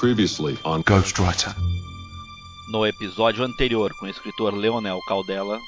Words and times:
Previously 0.00 0.58
on 0.64 0.80
Ghostwriter. 0.80 1.54
No 2.70 2.86
episódio 2.86 3.44
anterior 3.44 3.92
com 4.00 4.06
o 4.06 4.08
escritor 4.08 4.54
Leonel 4.54 4.98
Caldela. 5.06 5.60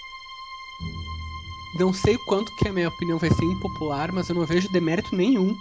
Não 1.78 1.92
sei 1.92 2.16
quanto 2.16 2.50
que 2.56 2.66
a 2.66 2.72
minha 2.72 2.88
opinião 2.88 3.18
vai 3.18 3.28
ser 3.28 3.44
impopular, 3.44 4.10
mas 4.10 4.30
eu 4.30 4.34
não 4.34 4.46
vejo 4.46 4.72
demérito 4.72 5.14
nenhum. 5.14 5.54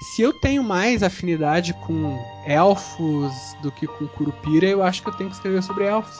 Se 0.00 0.22
eu 0.22 0.32
tenho 0.32 0.62
mais 0.62 1.02
afinidade 1.02 1.74
com 1.84 2.24
elfos 2.46 3.32
do 3.60 3.72
que 3.72 3.88
com 3.88 4.06
Curupira, 4.06 4.66
eu 4.66 4.80
acho 4.80 5.02
que 5.02 5.08
eu 5.08 5.14
tenho 5.14 5.28
que 5.28 5.34
escrever 5.34 5.60
sobre 5.64 5.82
elfos. 5.82 6.16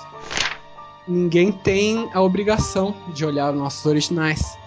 Ninguém 1.07 1.53
tem 1.53 2.11
a 2.15 2.21
obrigação 2.21 2.97
de 3.15 3.25
olhar 3.25 3.53
os 3.53 3.57
nossos 3.57 3.87
originais. 3.87 4.59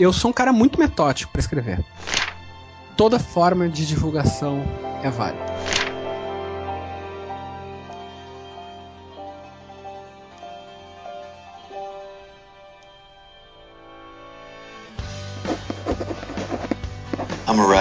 Eu 0.00 0.14
sou 0.14 0.30
um 0.30 0.34
cara 0.34 0.50
muito 0.50 0.78
metódico 0.78 1.30
para 1.30 1.40
escrever. 1.40 1.84
Toda 2.96 3.18
forma 3.18 3.68
de 3.68 3.86
divulgação 3.86 4.64
é 5.02 5.10
válida. 5.10 5.47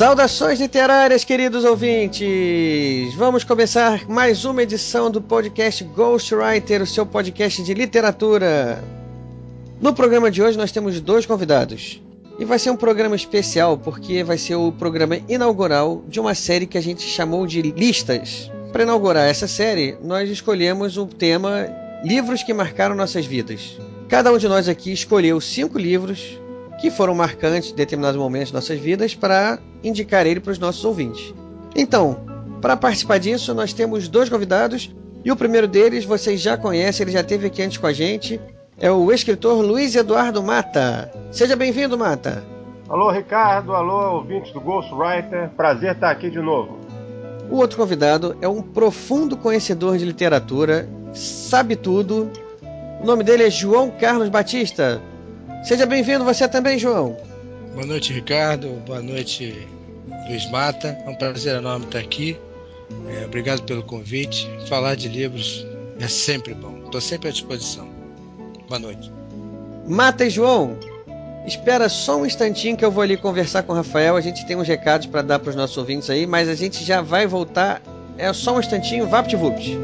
Saudações 0.00 0.58
literárias, 0.58 1.24
queridos 1.24 1.62
ouvintes! 1.62 3.12
Vamos 3.16 3.44
começar 3.44 4.08
mais 4.08 4.46
uma 4.46 4.62
edição 4.62 5.10
do 5.10 5.20
podcast 5.20 5.84
Ghostwriter, 5.84 6.80
o 6.80 6.86
seu 6.86 7.04
podcast 7.04 7.62
de 7.62 7.74
literatura. 7.74 8.82
No 9.78 9.92
programa 9.92 10.30
de 10.30 10.42
hoje 10.42 10.56
nós 10.56 10.72
temos 10.72 10.98
dois 11.02 11.26
convidados. 11.26 12.00
E 12.38 12.46
vai 12.46 12.58
ser 12.58 12.70
um 12.70 12.78
programa 12.78 13.14
especial 13.14 13.76
porque 13.76 14.24
vai 14.24 14.38
ser 14.38 14.54
o 14.54 14.72
programa 14.72 15.18
inaugural 15.28 16.02
de 16.08 16.18
uma 16.18 16.34
série 16.34 16.66
que 16.66 16.78
a 16.78 16.82
gente 16.82 17.02
chamou 17.02 17.46
de 17.46 17.60
Listas. 17.60 18.50
Para 18.72 18.84
inaugurar 18.84 19.28
essa 19.28 19.46
série, 19.46 19.98
nós 20.02 20.30
escolhemos 20.30 20.96
o 20.96 21.04
tema 21.04 21.68
Livros 22.02 22.42
que 22.42 22.54
marcaram 22.54 22.96
nossas 22.96 23.26
vidas. 23.26 23.76
Cada 24.08 24.32
um 24.32 24.38
de 24.38 24.48
nós 24.48 24.66
aqui 24.66 24.94
escolheu 24.94 25.38
cinco 25.42 25.78
livros 25.78 26.40
que 26.80 26.90
foram 26.90 27.14
marcantes 27.14 27.70
em 27.70 27.74
determinados 27.74 28.18
momentos 28.18 28.48
de 28.48 28.54
nossas 28.54 28.78
vidas 28.78 29.14
para 29.14 29.58
indicar 29.84 30.26
ele 30.26 30.40
para 30.40 30.52
os 30.52 30.58
nossos 30.58 30.84
ouvintes. 30.84 31.34
Então, 31.76 32.24
para 32.60 32.76
participar 32.76 33.18
disso, 33.18 33.54
nós 33.54 33.72
temos 33.72 34.08
dois 34.08 34.28
convidados 34.28 34.94
e 35.24 35.30
o 35.30 35.36
primeiro 35.36 35.68
deles 35.68 36.04
vocês 36.04 36.40
já 36.40 36.56
conhecem, 36.56 37.04
ele 37.04 37.12
já 37.12 37.20
esteve 37.20 37.46
aqui 37.46 37.62
antes 37.62 37.78
com 37.78 37.86
a 37.86 37.92
gente, 37.92 38.40
é 38.78 38.90
o 38.90 39.12
escritor 39.12 39.62
Luiz 39.62 39.94
Eduardo 39.94 40.42
Mata. 40.42 41.12
Seja 41.30 41.54
bem-vindo, 41.54 41.98
Mata. 41.98 42.42
Alô, 42.88 43.10
Ricardo, 43.10 43.74
alô, 43.74 44.16
ouvintes 44.16 44.52
do 44.52 44.60
Ghostwriter, 44.60 45.50
prazer 45.50 45.92
estar 45.92 46.10
aqui 46.10 46.30
de 46.30 46.40
novo. 46.40 46.78
O 47.50 47.56
outro 47.56 47.76
convidado 47.76 48.36
é 48.40 48.48
um 48.48 48.62
profundo 48.62 49.36
conhecedor 49.36 49.98
de 49.98 50.04
literatura, 50.04 50.88
sabe 51.12 51.76
tudo. 51.76 52.30
O 53.00 53.06
nome 53.06 53.22
dele 53.22 53.44
é 53.44 53.50
João 53.50 53.90
Carlos 53.90 54.28
Batista. 54.28 55.00
Seja 55.62 55.84
bem-vindo 55.86 56.24
você 56.24 56.48
também, 56.48 56.78
João. 56.78 57.16
Boa 57.74 57.86
noite, 57.86 58.12
Ricardo. 58.12 58.68
Boa 58.86 59.02
noite, 59.02 59.68
Luiz 60.26 60.50
Mata. 60.50 60.98
É 61.04 61.08
um 61.08 61.14
prazer 61.14 61.56
enorme 61.56 61.84
estar 61.86 61.98
aqui. 61.98 62.38
É, 63.08 63.24
obrigado 63.26 63.62
pelo 63.62 63.82
convite. 63.82 64.48
Falar 64.68 64.96
de 64.96 65.08
livros 65.08 65.66
é 66.00 66.08
sempre 66.08 66.54
bom. 66.54 66.80
Estou 66.84 67.00
sempre 67.00 67.28
à 67.28 67.32
disposição. 67.32 67.86
Boa 68.68 68.78
noite. 68.78 69.12
Mata 69.86 70.24
e 70.24 70.30
João, 70.30 70.76
espera 71.46 71.88
só 71.88 72.16
um 72.18 72.26
instantinho 72.26 72.76
que 72.76 72.84
eu 72.84 72.90
vou 72.90 73.02
ali 73.02 73.16
conversar 73.16 73.62
com 73.62 73.72
o 73.72 73.76
Rafael. 73.76 74.16
A 74.16 74.20
gente 74.20 74.46
tem 74.46 74.56
uns 74.56 74.66
recados 74.66 75.06
para 75.06 75.22
dar 75.22 75.38
para 75.38 75.50
os 75.50 75.56
nossos 75.56 75.76
ouvintes 75.76 76.08
aí, 76.08 76.26
mas 76.26 76.48
a 76.48 76.54
gente 76.54 76.82
já 76.84 77.02
vai 77.02 77.26
voltar. 77.26 77.82
É 78.16 78.32
só 78.32 78.56
um 78.56 78.60
instantinho, 78.60 79.06
VaptVupt. 79.06 79.78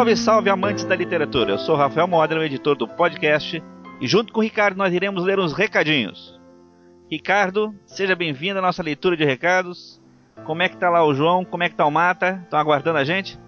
Salve, 0.00 0.16
salve, 0.16 0.48
amantes 0.48 0.82
da 0.86 0.96
literatura! 0.96 1.52
Eu 1.52 1.58
sou 1.58 1.76
Rafael 1.76 2.08
Modra, 2.08 2.42
editor 2.46 2.74
do 2.74 2.88
podcast, 2.88 3.62
e 4.00 4.08
junto 4.08 4.32
com 4.32 4.40
o 4.40 4.42
Ricardo 4.42 4.78
nós 4.78 4.94
iremos 4.94 5.22
ler 5.22 5.38
uns 5.38 5.52
recadinhos. 5.52 6.40
Ricardo, 7.10 7.74
seja 7.84 8.16
bem-vindo 8.16 8.58
à 8.58 8.62
nossa 8.62 8.82
leitura 8.82 9.14
de 9.14 9.26
recados. 9.26 10.00
Como 10.46 10.62
é 10.62 10.70
que 10.70 10.78
tá 10.78 10.88
lá 10.88 11.04
o 11.04 11.12
João? 11.12 11.44
Como 11.44 11.62
é 11.64 11.68
que 11.68 11.74
tá 11.74 11.84
o 11.84 11.90
Mata? 11.90 12.40
Estão 12.42 12.58
aguardando 12.58 12.96
a 12.96 13.04
gente? 13.04 13.38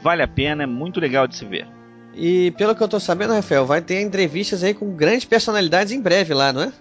Vale 0.00 0.22
a 0.22 0.28
pena, 0.28 0.62
é 0.62 0.66
muito 0.66 0.98
legal 0.98 1.26
de 1.28 1.36
se 1.36 1.44
ver. 1.44 1.68
E 2.14 2.52
pelo 2.52 2.74
que 2.74 2.82
eu 2.82 2.88
tô 2.88 2.98
sabendo, 2.98 3.34
Rafael, 3.34 3.66
vai 3.66 3.82
ter 3.82 4.00
entrevistas 4.00 4.64
aí 4.64 4.72
com 4.72 4.96
grandes 4.96 5.26
personalidades 5.26 5.92
em 5.92 6.00
breve 6.00 6.32
lá, 6.32 6.54
não 6.54 6.62
é? 6.62 6.72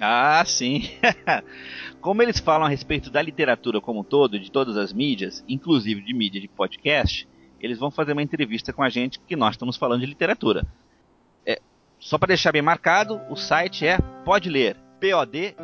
Ah, 0.00 0.42
sim. 0.46 0.88
como 2.00 2.22
eles 2.22 2.38
falam 2.38 2.66
a 2.66 2.70
respeito 2.70 3.10
da 3.10 3.20
literatura 3.20 3.82
como 3.82 4.00
um 4.00 4.04
todo, 4.04 4.40
de 4.40 4.50
todas 4.50 4.78
as 4.78 4.90
mídias, 4.90 5.44
inclusive 5.46 6.00
de 6.00 6.14
mídia 6.14 6.40
de 6.40 6.48
podcast, 6.48 7.28
eles 7.60 7.78
vão 7.78 7.90
fazer 7.90 8.14
uma 8.14 8.22
entrevista 8.22 8.72
com 8.72 8.82
a 8.82 8.88
gente 8.88 9.20
que 9.20 9.36
nós 9.36 9.56
estamos 9.56 9.76
falando 9.76 10.00
de 10.00 10.06
literatura. 10.06 10.66
É, 11.44 11.60
só 11.98 12.16
para 12.16 12.28
deixar 12.28 12.52
bem 12.52 12.62
marcado, 12.62 13.20
o 13.28 13.36
site 13.36 13.86
é 13.86 13.98
Pode 14.24 14.48
Ler, 14.48 14.74
P-O-D-L-E-R 15.00 15.58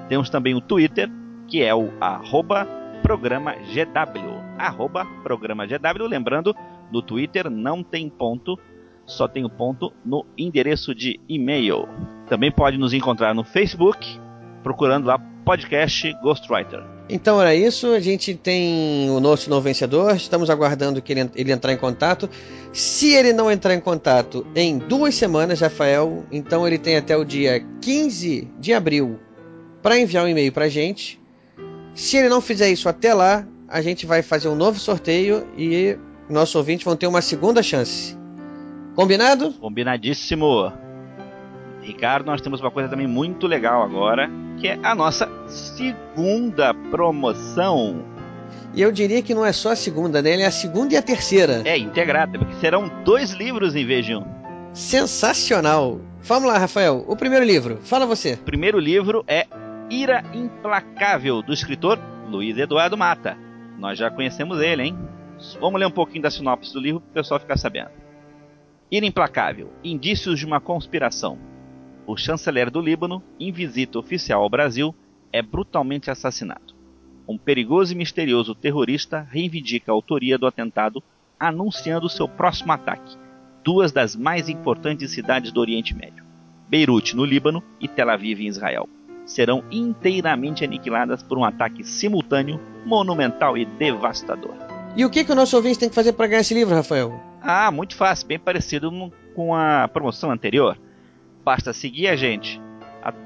Temos 0.08 0.30
também 0.30 0.56
o 0.56 0.62
Twitter, 0.62 1.12
que 1.48 1.62
é 1.62 1.76
o 1.76 1.92
arroba 2.00 2.66
programa 3.04 3.56
GW. 3.56 4.42
Arroba 4.58 5.06
programa 5.22 5.68
GW, 5.68 6.08
lembrando, 6.08 6.56
no 6.90 7.02
Twitter 7.02 7.50
não 7.50 7.84
tem 7.84 8.10
ponto, 8.10 8.58
só 9.06 9.28
tem 9.28 9.44
o 9.44 9.50
ponto 9.50 9.92
no 10.06 10.26
endereço 10.38 10.96
de 10.96 11.20
e-mail. 11.28 11.90
Também 12.30 12.52
pode 12.52 12.78
nos 12.78 12.94
encontrar 12.94 13.34
no 13.34 13.44
Facebook, 13.44 14.18
procurando 14.63 15.06
lá 15.06 15.19
podcast 15.45 16.13
Ghostwriter. 16.21 16.83
Então 17.09 17.41
era 17.41 17.56
isso, 17.56 17.88
a 17.88 18.00
gente 18.00 18.35
tem 18.35 19.09
o 19.09 19.19
nosso 19.19 19.50
novo 19.50 19.63
vencedor, 19.63 20.15
estamos 20.15 20.47
aguardando 20.50 21.01
que 21.01 21.11
ele, 21.11 21.29
ele 21.35 21.51
entrar 21.51 21.73
em 21.73 21.77
contato. 21.77 22.29
Se 22.71 23.15
ele 23.15 23.33
não 23.33 23.51
entrar 23.51 23.73
em 23.73 23.79
contato 23.79 24.45
em 24.56 24.77
duas 24.77 25.15
semanas, 25.15 25.59
Rafael, 25.59 26.23
então 26.31 26.67
ele 26.67 26.77
tem 26.77 26.97
até 26.97 27.17
o 27.17 27.25
dia 27.25 27.65
15 27.81 28.47
de 28.59 28.73
abril 28.73 29.19
para 29.81 29.97
enviar 29.97 30.23
um 30.23 30.27
e-mail 30.27 30.51
para 30.51 30.65
a 30.65 30.69
gente. 30.69 31.19
Se 31.95 32.15
ele 32.17 32.29
não 32.29 32.41
fizer 32.41 32.69
isso 32.69 32.88
até 32.88 33.13
lá, 33.13 33.47
a 33.67 33.81
gente 33.81 34.06
vai 34.06 34.21
fazer 34.21 34.50
um 34.50 34.56
novo 34.56 34.79
sorteio 34.79 35.47
e 35.57 35.97
nossos 36.29 36.53
ouvintes 36.53 36.85
vão 36.85 36.95
ter 36.95 37.07
uma 37.07 37.21
segunda 37.21 37.63
chance. 37.63 38.15
Combinado? 38.95 39.51
Combinadíssimo. 39.53 40.71
Ricardo, 41.89 42.27
nós 42.27 42.39
temos 42.39 42.62
uma 42.62 42.69
coisa 42.69 42.88
também 42.88 43.07
muito 43.07 43.47
legal 43.47 43.81
agora, 43.81 44.30
que 44.59 44.68
é 44.68 44.80
a 44.83 44.94
nossa 44.94 45.27
segunda 45.47 46.71
promoção. 46.71 48.06
E 48.75 48.81
eu 48.81 48.91
diria 48.91 49.24
que 49.24 49.33
não 49.33 49.44
é 49.44 49.51
só 49.51 49.71
a 49.71 49.75
segunda, 49.75 50.21
né? 50.21 50.33
Ele 50.33 50.44
é 50.44 50.45
a 50.45 50.51
segunda 50.51 50.94
e 50.94 50.97
a 50.97 51.01
terceira. 51.01 51.63
É, 51.65 51.75
integrada, 51.80 52.38
porque 52.38 52.53
serão 52.56 52.91
dois 53.03 53.31
livros 53.31 53.75
em 53.75 53.88
vez 53.88 54.06
de 54.06 54.15
um. 54.15 54.24
Sensacional! 54.71 56.00
Vamos 56.21 56.47
lá, 56.47 56.59
Rafael. 56.59 57.03
O 57.07 57.15
primeiro 57.15 57.44
livro, 57.44 57.80
fala 57.81 58.06
você. 58.06 58.33
O 58.33 58.45
primeiro 58.45 58.77
livro 58.77 59.25
é 59.27 59.47
Ira 59.89 60.24
Implacável, 60.31 61.42
do 61.42 61.51
escritor 61.51 62.00
Luiz 62.30 62.56
Eduardo 62.56 62.95
Mata. 62.95 63.35
Nós 63.80 63.97
já 63.97 64.12
conhecemos 64.12 64.62
ele, 64.62 64.83
hein? 64.83 64.97
Vamos 65.59 65.80
ler 65.80 65.88
um 65.88 65.92
pouquinho 65.92 66.21
da 66.21 66.30
sinopse 66.30 66.71
do 66.71 66.80
livro 66.80 67.01
para 67.01 67.09
o 67.09 67.13
pessoal 67.13 67.39
ficar 67.39 67.57
sabendo. 67.57 67.89
Ira 68.92 69.07
Implacável 69.07 69.71
Indícios 69.83 70.38
de 70.38 70.45
uma 70.45 70.62
conspiração. 70.62 71.50
O 72.09 72.17
chanceler 72.17 72.71
do 72.71 72.81
Líbano, 72.81 73.21
em 73.39 73.51
visita 73.51 74.00
oficial 74.00 74.41
ao 74.41 74.50
Brasil, 74.50 74.95
é 75.31 75.44
brutalmente 75.44 76.09
assassinado. 76.09 76.73
Um 77.27 77.38
perigoso 77.38 77.94
e 77.94 77.95
misterioso 77.95 78.56
terrorista 78.56 79.27
reivindica 79.29 79.91
a 79.91 79.94
autoria 79.94 80.35
do 80.35 80.47
atentado, 80.47 81.03
anunciando 81.39 82.09
seu 82.09 82.27
próximo 82.27 82.71
ataque. 82.71 83.15
Duas 83.63 83.91
das 83.91 84.15
mais 84.15 84.50
importantes 84.50 85.11
cidades 85.11 85.51
do 85.51 85.61
Oriente 85.61 85.94
Médio, 85.94 86.25
Beirute, 86.67 87.15
no 87.15 87.23
Líbano, 87.23 87.61
e 87.79 87.88
Tel 87.88 88.09
Aviv, 88.09 88.41
em 88.41 88.47
Israel, 88.47 88.89
serão 89.23 89.63
inteiramente 89.69 90.63
aniquiladas 90.63 91.21
por 91.21 91.38
um 91.38 91.45
ataque 91.45 91.83
simultâneo, 91.83 92.59
monumental 92.88 93.56
e 93.56 93.65
devastador. 93.65 94.56
E 94.97 95.06
o 95.06 95.11
que, 95.11 95.23
que 95.23 95.31
o 95.31 95.35
nosso 95.35 95.56
ouvinte 95.56 95.77
tem 95.77 95.89
que 95.89 95.94
fazer 95.94 96.13
para 96.13 96.25
ganhar 96.25 96.41
esse 96.41 96.56
livro, 96.56 96.73
Rafael? 96.73 97.21
Ah, 97.39 97.69
muito 97.69 97.95
fácil, 97.95 98.25
bem 98.25 98.39
parecido 98.39 98.91
com 99.35 99.53
a 99.53 99.88
promoção 99.88 100.31
anterior. 100.31 100.75
Basta 101.44 101.74
seguir 101.74 102.07
a 102.07 102.15
gente 102.15 102.62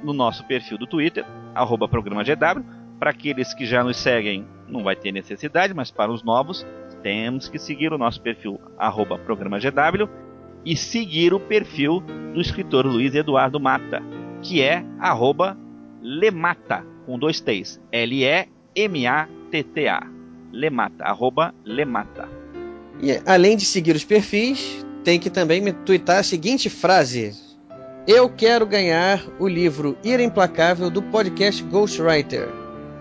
no 0.04 0.13
nosso 0.13 0.45
perfil 0.45 0.77
do 0.77 0.88
Twitter, 0.88 1.25
arroba 1.54 1.88
programa 1.88 2.24
GW. 2.24 2.63
Para 3.00 3.10
aqueles 3.10 3.54
que 3.54 3.65
já 3.65 3.83
nos 3.83 3.98
seguem, 3.98 4.48
não 4.68 4.83
vai 4.83 4.95
ter 4.95 5.12
necessidade, 5.12 5.74
mas 5.74 5.92
para 5.92 6.12
os 6.12 6.24
novos, 6.24 6.65
temos 7.01 7.50
que 7.50 7.60
seguir 7.60 7.92
o 7.92 7.98
nosso 7.98 8.21
perfil, 8.21 8.60
arroba 8.77 9.18
programa 9.18 9.60
GW, 9.60 10.07
e 10.63 10.77
seguir 10.77 11.33
o 11.33 11.39
perfil 11.39 12.01
do 12.33 12.39
escritor 12.39 12.86
Luiz 12.86 13.13
Eduardo 13.13 13.60
Mata, 13.60 14.01
que 14.42 14.62
é 14.62 14.86
arroba 15.00 15.57
Lemata, 16.01 16.86
com 17.06 17.19
dois 17.19 17.42
T's, 17.42 17.81
L-E-M-A-T-T-A, 17.92 20.07
Lemata, 20.51 21.04
arroba 21.04 21.54
Lemata. 21.66 22.30
E 23.01 23.19
além 23.25 23.57
de 23.57 23.66
seguir 23.66 23.95
os 23.95 24.06
perfis, 24.06 24.86
tem 25.04 25.19
que 25.19 25.30
também 25.30 25.59
me 25.59 25.74
twittar 25.74 26.19
a 26.19 26.24
seguinte 26.24 26.69
frase: 26.69 27.33
Eu 28.06 28.30
quero 28.30 28.66
ganhar 28.66 29.24
o 29.40 29.48
livro 29.48 29.98
Ira 30.04 30.22
Implacável 30.22 30.90
do 30.90 31.02
podcast 31.02 31.64
Ghostwriter. 31.64 32.50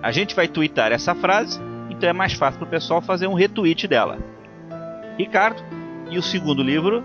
A 0.01 0.13
gente 0.13 0.33
vai 0.33 0.47
twittar 0.47 0.93
essa 0.93 1.13
frase, 1.13 1.59
então 1.91 2.09
é 2.09 2.13
mais 2.13 2.35
fácil 2.35 2.61
para 2.61 2.69
o 2.69 2.71
pessoal 2.71 3.03
fazer 3.03 3.27
um 3.27 3.35
retweet 3.35 3.89
dela. 3.89 4.19
Ricardo, 5.19 5.61
e 6.09 6.17
o 6.19 6.23
segundo 6.23 6.63
livro? 6.63 7.03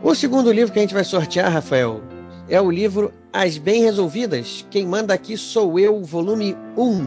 O 0.00 0.14
segundo 0.14 0.52
livro 0.52 0.72
que 0.72 0.78
a 0.78 0.82
gente 0.82 0.94
vai 0.94 1.02
sortear, 1.02 1.50
Rafael, 1.50 2.00
é 2.48 2.60
o 2.60 2.70
livro 2.70 3.12
As 3.32 3.58
Bem 3.58 3.82
Resolvidas. 3.82 4.64
Quem 4.70 4.86
manda 4.86 5.12
aqui 5.12 5.36
sou 5.36 5.76
eu, 5.76 6.00
volume 6.04 6.56
1. 6.76 7.04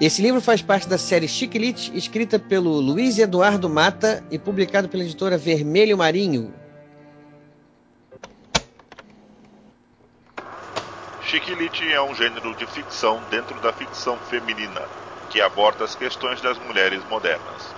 Esse 0.00 0.22
livro 0.22 0.40
faz 0.40 0.62
parte 0.62 0.88
da 0.88 0.96
série 0.96 1.26
Chiquilite, 1.26 1.90
escrita 1.92 2.38
pelo 2.38 2.70
Luiz 2.78 3.18
Eduardo 3.18 3.68
Mata 3.68 4.22
e 4.30 4.38
publicado 4.38 4.88
pela 4.88 5.02
editora 5.02 5.36
Vermelho 5.36 5.98
Marinho. 5.98 6.54
Chiquilite 11.26 11.92
é 11.92 12.00
um 12.00 12.14
gênero 12.14 12.54
de 12.54 12.64
ficção 12.68 13.20
dentro 13.28 13.58
da 13.60 13.72
ficção 13.72 14.16
feminina, 14.30 14.80
que 15.28 15.40
aborda 15.40 15.82
as 15.82 15.92
questões 15.92 16.40
das 16.40 16.56
mulheres 16.60 17.02
modernas. 17.06 17.74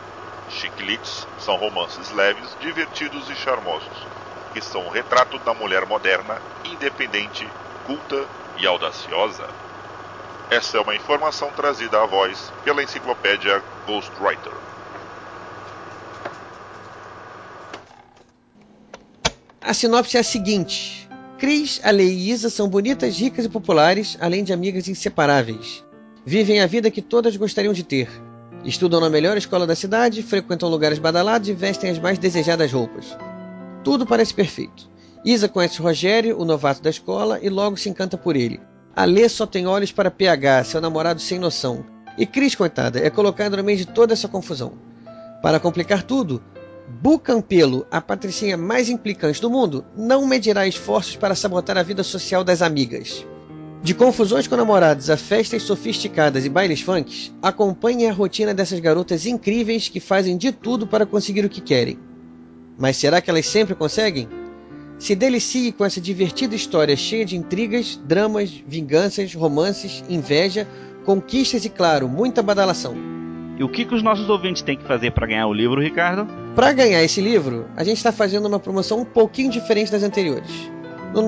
Chiquilites 0.51 1.27
são 1.39 1.57
romances 1.57 2.11
leves, 2.11 2.55
divertidos 2.61 3.31
e 3.31 3.35
charmosos, 3.35 4.07
que 4.53 4.61
são 4.61 4.87
o 4.87 4.91
retrato 4.91 5.39
da 5.39 5.55
mulher 5.55 5.87
moderna, 5.87 6.39
independente, 6.63 7.49
culta 7.87 8.29
e 8.59 8.67
audaciosa. 8.67 9.49
Essa 10.51 10.77
é 10.77 10.81
uma 10.83 10.95
informação 10.95 11.49
trazida 11.53 12.03
à 12.03 12.05
voz 12.05 12.53
pela 12.63 12.83
enciclopédia 12.83 13.63
Ghostwriter. 13.87 14.53
A 19.63 19.73
sinopse 19.73 20.19
é 20.19 20.21
a 20.21 20.25
seguinte: 20.25 21.08
Cris, 21.39 21.81
Ale 21.85 22.03
e 22.03 22.31
Isa 22.31 22.51
são 22.51 22.69
bonitas, 22.69 23.17
ricas 23.17 23.45
e 23.45 23.49
populares, 23.49 24.19
além 24.21 24.43
de 24.43 24.53
amigas 24.53 24.89
inseparáveis. 24.89 25.85
Vivem 26.27 26.61
a 26.61 26.67
vida 26.67 26.91
que 26.91 27.01
todas 27.01 27.37
gostariam 27.37 27.73
de 27.73 27.85
ter. 27.85 28.09
Estudam 28.65 29.01
na 29.01 29.09
melhor 29.09 29.37
escola 29.37 29.65
da 29.65 29.77
cidade, 29.77 30.21
frequentam 30.21 30.69
lugares 30.69 30.99
badalados 30.99 31.49
e 31.49 31.55
vestem 31.55 31.91
as 31.91 31.99
mais 32.01 32.19
desejadas 32.19 32.73
roupas. 32.73 33.17
Tudo 33.85 34.05
parece 34.05 34.35
perfeito. 34.35 34.91
Isa 35.25 35.49
conhece 35.49 35.81
Rogério, 35.81 36.41
o 36.41 36.45
novato 36.45 36.83
da 36.83 36.91
escola, 36.91 37.39
e 37.41 37.49
logo 37.49 37.77
se 37.77 37.89
encanta 37.89 38.19
por 38.19 38.35
ele. 38.35 38.61
Alê 38.97 39.29
só 39.29 39.47
tem 39.47 39.65
olhos 39.65 39.93
para 39.93 40.11
PH, 40.11 40.65
seu 40.65 40.81
namorado 40.81 41.21
sem 41.21 41.39
noção. 41.39 41.87
E 42.19 42.27
Cris, 42.27 42.57
coitada, 42.57 42.99
é 42.99 43.09
colocada 43.11 43.57
no 43.57 43.63
meio 43.63 43.79
de 43.79 43.87
toda 43.87 44.13
essa 44.13 44.27
confusão. 44.27 44.73
Para 45.41 45.61
complicar 45.61 46.03
tudo, 46.03 46.43
Bu 46.89 47.19
Campelo, 47.19 47.87
a 47.91 48.01
patricinha 48.01 48.57
mais 48.57 48.89
implicante 48.89 49.43
do 49.43 49.51
mundo, 49.51 49.85
não 49.95 50.27
medirá 50.27 50.67
esforços 50.67 51.17
para 51.17 51.35
sabotar 51.35 51.77
a 51.77 51.83
vida 51.83 52.03
social 52.03 52.43
das 52.43 52.63
amigas. 52.63 53.27
De 53.83 53.95
confusões 53.95 54.49
com 54.49 54.57
namorados 54.57 55.11
a 55.11 55.17
festas 55.17 55.63
sofisticadas 55.63 56.47
e 56.47 56.49
bailes 56.49 56.81
funks, 56.81 57.33
acompanhe 57.43 58.07
a 58.07 58.13
rotina 58.13 58.55
dessas 58.55 58.81
garotas 58.81 59.27
incríveis 59.27 59.89
que 59.89 60.01
fazem 60.01 60.37
de 60.37 60.51
tudo 60.51 60.87
para 60.87 61.05
conseguir 61.05 61.45
o 61.45 61.49
que 61.49 61.61
querem. 61.61 61.99
Mas 62.79 62.97
será 62.97 63.21
que 63.21 63.29
elas 63.29 63.47
sempre 63.47 63.75
conseguem? 63.75 64.27
Se 64.99 65.15
delicie 65.15 65.71
com 65.73 65.85
essa 65.85 66.01
divertida 66.01 66.55
história 66.57 66.97
cheia 66.97 67.25
de 67.25 67.37
intrigas, 67.37 68.01
dramas, 68.03 68.51
vinganças, 68.67 69.35
romances, 69.35 70.03
inveja, 70.09 70.67
conquistas 71.05 71.65
e, 71.65 71.69
claro, 71.69 72.09
muita 72.09 72.43
badalação. 72.43 73.18
E 73.59 73.65
o 73.65 73.69
que, 73.69 73.85
que 73.85 73.95
os 73.95 74.05
nossos 74.05 74.31
ouvintes 74.31 74.63
têm 74.63 74.77
que 74.77 74.85
fazer 74.85 75.11
para 75.11 75.27
ganhar 75.27 75.49
o 75.49 75.53
livro, 75.53 75.81
Ricardo? 75.81 76.29
Para 76.55 76.73
ganhar 76.73 77.03
esse 77.03 77.21
livro, 77.21 77.67
a 77.77 77.83
gente 77.83 77.97
está 77.97 78.13
fazendo 78.13 78.47
uma 78.47 78.61
promoção 78.61 79.01
um 79.01 79.05
pouquinho 79.05 79.51
diferente 79.51 79.91
das 79.91 80.05
anteriores. 80.05 80.71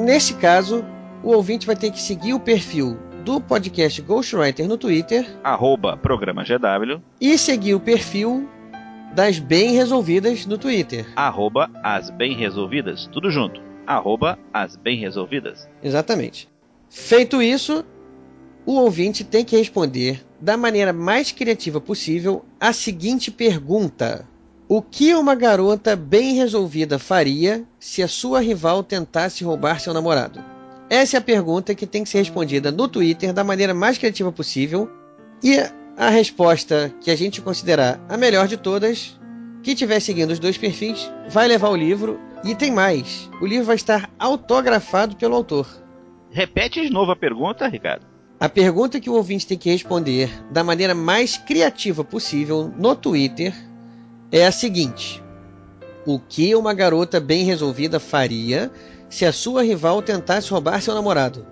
Nesse 0.04 0.34
caso, 0.34 0.84
o 1.25 1.32
ouvinte 1.32 1.66
vai 1.66 1.75
ter 1.75 1.90
que 1.90 2.00
seguir 2.00 2.32
o 2.32 2.38
perfil 2.38 2.96
do 3.25 3.40
podcast 3.40 4.00
Ghostwriter 4.02 4.68
no 4.68 4.78
Twitter. 4.78 5.26
Arroba 5.42 5.96
Programa 5.96 6.44
GW. 6.44 7.02
E 7.20 7.37
seguir 7.37 7.75
o 7.75 7.80
perfil 7.80 8.49
das 9.12 9.40
Bem 9.40 9.72
Resolvidas 9.72 10.46
no 10.46 10.56
Twitter. 10.56 11.06
Arroba 11.16 11.68
As 11.82 12.10
Bem 12.10 12.37
Resolvidas. 12.37 13.08
Tudo 13.08 13.28
junto. 13.28 13.60
Arroba 13.88 14.38
As 14.52 14.76
Bem 14.76 15.00
Resolvidas. 15.00 15.68
Exatamente. 15.82 16.49
Feito 16.88 17.42
isso, 17.42 17.84
o 18.64 18.75
ouvinte 18.75 19.25
tem 19.25 19.44
que 19.44 19.56
responder 19.56 20.25
da 20.40 20.56
maneira 20.56 20.92
mais 20.92 21.30
criativa 21.30 21.80
possível 21.80 22.44
a 22.59 22.73
seguinte 22.73 23.30
pergunta: 23.30 24.26
O 24.68 24.80
que 24.80 25.14
uma 25.14 25.35
garota 25.35 25.94
bem 25.94 26.35
resolvida 26.35 26.99
faria 26.99 27.64
se 27.78 28.02
a 28.02 28.09
sua 28.09 28.40
rival 28.40 28.82
tentasse 28.82 29.44
roubar 29.44 29.80
seu 29.80 29.92
namorado? 29.92 30.42
Essa 30.88 31.16
é 31.16 31.18
a 31.18 31.23
pergunta 31.23 31.75
que 31.75 31.87
tem 31.87 32.02
que 32.02 32.09
ser 32.09 32.18
respondida 32.18 32.73
no 32.73 32.88
Twitter 32.88 33.32
da 33.32 33.44
maneira 33.44 33.75
mais 33.75 33.99
criativa 33.99 34.32
possível. 34.32 34.90
E 35.42 35.56
a 35.97 36.09
resposta 36.09 36.92
que 37.00 37.11
a 37.11 37.16
gente 37.16 37.40
considerar 37.40 38.00
a 38.09 38.16
melhor 38.16 38.49
de 38.49 38.56
todas, 38.56 39.18
que 39.62 39.73
estiver 39.73 40.00
seguindo 40.00 40.32
os 40.32 40.38
dois 40.38 40.59
perfis, 40.59 41.11
vai 41.28 41.47
levar 41.47 41.68
o 41.68 41.76
livro. 41.76 42.18
E 42.42 42.54
tem 42.54 42.73
mais: 42.73 43.30
o 43.40 43.47
livro 43.47 43.66
vai 43.66 43.76
estar 43.76 44.11
autografado 44.18 45.14
pelo 45.14 45.37
autor. 45.37 45.68
Repete 46.30 46.80
de 46.80 46.90
novo 46.90 47.12
a 47.12 47.16
pergunta, 47.16 47.68
Ricardo. 47.68 48.10
A 48.40 48.49
pergunta 48.49 48.99
que 48.99 49.11
o 49.11 49.12
ouvinte 49.12 49.47
tem 49.47 49.59
que 49.59 49.70
responder 49.70 50.30
da 50.50 50.64
maneira 50.64 50.94
mais 50.94 51.37
criativa 51.37 52.02
possível 52.02 52.73
no 52.75 52.97
Twitter 52.97 53.54
é 54.32 54.47
a 54.47 54.50
seguinte: 54.50 55.23
O 56.06 56.18
que 56.18 56.54
uma 56.54 56.73
garota 56.73 57.20
bem 57.20 57.44
resolvida 57.44 58.00
faria 58.00 58.73
se 59.11 59.26
a 59.26 59.32
sua 59.32 59.62
rival 59.62 60.00
tentasse 60.00 60.50
roubar 60.50 60.80
seu 60.80 60.94
namorado? 60.94 61.47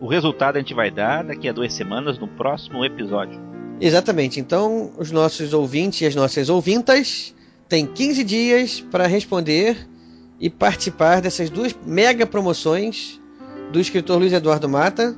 O 0.00 0.08
resultado 0.08 0.56
a 0.56 0.58
gente 0.58 0.74
vai 0.74 0.90
dar 0.90 1.22
daqui 1.22 1.48
a 1.48 1.52
duas 1.52 1.72
semanas 1.72 2.18
no 2.18 2.26
próximo 2.26 2.84
episódio. 2.84 3.40
Exatamente. 3.80 4.40
Então, 4.40 4.90
os 4.98 5.12
nossos 5.12 5.54
ouvintes 5.54 6.00
e 6.00 6.06
as 6.06 6.16
nossas 6.16 6.48
ouvintas 6.48 7.32
têm 7.68 7.86
15 7.86 8.24
dias 8.24 8.80
para 8.80 9.06
responder 9.06 9.88
e 10.40 10.50
participar 10.50 11.22
dessas 11.22 11.48
duas 11.48 11.72
mega 11.86 12.26
promoções 12.26 13.20
do 13.70 13.78
escritor 13.78 14.18
Luiz 14.18 14.32
Eduardo 14.32 14.68
Mata. 14.68 15.16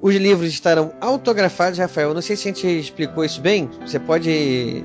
Os 0.00 0.14
livros 0.14 0.48
estarão 0.48 0.92
autografados, 1.00 1.78
Rafael. 1.78 2.12
Não 2.14 2.22
sei 2.22 2.36
se 2.36 2.48
a 2.48 2.52
gente 2.52 2.66
explicou 2.66 3.24
isso 3.24 3.40
bem. 3.40 3.68
Você 3.80 3.98
pode 3.98 4.84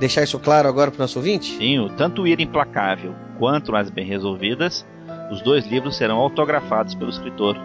deixar 0.00 0.22
isso 0.22 0.38
claro 0.38 0.68
agora 0.68 0.90
para 0.90 0.98
o 0.98 1.02
nosso 1.02 1.18
ouvinte? 1.18 1.56
Sim, 1.56 1.90
tanto 1.96 2.22
o 2.22 2.26
Ira 2.26 2.42
Implacável 2.42 3.14
quanto 3.38 3.74
As 3.74 3.90
Bem 3.90 4.06
Resolvidas, 4.06 4.84
os 5.30 5.40
dois 5.40 5.66
livros 5.66 5.96
serão 5.96 6.16
autografados 6.16 6.94
pelo 6.94 7.10
escritor 7.10 7.56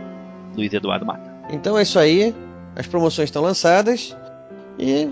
Luiz 0.55 0.73
Eduardo 0.73 1.05
Mata. 1.05 1.31
Então 1.49 1.77
é 1.77 1.81
isso 1.81 1.99
aí. 1.99 2.35
As 2.75 2.87
promoções 2.87 3.29
estão 3.29 3.41
lançadas. 3.41 4.15
E 4.77 5.09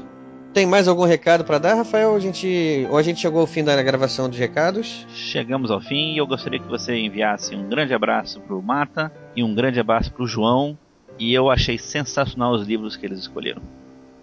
tem 0.54 0.66
mais 0.66 0.88
algum 0.88 1.06
recado 1.06 1.44
para 1.44 1.58
dar, 1.58 1.76
Rafael? 1.76 2.16
A 2.16 2.20
gente, 2.20 2.88
ou 2.90 2.98
a 2.98 3.04
gente 3.04 3.20
chegou 3.20 3.42
ao 3.42 3.48
fim 3.48 3.64
da 3.64 3.82
gravação 3.82 4.30
dos 4.30 4.38
recados? 4.38 5.06
Chegamos 5.10 5.70
ao 5.70 5.82
fim 5.82 6.14
e 6.14 6.18
eu 6.18 6.28
gostaria 6.28 6.60
que 6.60 6.68
você 6.68 6.96
enviasse 6.96 7.56
um 7.56 7.68
grande 7.68 7.94
abraço 7.94 8.40
para 8.42 8.56
o 8.56 8.62
Mata 8.62 9.12
e 9.36 9.44
um 9.44 9.54
grande 9.54 9.80
abraço 9.80 10.14
para 10.14 10.24
o 10.24 10.28
João. 10.28 10.78
E 11.20 11.34
eu 11.34 11.50
achei 11.50 11.78
sensacional 11.78 12.54
os 12.54 12.68
livros 12.68 12.96
que 12.96 13.06
eles 13.06 13.20
escolheram. 13.20 13.62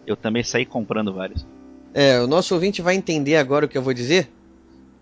Eu 0.07 0.17
também 0.17 0.43
saí 0.43 0.65
comprando 0.65 1.13
vários. 1.13 1.47
É, 1.93 2.21
o 2.21 2.27
nosso 2.27 2.55
ouvinte 2.55 2.83
vai 2.83 2.95
entender 2.95 3.37
agora 3.37 3.67
o 3.67 3.69
que 3.69 3.79
eu 3.79 3.83
vou 3.83 3.95
dizer. 3.95 4.31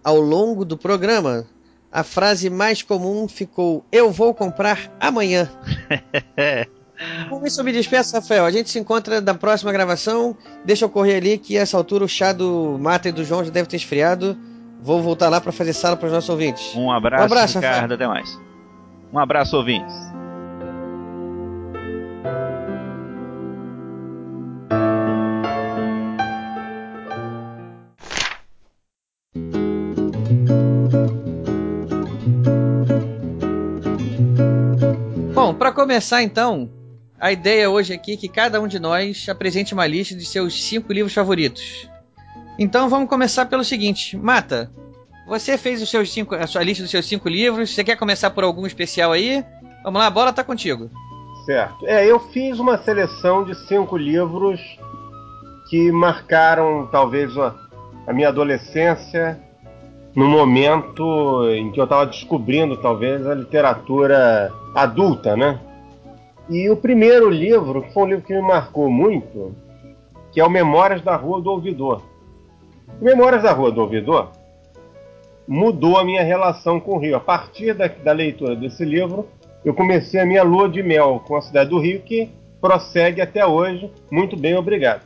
Ao 0.04 0.20
longo 0.20 0.64
do 0.64 0.76
programa, 0.76 1.46
a 1.90 2.02
frase 2.02 2.50
mais 2.50 2.82
comum 2.82 3.26
ficou: 3.28 3.84
Eu 3.90 4.10
vou 4.10 4.34
comprar 4.34 4.90
amanhã. 5.00 5.50
Com 7.28 7.44
isso 7.44 7.60
eu 7.60 7.64
me 7.64 7.72
despeço, 7.72 8.14
Rafael. 8.14 8.44
A 8.44 8.50
gente 8.50 8.70
se 8.70 8.78
encontra 8.78 9.20
na 9.20 9.34
próxima 9.34 9.72
gravação. 9.72 10.36
Deixa 10.64 10.84
eu 10.84 10.88
correr 10.88 11.16
ali 11.16 11.36
que 11.36 11.56
essa 11.56 11.76
altura 11.76 12.04
o 12.04 12.08
chá 12.08 12.32
do 12.32 12.78
Mata 12.78 13.08
e 13.08 13.12
do 13.12 13.24
João 13.24 13.44
já 13.44 13.50
deve 13.50 13.68
ter 13.68 13.76
esfriado. 13.76 14.38
Vou 14.80 15.02
voltar 15.02 15.28
lá 15.28 15.40
para 15.40 15.50
fazer 15.50 15.72
sala 15.72 15.96
para 15.96 16.06
os 16.06 16.12
nossos 16.12 16.30
ouvintes. 16.30 16.74
Um 16.76 16.90
abraço, 16.92 17.22
um 17.22 17.26
abraço 17.26 17.58
Ricardo. 17.58 17.80
Rafael. 17.80 17.94
Até 17.94 18.06
mais. 18.06 18.40
Um 19.12 19.18
abraço, 19.18 19.56
ouvintes. 19.56 19.94
Para 35.72 35.84
começar 35.84 36.22
então, 36.22 36.68
a 37.18 37.32
ideia 37.32 37.70
hoje 37.70 37.94
aqui 37.94 38.12
é 38.12 38.16
que 38.16 38.28
cada 38.28 38.60
um 38.60 38.66
de 38.66 38.78
nós 38.78 39.26
apresente 39.26 39.72
uma 39.72 39.86
lista 39.86 40.14
de 40.14 40.26
seus 40.26 40.64
cinco 40.64 40.92
livros 40.92 41.14
favoritos. 41.14 41.88
Então 42.58 42.90
vamos 42.90 43.08
começar 43.08 43.46
pelo 43.46 43.64
seguinte, 43.64 44.14
Mata. 44.14 44.70
Você 45.26 45.56
fez 45.56 45.80
os 45.80 45.88
seus 45.88 46.12
cinco, 46.12 46.34
a 46.34 46.46
sua 46.46 46.62
lista 46.62 46.82
dos 46.82 46.90
seus 46.90 47.06
cinco 47.06 47.26
livros. 47.26 47.74
Você 47.74 47.82
quer 47.82 47.96
começar 47.96 48.28
por 48.30 48.44
algum 48.44 48.66
especial 48.66 49.12
aí? 49.12 49.42
Vamos 49.82 49.98
lá, 49.98 50.08
a 50.08 50.10
bola 50.10 50.30
tá 50.30 50.44
contigo. 50.44 50.90
Certo. 51.46 51.86
É, 51.86 52.06
eu 52.06 52.20
fiz 52.20 52.58
uma 52.58 52.76
seleção 52.82 53.42
de 53.42 53.54
cinco 53.66 53.96
livros 53.96 54.60
que 55.70 55.90
marcaram 55.90 56.86
talvez 56.92 57.34
a, 57.38 57.54
a 58.06 58.12
minha 58.12 58.28
adolescência, 58.28 59.40
no 60.14 60.26
momento 60.26 61.48
em 61.48 61.70
que 61.70 61.80
eu 61.80 61.84
estava 61.84 62.06
descobrindo 62.06 62.76
talvez 62.76 63.26
a 63.26 63.34
literatura 63.34 64.52
adulta, 64.74 65.36
né? 65.36 65.58
E 66.48 66.68
o 66.68 66.76
primeiro 66.76 67.30
livro, 67.30 67.82
que 67.82 67.92
foi 67.92 68.02
um 68.02 68.06
livro 68.06 68.24
que 68.24 68.34
me 68.34 68.42
marcou 68.42 68.90
muito, 68.90 69.54
que 70.30 70.40
é 70.40 70.44
o 70.44 70.50
Memórias 70.50 71.00
da 71.00 71.16
Rua 71.16 71.40
do 71.40 71.50
Ouvidor. 71.50 72.02
O 73.00 73.04
Memórias 73.04 73.42
da 73.42 73.52
Rua 73.52 73.70
do 73.70 73.80
Ouvidor 73.80 74.30
mudou 75.46 75.98
a 75.98 76.04
minha 76.04 76.22
relação 76.22 76.78
com 76.78 76.96
o 76.96 76.98
Rio. 76.98 77.16
A 77.16 77.20
partir 77.20 77.74
da, 77.74 77.86
da 77.86 78.12
leitura 78.12 78.54
desse 78.54 78.84
livro, 78.84 79.28
eu 79.64 79.72
comecei 79.72 80.20
a 80.20 80.26
minha 80.26 80.42
lua 80.42 80.68
de 80.68 80.82
mel 80.82 81.22
com 81.26 81.36
a 81.36 81.40
cidade 81.40 81.70
do 81.70 81.78
Rio, 81.78 82.00
que 82.02 82.30
prossegue 82.60 83.20
até 83.20 83.46
hoje. 83.46 83.90
Muito 84.10 84.36
bem, 84.36 84.56
obrigado. 84.56 85.02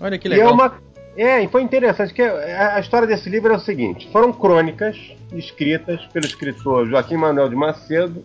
Olha 0.00 0.18
que 0.18 0.28
legal. 0.28 0.46
E 0.46 0.50
é, 0.50 0.52
uma, 0.52 0.74
é, 1.18 1.42
e 1.42 1.48
foi 1.48 1.62
interessante, 1.62 2.14
que 2.14 2.22
a, 2.22 2.78
história 2.78 3.08
desse 3.08 3.28
livro 3.28 3.52
é 3.52 3.56
o 3.56 3.60
seguinte: 3.60 4.08
foram 4.12 4.32
crônicas 4.32 4.96
escritas 5.32 6.00
pelo 6.12 6.24
escritor 6.24 6.88
Joaquim 6.88 7.16
Manuel 7.16 7.48
de 7.48 7.56
Macedo 7.56 8.24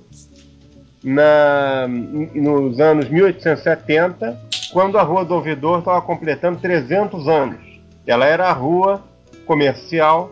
na, 1.04 1.88
nos 1.88 2.80
anos 2.80 3.10
1870, 3.10 4.40
quando 4.72 5.00
a 5.00 5.02
Rua 5.02 5.26
do 5.26 5.34
Ouvidor 5.34 5.80
estava 5.80 6.04
completando 6.04 6.60
300 6.60 7.28
anos. 7.28 7.60
Ela 8.06 8.28
era 8.28 8.48
a 8.50 8.54
rua 8.54 9.04
comercial 9.48 10.32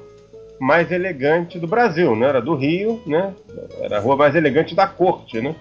mais 0.59 0.91
elegante 0.91 1.57
do 1.57 1.65
Brasil, 1.65 2.15
né? 2.15 2.27
Era 2.27 2.39
do 2.39 2.53
Rio, 2.53 3.01
né? 3.07 3.33
Era 3.79 3.97
a 3.97 3.99
rua 3.99 4.15
mais 4.15 4.35
elegante 4.35 4.75
da 4.75 4.85
corte, 4.85 5.41
né? 5.41 5.55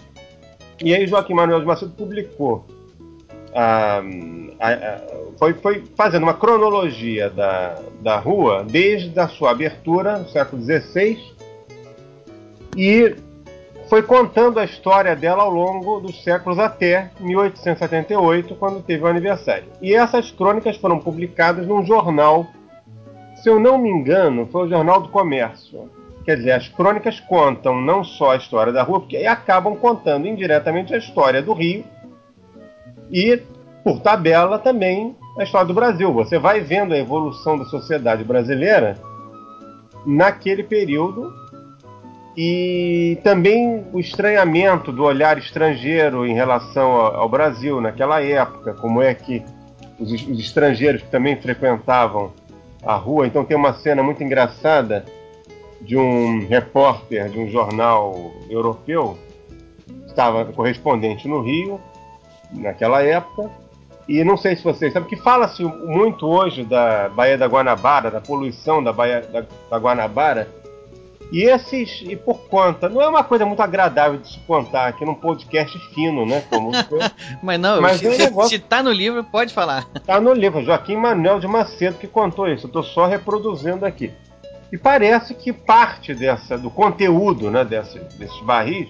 E 0.85 0.95
aí 0.95 1.07
Joaquim 1.07 1.33
Manuel 1.33 1.61
de 1.61 1.67
Macedo 1.67 1.93
publicou 1.93 2.67
a, 3.55 4.03
a, 4.61 5.01
foi, 5.39 5.55
foi, 5.55 5.85
fazendo 5.97 6.23
uma 6.23 6.35
cronologia 6.35 7.31
da, 7.31 7.79
da 8.01 8.19
rua 8.19 8.65
desde 8.69 9.19
a 9.19 9.29
sua 9.29 9.51
abertura 9.51 10.19
no 10.19 10.29
século 10.29 10.63
XVI 10.63 11.19
e 12.77 13.17
foi 13.89 14.03
contando 14.03 14.61
a 14.61 14.65
história 14.65 15.17
dela 15.17 15.43
ao 15.43 15.51
longo 15.51 15.99
dos 15.99 16.23
séculos 16.23 16.61
até 16.61 17.11
1878, 17.19 18.55
quando 18.55 18.83
teve 18.83 19.03
o 19.03 19.09
aniversário. 19.09 19.65
E 19.83 19.93
essas 19.93 20.31
crônicas 20.31 20.77
foram 20.77 21.01
publicadas 21.01 21.67
num 21.67 21.85
jornal, 21.85 22.47
se 23.43 23.51
eu 23.51 23.59
não 23.59 23.77
me 23.77 23.89
engano, 23.91 24.47
foi 24.47 24.67
o 24.67 24.71
Jornal 24.71 25.01
do 25.01 25.09
Comércio. 25.09 25.91
Quer 26.25 26.37
dizer, 26.37 26.53
as 26.53 26.69
crônicas 26.69 27.19
contam 27.19 27.81
não 27.81 28.05
só 28.05 28.31
a 28.31 28.37
história 28.37 28.73
da 28.73 28.85
rua, 28.85 29.01
porque 29.01 29.17
acabam 29.27 29.75
contando 29.75 30.29
indiretamente 30.29 30.95
a 30.95 30.99
história 30.99 31.43
do 31.43 31.53
Rio 31.53 31.85
e, 33.11 33.43
por 33.83 34.01
tabela, 34.01 34.59
também 34.59 35.17
a 35.39 35.45
história 35.45 35.67
do 35.67 35.75
Brasil. 35.75 36.13
Você 36.13 36.39
vai 36.39 36.61
vendo 36.61 36.95
a 36.95 36.99
evolução 36.99 37.59
da 37.59 37.65
sociedade 37.65 38.25
brasileira 38.25 38.99
naquele 40.07 40.63
período 40.63 41.33
e 42.37 43.19
também 43.23 43.85
o 43.93 43.99
estranhamento 43.99 44.93
do 44.93 45.05
olhar 45.05 45.37
estrangeiro 45.39 46.27
em 46.27 46.35
relação 46.35 46.93
ao 46.93 47.29
Brasil 47.29 47.81
naquela 47.81 48.23
época, 48.23 48.75
como 48.75 49.03
é 49.03 49.15
que 49.15 49.43
os, 49.99 50.13
os 50.13 50.39
estrangeiros 50.39 51.03
que 51.03 51.11
também 51.11 51.37
frequentavam 51.37 52.33
a 52.83 52.95
rua. 52.95 53.27
Então 53.27 53.45
tem 53.45 53.57
uma 53.57 53.75
cena 53.75 54.03
muito 54.03 54.23
engraçada 54.23 55.05
de 55.81 55.97
um 55.97 56.47
repórter 56.47 57.29
de 57.29 57.39
um 57.39 57.49
jornal 57.49 58.33
europeu, 58.49 59.19
estava 60.07 60.45
correspondente 60.45 61.27
no 61.27 61.43
Rio 61.43 61.81
naquela 62.53 63.03
época, 63.03 63.51
e 64.09 64.25
não 64.25 64.37
sei 64.37 64.57
se 64.57 64.65
vocês 64.65 64.93
sabem 64.93 65.09
que 65.09 65.17
fala-se 65.17 65.63
muito 65.63 66.27
hoje 66.27 66.65
da 66.65 67.09
Baía 67.11 67.39
da 67.39 67.47
Guanabara, 67.47 68.11
da 68.11 68.21
poluição 68.21 68.83
da 68.83 68.93
Baía 68.93 69.21
da, 69.23 69.45
da 69.71 69.79
Guanabara, 69.79 70.49
E 71.33 71.45
esses, 71.45 72.03
e 72.09 72.17
por 72.17 72.41
conta, 72.49 72.89
não 72.89 73.01
é 73.01 73.07
uma 73.09 73.23
coisa 73.23 73.47
muito 73.47 73.61
agradável 73.63 74.19
de 74.19 74.33
se 74.33 74.39
contar 74.41 74.89
aqui 74.89 75.05
num 75.05 75.15
podcast 75.15 75.79
fino, 75.95 76.27
né? 76.27 76.43
Como 76.51 76.73
Mas 77.41 77.61
não, 77.61 77.81
Mas 77.81 77.99
se, 77.99 78.07
é 78.09 78.11
um 78.11 78.19
negócio- 78.19 78.51
se 78.51 78.59
tá 78.59 78.83
no 78.83 78.91
livro, 78.91 79.23
pode 79.23 79.55
falar. 79.55 79.87
Tá 80.05 80.21
no 80.21 80.33
livro, 80.33 80.61
Joaquim 80.65 80.97
Manuel 80.97 81.39
de 81.39 81.47
Macedo 81.47 81.99
que 81.99 82.09
contou 82.09 82.49
isso. 82.49 82.67
Eu 82.67 82.71
tô 82.73 82.83
só 82.83 83.07
reproduzindo 83.07 83.87
aqui. 83.87 84.11
E 84.73 84.77
parece 84.77 85.33
que 85.35 85.53
parte 85.53 86.13
dessa, 86.15 86.59
do 86.59 86.69
conteúdo 86.69 87.49
né, 87.49 87.65
desse- 87.65 88.01
desses 88.19 88.41
barris 88.43 88.89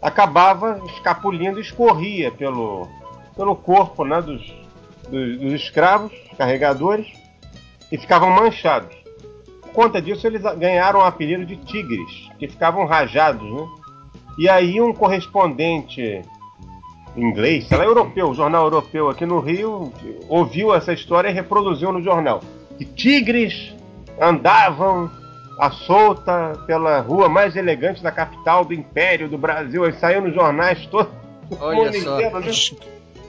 acabava 0.00 0.80
escapulindo 0.86 1.60
escorria 1.60 2.30
pelo, 2.30 2.88
pelo 3.36 3.54
corpo 3.54 4.04
né, 4.04 4.20
dos, 4.20 4.42
dos, 5.08 5.38
dos 5.38 5.52
escravos, 5.52 6.12
carregadores, 6.36 7.06
e 7.90 7.98
ficavam 7.98 8.30
manchados. 8.30 8.96
Por 9.62 9.72
conta 9.72 10.00
disso, 10.00 10.26
eles 10.26 10.42
ganharam 10.56 11.00
o 11.00 11.04
apelido 11.04 11.44
de 11.44 11.56
tigres, 11.56 12.28
que 12.38 12.48
ficavam 12.48 12.86
rajados. 12.86 13.48
Né? 13.52 13.68
E 14.38 14.48
aí, 14.48 14.80
um 14.80 14.92
correspondente 14.92 16.22
inglês, 17.16 17.66
sei 17.66 17.76
lá, 17.76 17.84
europeu, 17.84 18.32
jornal 18.34 18.64
europeu 18.64 19.08
aqui 19.08 19.26
no 19.26 19.40
Rio, 19.40 19.92
ouviu 20.28 20.74
essa 20.74 20.92
história 20.92 21.28
e 21.28 21.32
reproduziu 21.32 21.92
no 21.92 22.02
jornal. 22.02 22.40
Que 22.78 22.84
tigres 22.84 23.74
andavam 24.20 25.10
à 25.60 25.70
solta 25.70 26.58
pela 26.66 27.00
rua 27.00 27.28
mais 27.28 27.54
elegante 27.54 28.02
da 28.02 28.10
capital 28.10 28.64
do 28.64 28.72
Império 28.72 29.28
do 29.28 29.36
Brasil. 29.36 29.84
Aí 29.84 29.92
saiu 29.92 30.22
nos 30.22 30.34
jornais 30.34 30.86
todo 30.86 31.10
Olha 31.60 31.76
mundo 31.76 32.00
só. 32.00 32.14
inteiro, 32.14 32.40
né? 32.40 32.46
Um 32.46 32.50
Isso 32.50 32.76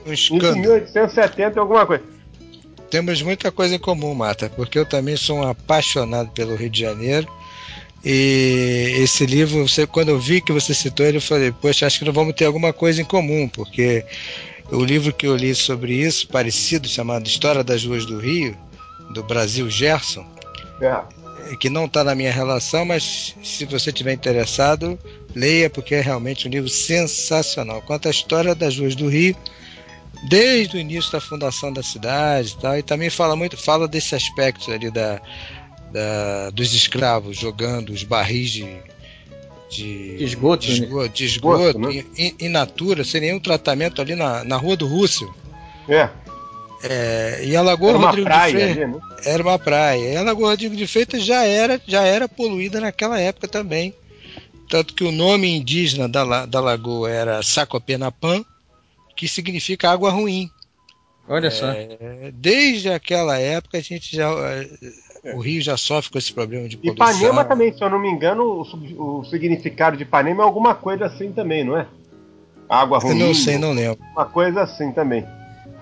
em 0.06 0.12
escândalo. 0.38 0.56
1870 0.56 1.60
alguma 1.60 1.86
coisa. 1.86 2.02
Temos 2.90 3.22
muita 3.22 3.50
coisa 3.50 3.74
em 3.74 3.78
comum, 3.78 4.14
Mata, 4.14 4.50
porque 4.54 4.78
eu 4.78 4.84
também 4.86 5.16
sou 5.16 5.38
um 5.38 5.48
apaixonado 5.48 6.30
pelo 6.30 6.54
Rio 6.56 6.70
de 6.70 6.80
Janeiro. 6.80 7.26
E 8.04 8.96
esse 8.98 9.24
livro, 9.24 9.66
você, 9.66 9.86
quando 9.86 10.08
eu 10.08 10.18
vi 10.18 10.40
que 10.40 10.52
você 10.52 10.74
citou 10.74 11.06
ele, 11.06 11.18
eu 11.18 11.22
falei, 11.22 11.52
poxa, 11.52 11.86
acho 11.86 12.00
que 12.00 12.04
nós 12.04 12.14
vamos 12.14 12.34
ter 12.34 12.46
alguma 12.46 12.72
coisa 12.72 13.00
em 13.00 13.04
comum, 13.04 13.48
porque 13.48 14.04
o 14.70 14.82
livro 14.84 15.12
que 15.12 15.26
eu 15.26 15.36
li 15.36 15.54
sobre 15.54 15.94
isso, 15.94 16.26
parecido, 16.28 16.88
chamado 16.88 17.26
História 17.26 17.62
das 17.62 17.84
Ruas 17.84 18.04
do 18.04 18.18
Rio, 18.18 18.56
do 19.14 19.22
Brasil 19.22 19.70
Gerson, 19.70 20.26
É. 20.80 20.96
que 21.56 21.68
não 21.70 21.84
está 21.86 22.02
na 22.04 22.14
minha 22.14 22.32
relação, 22.32 22.84
mas 22.84 23.34
se 23.42 23.64
você 23.64 23.92
tiver 23.92 24.12
interessado, 24.12 24.98
leia, 25.34 25.68
porque 25.70 25.94
é 25.94 26.00
realmente 26.00 26.46
um 26.46 26.50
livro 26.50 26.68
sensacional. 26.68 27.82
Conta 27.82 28.08
a 28.08 28.10
história 28.10 28.54
das 28.54 28.78
ruas 28.78 28.94
do 28.94 29.08
Rio, 29.08 29.36
desde 30.28 30.76
o 30.76 30.80
início 30.80 31.10
da 31.12 31.20
fundação 31.20 31.72
da 31.72 31.82
cidade 31.82 32.54
e 32.56 32.60
tal, 32.60 32.78
e 32.78 32.82
também 32.82 33.10
fala 33.10 33.34
muito, 33.36 33.56
fala 33.56 33.88
desse 33.88 34.14
aspecto 34.14 34.70
ali 34.70 34.90
da, 34.90 35.20
da- 35.92 36.50
dos 36.50 36.72
escravos 36.74 37.36
jogando 37.36 37.90
os 37.90 38.02
barris 38.04 38.50
de, 38.50 38.66
de, 39.70 40.16
De 40.18 40.24
esgoto, 40.24 40.66
de 40.66 40.80
né? 40.80 40.86
esgoto, 40.86 41.08
de 41.08 41.24
esgoto, 41.24 41.62
Esgoto, 41.64 41.78
né? 41.78 42.04
in, 42.16 42.34
in 42.40 42.48
natura, 42.48 43.04
sem 43.04 43.20
nenhum 43.20 43.40
tratamento 43.40 44.00
ali 44.00 44.14
na, 44.14 44.44
na 44.44 44.56
rua 44.56 44.76
do 44.76 44.86
Rússio. 44.86 45.32
É. 45.88 46.08
É, 46.82 47.44
e 47.44 47.54
a 47.54 47.62
Lagoa 47.62 47.90
Era 47.90 47.98
uma 47.98 48.06
Rodrigo 48.08 48.28
de 48.28 48.34
praia 48.34 48.52
Freitas 48.52 48.82
ali, 48.82 48.92
né? 48.92 49.00
era 49.24 49.42
uma 49.42 49.58
praia. 49.58 50.12
E 50.12 50.16
a 50.16 50.22
Lagoa 50.22 50.50
Rodrigo 50.50 50.74
de 50.74 50.86
Freitas 50.86 51.24
já 51.24 51.44
era, 51.44 51.80
já 51.86 52.02
era 52.02 52.28
poluída 52.28 52.80
naquela 52.80 53.20
época 53.20 53.46
também. 53.46 53.94
Tanto 54.68 54.94
que 54.94 55.04
o 55.04 55.12
nome 55.12 55.48
indígena 55.48 56.08
da, 56.08 56.46
da 56.46 56.60
lagoa 56.60 57.10
era 57.10 57.42
Sacopenapã, 57.42 58.42
que 59.14 59.28
significa 59.28 59.90
água 59.90 60.10
ruim. 60.10 60.50
Olha 61.28 61.50
só. 61.50 61.66
É, 61.70 62.32
desde 62.32 62.90
aquela 62.90 63.38
época 63.38 63.78
a 63.78 63.80
gente 63.80 64.16
já. 64.16 64.28
O 65.34 65.40
Rio 65.40 65.62
já 65.62 65.76
sofre 65.76 66.10
com 66.10 66.18
esse 66.18 66.32
problema 66.32 66.68
de 66.68 66.76
poluição. 66.76 67.06
Ipanema 67.06 67.44
também, 67.44 67.72
se 67.72 67.84
eu 67.84 67.90
não 67.90 67.98
me 68.00 68.10
engano, 68.10 68.42
o, 68.42 69.20
o 69.20 69.24
significado 69.26 69.96
de 69.96 70.02
Ipanema 70.02 70.42
é 70.42 70.46
alguma 70.46 70.74
coisa 70.74 71.06
assim 71.06 71.30
também, 71.30 71.62
não 71.62 71.76
é? 71.76 71.86
Água 72.68 72.96
Eu 72.96 73.02
ruim. 73.02 73.18
não 73.18 73.34
sei, 73.34 73.58
não 73.58 73.72
lembro. 73.72 73.98
Uma 74.12 74.24
coisa 74.24 74.62
assim 74.62 74.90
também. 74.90 75.24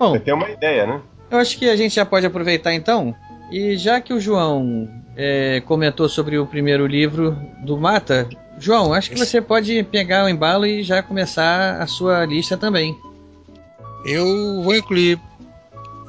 Bom, 0.01 0.13
Você 0.13 0.19
tem 0.19 0.33
uma 0.33 0.49
ideia, 0.49 0.87
né? 0.87 0.99
eu 1.29 1.37
acho 1.37 1.55
que 1.59 1.69
a 1.69 1.75
gente 1.75 1.93
já 1.93 2.03
pode 2.03 2.25
aproveitar 2.25 2.73
então. 2.73 3.13
E 3.51 3.77
já 3.77 4.01
que 4.01 4.11
o 4.11 4.19
João 4.19 4.89
é, 5.15 5.61
comentou 5.63 6.09
sobre 6.09 6.39
o 6.39 6.47
primeiro 6.47 6.87
livro 6.87 7.37
do 7.63 7.77
Mata, 7.77 8.27
João, 8.57 8.95
acho 8.95 9.11
que 9.11 9.17
você 9.19 9.39
pode 9.39 9.83
pegar 9.83 10.25
o 10.25 10.29
embalo 10.29 10.65
e 10.65 10.81
já 10.81 11.03
começar 11.03 11.79
a 11.79 11.85
sua 11.85 12.25
lista 12.25 12.57
também. 12.57 12.97
Eu 14.03 14.63
vou 14.63 14.75
incluir 14.75 15.19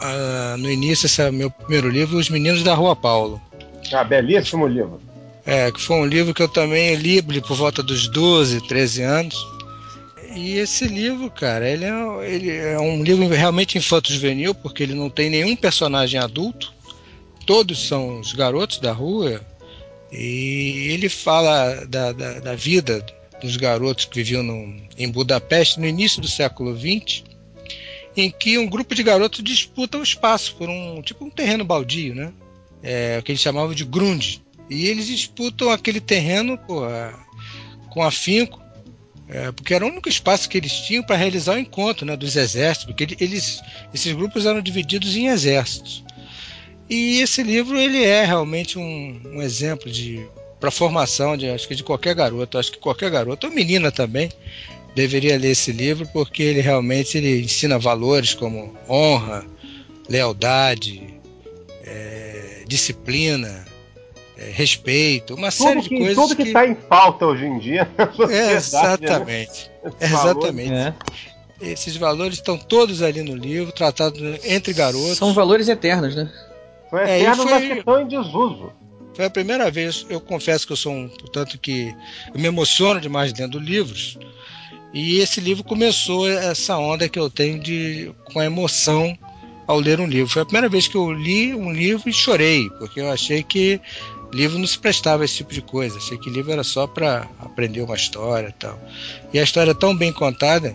ah, 0.00 0.56
no 0.58 0.70
início 0.70 1.04
esse 1.04 1.20
é 1.20 1.30
meu 1.30 1.50
primeiro 1.50 1.90
livro, 1.90 2.16
Os 2.16 2.30
Meninos 2.30 2.62
da 2.62 2.72
Rua 2.72 2.96
Paulo. 2.96 3.38
Ah, 3.92 4.04
belíssimo 4.04 4.66
livro. 4.66 4.98
É, 5.44 5.70
que 5.70 5.82
foi 5.82 5.96
um 5.96 6.06
livro 6.06 6.32
que 6.32 6.42
eu 6.42 6.48
também 6.48 6.94
li 6.94 7.20
li 7.20 7.42
por 7.42 7.58
volta 7.58 7.82
dos 7.82 8.08
12, 8.08 8.66
13 8.66 9.02
anos. 9.02 9.46
E 10.34 10.58
esse 10.58 10.86
livro, 10.86 11.30
cara, 11.30 11.68
ele 11.68 11.84
é, 11.84 12.34
ele 12.34 12.50
é 12.50 12.78
um 12.78 13.02
livro 13.02 13.28
realmente 13.28 13.76
infanto-juvenil, 13.76 14.54
porque 14.54 14.82
ele 14.82 14.94
não 14.94 15.10
tem 15.10 15.28
nenhum 15.28 15.54
personagem 15.54 16.18
adulto. 16.18 16.72
Todos 17.46 17.86
são 17.86 18.20
os 18.20 18.32
garotos 18.32 18.78
da 18.78 18.92
rua. 18.92 19.40
E 20.10 20.88
ele 20.90 21.08
fala 21.08 21.86
da, 21.86 22.12
da, 22.12 22.40
da 22.40 22.54
vida 22.54 23.04
dos 23.40 23.56
garotos 23.56 24.04
que 24.04 24.16
viviam 24.16 24.42
no- 24.42 24.76
em 24.96 25.08
Budapeste 25.10 25.80
no 25.80 25.86
início 25.86 26.20
do 26.20 26.28
século 26.28 26.78
XX, 26.78 27.24
em 28.16 28.30
que 28.30 28.56
um 28.58 28.68
grupo 28.68 28.94
de 28.94 29.02
garotos 29.02 29.42
disputa 29.42 29.98
o 29.98 30.02
espaço 30.02 30.54
por 30.56 30.68
um 30.68 31.02
tipo 31.02 31.24
um 31.24 31.30
terreno 31.30 31.64
baldio, 31.64 32.14
né? 32.14 32.32
É, 32.82 33.16
o 33.18 33.22
que 33.22 33.32
eles 33.32 33.40
chamavam 33.40 33.74
de 33.74 33.84
grunde. 33.84 34.42
E 34.70 34.86
eles 34.86 35.06
disputam 35.06 35.70
aquele 35.70 36.00
terreno 36.00 36.56
pô, 36.58 36.84
a- 36.84 37.18
com 37.90 38.02
afinco, 38.02 38.61
é, 39.32 39.50
porque 39.50 39.72
era 39.74 39.84
o 39.84 39.88
único 39.88 40.08
espaço 40.08 40.48
que 40.48 40.58
eles 40.58 40.72
tinham 40.72 41.02
para 41.02 41.16
realizar 41.16 41.54
o 41.54 41.58
encontro 41.58 42.04
né, 42.04 42.16
dos 42.16 42.36
exércitos, 42.36 42.86
porque 42.86 43.04
ele- 43.04 43.16
eles, 43.18 43.60
esses 43.92 44.12
grupos 44.12 44.44
eram 44.46 44.60
divididos 44.60 45.16
em 45.16 45.28
exércitos. 45.28 46.04
E 46.90 47.20
esse 47.20 47.42
livro 47.42 47.78
ele 47.78 48.04
é 48.04 48.24
realmente 48.24 48.78
um, 48.78 49.20
um 49.34 49.40
exemplo 49.42 49.90
de 49.90 50.26
para 50.60 50.70
formação 50.70 51.36
de 51.36 51.48
acho 51.48 51.66
que 51.66 51.74
de 51.74 51.82
qualquer 51.82 52.14
garoto, 52.14 52.56
acho 52.58 52.70
que 52.70 52.78
qualquer 52.78 53.10
garoto 53.10 53.46
ou 53.48 53.52
menina 53.52 53.90
também 53.90 54.30
deveria 54.94 55.36
ler 55.38 55.50
esse 55.52 55.72
livro 55.72 56.06
porque 56.12 56.42
ele 56.42 56.60
realmente 56.60 57.16
ele 57.18 57.40
ensina 57.42 57.78
valores 57.78 58.32
como 58.34 58.76
honra, 58.88 59.44
lealdade, 60.08 61.02
é, 61.84 62.62
disciplina, 62.68 63.64
respeito, 64.36 65.34
uma 65.34 65.50
série 65.50 65.76
Tudo 65.76 65.82
de 65.82 65.88
que, 65.90 65.96
coisas 65.98 66.14
tudo 66.16 66.36
que 66.36 66.42
está 66.42 66.66
em 66.66 66.74
pauta 66.74 67.26
hoje 67.26 67.44
em 67.44 67.58
dia 67.58 67.88
na 67.98 68.24
é, 68.24 68.46
né? 68.46 68.52
exatamente, 68.54 69.70
valores. 69.82 70.00
exatamente. 70.12 70.72
É. 70.72 70.94
Esses 71.60 71.96
valores 71.96 72.34
estão 72.34 72.58
todos 72.58 73.02
ali 73.02 73.22
no 73.22 73.36
livro, 73.36 73.70
tratados 73.72 74.20
entre 74.44 74.72
garotos. 74.72 75.16
São 75.18 75.32
valores 75.32 75.68
eternos, 75.68 76.16
né? 76.16 76.28
São 76.90 76.98
É, 76.98 77.18
e 77.18 77.22
eternos, 77.22 77.42
foi- 77.44 77.52
mas 77.52 77.64
que 77.72 77.78
estão 77.78 78.00
em 78.00 78.08
desuso. 78.08 78.72
Foi 79.14 79.26
a 79.26 79.30
primeira 79.30 79.70
vez, 79.70 80.06
eu 80.08 80.20
confesso 80.20 80.66
que 80.66 80.72
eu 80.72 80.76
sou 80.76 80.92
um, 80.92 81.08
portanto 81.08 81.58
que 81.58 81.94
eu 82.34 82.40
me 82.40 82.46
emociono 82.48 82.98
demais 83.00 83.32
lendo 83.38 83.58
livros. 83.58 84.18
E 84.94 85.18
esse 85.20 85.40
livro 85.40 85.62
começou 85.62 86.28
essa 86.28 86.76
onda 86.78 87.08
que 87.08 87.18
eu 87.18 87.30
tenho 87.30 87.60
de 87.60 88.10
com 88.32 88.40
a 88.40 88.44
emoção 88.44 89.16
ao 89.66 89.78
ler 89.78 90.00
um 90.00 90.06
livro. 90.06 90.32
Foi 90.32 90.42
a 90.42 90.44
primeira 90.46 90.68
vez 90.68 90.88
que 90.88 90.96
eu 90.96 91.12
li 91.12 91.54
um 91.54 91.72
livro 91.72 92.08
e 92.08 92.12
chorei, 92.12 92.68
porque 92.78 93.00
eu 93.00 93.10
achei 93.10 93.42
que 93.42 93.80
livro 94.32 94.58
não 94.58 94.66
se 94.66 94.78
prestava 94.78 95.22
a 95.22 95.24
esse 95.24 95.36
tipo 95.36 95.52
de 95.52 95.62
coisa. 95.62 95.98
Achei 95.98 96.18
que 96.18 96.30
livro 96.30 96.52
era 96.52 96.64
só 96.64 96.86
para 96.86 97.28
aprender 97.38 97.82
uma 97.82 97.94
história 97.94 98.48
e 98.48 98.52
tal. 98.52 98.78
E 99.32 99.38
a 99.38 99.42
história 99.42 99.72
é 99.72 99.74
tão 99.74 99.96
bem 99.96 100.12
contada 100.12 100.74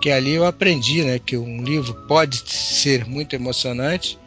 que 0.00 0.10
ali 0.10 0.34
eu 0.34 0.46
aprendi, 0.46 1.02
né, 1.02 1.18
que 1.18 1.36
um 1.36 1.62
livro 1.62 1.94
pode 2.06 2.38
ser 2.48 3.04
muito 3.04 3.34
emocionante 3.34 4.18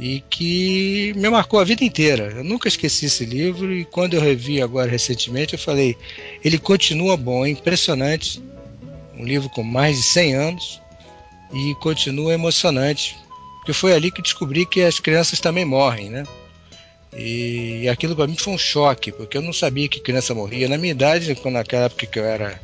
e 0.00 0.22
que 0.30 1.12
me 1.16 1.28
marcou 1.28 1.60
a 1.60 1.64
vida 1.64 1.84
inteira. 1.84 2.32
Eu 2.36 2.44
nunca 2.44 2.66
esqueci 2.66 3.06
esse 3.06 3.24
livro 3.24 3.72
e 3.72 3.84
quando 3.84 4.14
eu 4.14 4.20
revi 4.20 4.62
agora 4.62 4.90
recentemente, 4.90 5.52
eu 5.52 5.58
falei, 5.58 5.96
ele 6.42 6.58
continua 6.58 7.16
bom, 7.16 7.44
é 7.44 7.50
impressionante. 7.50 8.42
Um 9.18 9.24
livro 9.24 9.50
com 9.50 9.62
mais 9.62 9.96
de 9.96 10.02
100 10.02 10.34
anos 10.34 10.80
e 11.52 11.74
continua 11.76 12.32
emocionante. 12.32 13.16
Porque 13.58 13.72
foi 13.72 13.92
ali 13.92 14.10
que 14.10 14.22
descobri 14.22 14.64
que 14.64 14.82
as 14.82 14.98
crianças 14.98 15.38
também 15.38 15.64
morrem, 15.64 16.10
né? 16.10 16.24
E 17.14 17.88
aquilo 17.88 18.16
para 18.16 18.26
mim 18.26 18.36
foi 18.36 18.54
um 18.54 18.58
choque, 18.58 19.12
porque 19.12 19.36
eu 19.36 19.42
não 19.42 19.52
sabia 19.52 19.88
que 19.88 20.00
criança 20.00 20.34
morria. 20.34 20.68
Na 20.68 20.78
minha 20.78 20.92
idade, 20.92 21.34
quando 21.34 21.54
naquela 21.54 21.84
época 21.84 22.06
que 22.06 22.18
eu 22.18 22.24
era 22.24 22.60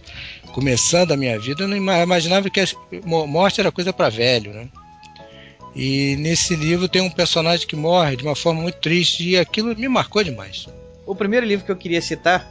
começando 0.53 1.13
a 1.13 1.17
minha 1.17 1.39
vida, 1.39 1.65
eu 1.65 1.69
não 1.69 1.77
ima- 1.77 1.99
imaginava 2.03 2.49
que 2.49 2.61
morte 3.05 3.61
era 3.61 3.71
coisa 3.71 3.93
para 3.93 4.09
velho, 4.09 4.53
né? 4.53 4.69
E 5.77 6.17
nesse 6.17 6.57
livro 6.57 6.89
tem 6.89 7.03
um 7.03 7.11
personagem 7.11 7.67
que 7.67 7.77
morre 7.77 8.17
de 8.17 8.25
uma 8.25 8.35
forma 8.35 8.63
muito 8.63 8.77
triste 8.81 9.29
e 9.29 9.39
aquilo 9.39 9.77
me 9.77 9.87
marcou 9.87 10.25
demais. 10.25 10.67
O 11.07 11.15
primeiro 11.15 11.45
livro 11.47 11.65
que 11.67 11.71
eu 11.71 11.77
queria 11.77 12.01
citar 12.01 12.51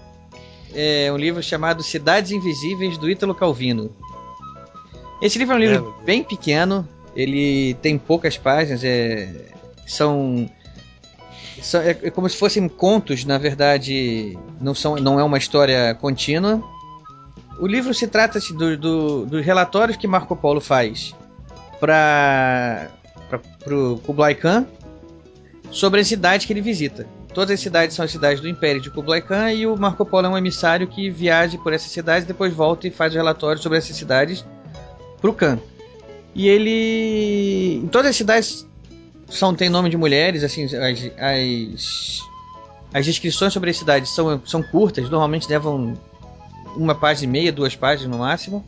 é 0.73 1.12
um 1.12 1.17
livro 1.17 1.41
chamado 1.41 1.81
Cidades 1.81 2.31
Invisíveis 2.31 2.97
do 2.97 3.10
Ítalo 3.10 3.33
Calvino. 3.33 3.91
Esse 5.21 5.39
livro 5.39 5.55
é 5.55 5.57
um 5.57 5.60
livro 5.60 5.95
É, 6.01 6.05
bem 6.05 6.23
pequeno, 6.23 6.88
ele 7.15 7.73
tem 7.81 7.97
poucas 7.97 8.38
páginas, 8.38 8.83
é, 8.83 9.27
são- 9.86 10.47
é, 11.73 12.07
é 12.07 12.09
como 12.11 12.29
se 12.29 12.37
fossem 12.37 12.67
contos, 12.67 13.25
na 13.25 13.37
verdade, 13.37 14.37
não, 14.61 14.73
são, 14.75 14.95
não 14.97 15.19
é 15.19 15.23
uma 15.23 15.37
história 15.37 15.95
contínua. 15.95 16.61
O 17.59 17.65
livro 17.67 17.93
se 17.93 18.07
trata 18.07 18.37
assim, 18.37 18.55
do, 18.55 18.77
do- 18.77 19.25
dos 19.25 19.43
relatórios 19.45 19.97
que 19.97 20.07
Marco 20.07 20.35
Polo 20.35 20.61
faz 20.61 21.15
para 21.79 22.89
o 23.71 23.97
Kublai 23.99 24.35
Khan 24.35 24.65
sobre 25.71 25.99
as 26.01 26.07
cidades 26.07 26.45
que 26.45 26.53
ele 26.53 26.61
visita. 26.61 27.07
Todas 27.33 27.51
as 27.55 27.59
cidades 27.59 27.95
são 27.95 28.03
as 28.05 28.11
cidades 28.11 28.41
do 28.41 28.47
Império 28.47 28.81
de 28.81 28.89
Kublai 28.89 29.21
Khan 29.21 29.51
e 29.51 29.67
o 29.67 29.75
Marco 29.77 30.05
Polo 30.05 30.27
é 30.27 30.29
um 30.29 30.37
emissário 30.37 30.87
que 30.87 31.09
viaja 31.09 31.57
por 31.57 31.73
essas 31.73 31.91
cidades 31.91 32.27
depois 32.27 32.53
volta 32.53 32.87
e 32.87 32.91
faz 32.91 33.13
o 33.13 33.17
relatório 33.17 33.61
sobre 33.61 33.77
essas 33.77 33.95
cidades 33.95 34.45
para 35.21 35.29
o 35.29 35.33
Khan. 35.33 35.59
E 36.33 36.47
ele. 36.47 37.81
Em 37.83 37.87
todas 37.87 38.11
as 38.11 38.15
cidades 38.15 38.67
são 39.29 39.53
tem 39.53 39.69
nome 39.69 39.89
de 39.89 39.97
mulheres, 39.97 40.43
assim, 40.43 40.65
as, 40.65 41.11
as, 41.17 42.21
as 42.93 43.05
descrições 43.05 43.53
sobre 43.53 43.69
as 43.69 43.77
cidades 43.77 44.09
são, 44.11 44.41
são 44.45 44.63
curtas, 44.63 45.09
normalmente 45.09 45.49
levam 45.49 45.97
uma 46.75 46.95
página 46.95 47.25
e 47.25 47.27
meia, 47.27 47.51
duas 47.51 47.75
páginas 47.75 48.11
no 48.11 48.19
máximo, 48.19 48.65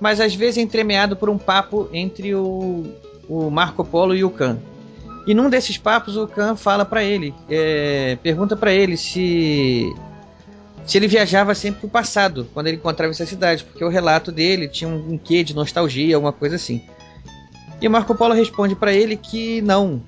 mas 0.00 0.20
às 0.20 0.34
vezes 0.34 0.58
é 0.58 0.60
entremeado 0.60 1.16
por 1.16 1.28
um 1.28 1.38
papo 1.38 1.88
entre 1.92 2.34
o, 2.34 2.86
o 3.28 3.50
Marco 3.50 3.84
Polo 3.84 4.14
e 4.14 4.24
o 4.24 4.30
Khan. 4.30 4.58
E 5.26 5.34
num 5.34 5.50
desses 5.50 5.76
papos 5.76 6.16
o 6.16 6.26
Khan 6.26 6.56
fala 6.56 6.84
para 6.84 7.02
ele, 7.02 7.34
é, 7.48 8.16
pergunta 8.22 8.56
para 8.56 8.72
ele 8.72 8.96
se 8.96 9.92
se 10.86 10.96
ele 10.96 11.06
viajava 11.06 11.54
sempre 11.54 11.80
pro 11.80 11.88
passado 11.90 12.48
quando 12.54 12.68
ele 12.68 12.78
encontrava 12.78 13.10
essa 13.10 13.26
cidade, 13.26 13.62
porque 13.62 13.84
o 13.84 13.90
relato 13.90 14.32
dele 14.32 14.66
tinha 14.66 14.88
um, 14.88 15.12
um 15.12 15.18
quê 15.18 15.44
de 15.44 15.54
nostalgia, 15.54 16.16
alguma 16.16 16.32
coisa 16.32 16.56
assim. 16.56 16.82
E 17.80 17.88
Marco 17.88 18.14
Polo 18.14 18.34
responde 18.34 18.74
para 18.74 18.92
ele 18.92 19.16
que 19.16 19.62
não, 19.62 20.02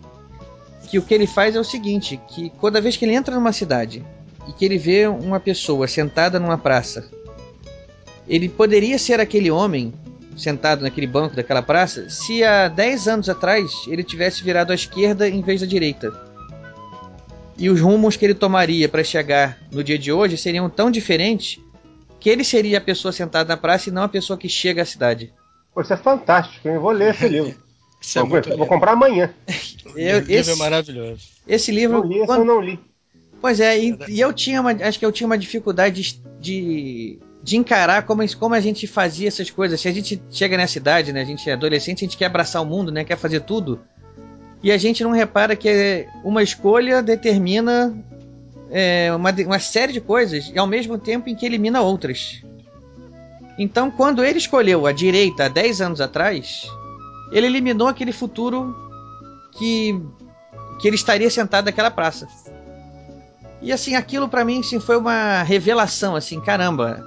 que 0.88 0.98
o 0.98 1.02
que 1.02 1.14
ele 1.14 1.26
faz 1.26 1.54
é 1.54 1.60
o 1.60 1.64
seguinte, 1.64 2.20
que 2.28 2.52
toda 2.60 2.80
vez 2.80 2.96
que 2.96 3.04
ele 3.04 3.14
entra 3.14 3.34
numa 3.34 3.52
cidade 3.52 4.04
e 4.48 4.52
que 4.52 4.64
ele 4.64 4.76
vê 4.76 5.06
uma 5.06 5.38
pessoa 5.38 5.86
sentada 5.86 6.40
numa 6.40 6.58
praça, 6.58 7.08
ele 8.28 8.48
poderia 8.48 8.98
ser 8.98 9.20
aquele 9.20 9.50
homem 9.50 9.92
sentado 10.36 10.82
naquele 10.82 11.06
banco 11.06 11.36
daquela 11.36 11.62
praça 11.62 12.08
se 12.08 12.42
há 12.42 12.66
10 12.66 13.08
anos 13.08 13.28
atrás 13.28 13.70
ele 13.86 14.02
tivesse 14.02 14.42
virado 14.42 14.72
à 14.72 14.74
esquerda 14.74 15.28
em 15.28 15.42
vez 15.42 15.60
da 15.60 15.66
direita. 15.66 16.12
E 17.56 17.68
os 17.68 17.80
rumos 17.80 18.16
que 18.16 18.24
ele 18.24 18.34
tomaria 18.34 18.88
para 18.88 19.04
chegar 19.04 19.58
no 19.70 19.84
dia 19.84 19.98
de 19.98 20.10
hoje 20.10 20.36
seriam 20.36 20.68
tão 20.70 20.90
diferentes 20.90 21.60
que 22.18 22.30
ele 22.30 22.42
seria 22.42 22.78
a 22.78 22.80
pessoa 22.80 23.12
sentada 23.12 23.48
na 23.48 23.56
praça 23.56 23.88
e 23.88 23.92
não 23.92 24.02
a 24.02 24.08
pessoa 24.08 24.38
que 24.38 24.48
chega 24.48 24.82
à 24.82 24.84
cidade. 24.84 25.32
Pô, 25.74 25.80
isso 25.80 25.92
é 25.92 25.96
fantástico, 25.96 26.68
hein? 26.68 26.74
Eu 26.74 26.80
vou 26.80 26.90
ler 26.90 27.14
esse 27.14 27.26
livro. 27.28 27.54
Isso 28.00 28.18
é 28.18 28.22
vou, 28.24 28.40
vou 28.56 28.66
comprar 28.66 28.92
amanhã. 28.92 29.32
Eu- 29.96 30.18
o 30.18 30.20
livro 30.20 30.32
esse, 30.32 30.50
é 30.52 30.54
maravilhoso. 30.56 31.22
esse 31.46 31.70
livro. 31.72 31.98
Não 32.00 32.06
li, 32.06 32.16
esse 32.18 32.26
quando- 32.26 32.40
eu 32.40 32.44
não 32.44 32.60
li. 32.60 32.78
Pois 33.40 33.58
é, 33.58 33.78
e, 33.78 33.98
e 34.08 34.20
eu 34.20 34.32
tinha 34.32 34.60
uma. 34.60 34.70
Acho 34.72 34.98
que 34.98 35.04
eu 35.06 35.10
tinha 35.12 35.26
uma 35.26 35.38
dificuldade 35.38 36.02
de, 36.02 36.20
de, 36.38 37.18
de 37.42 37.56
encarar 37.56 38.02
como, 38.04 38.22
como 38.36 38.54
a 38.54 38.60
gente 38.60 38.86
fazia 38.86 39.26
essas 39.28 39.50
coisas. 39.50 39.80
Se 39.80 39.88
a 39.88 39.92
gente 39.92 40.20
chega 40.30 40.56
nessa 40.58 40.76
idade, 40.78 41.10
né? 41.12 41.22
A 41.22 41.24
gente 41.24 41.48
é 41.48 41.54
adolescente, 41.54 42.04
a 42.04 42.06
gente 42.06 42.18
quer 42.18 42.26
abraçar 42.26 42.60
o 42.62 42.66
mundo, 42.66 42.92
né? 42.92 43.02
Quer 43.02 43.16
fazer 43.16 43.40
tudo. 43.40 43.80
E 44.62 44.70
a 44.70 44.76
gente 44.76 45.02
não 45.02 45.10
repara 45.10 45.56
que 45.56 46.06
uma 46.22 46.42
escolha 46.42 47.02
determina 47.02 47.96
é, 48.70 49.10
uma, 49.14 49.30
uma 49.32 49.58
série 49.58 49.92
de 49.94 50.02
coisas 50.02 50.50
e 50.54 50.58
ao 50.58 50.66
mesmo 50.66 50.98
tempo 50.98 51.30
em 51.30 51.34
que 51.34 51.46
elimina 51.46 51.80
outras. 51.80 52.42
Então, 53.62 53.90
quando 53.90 54.24
ele 54.24 54.38
escolheu 54.38 54.86
a 54.86 54.92
direita 54.92 55.44
há 55.44 55.48
10 55.48 55.82
anos 55.82 56.00
atrás, 56.00 56.66
ele 57.30 57.44
eliminou 57.44 57.88
aquele 57.88 58.10
futuro 58.10 58.74
que, 59.52 60.00
que 60.80 60.88
ele 60.88 60.96
estaria 60.96 61.28
sentado 61.28 61.66
naquela 61.66 61.90
praça. 61.90 62.26
E 63.60 63.70
assim, 63.70 63.94
aquilo 63.96 64.30
pra 64.30 64.46
mim 64.46 64.60
assim, 64.60 64.80
foi 64.80 64.96
uma 64.96 65.42
revelação, 65.42 66.16
assim, 66.16 66.40
caramba. 66.40 67.06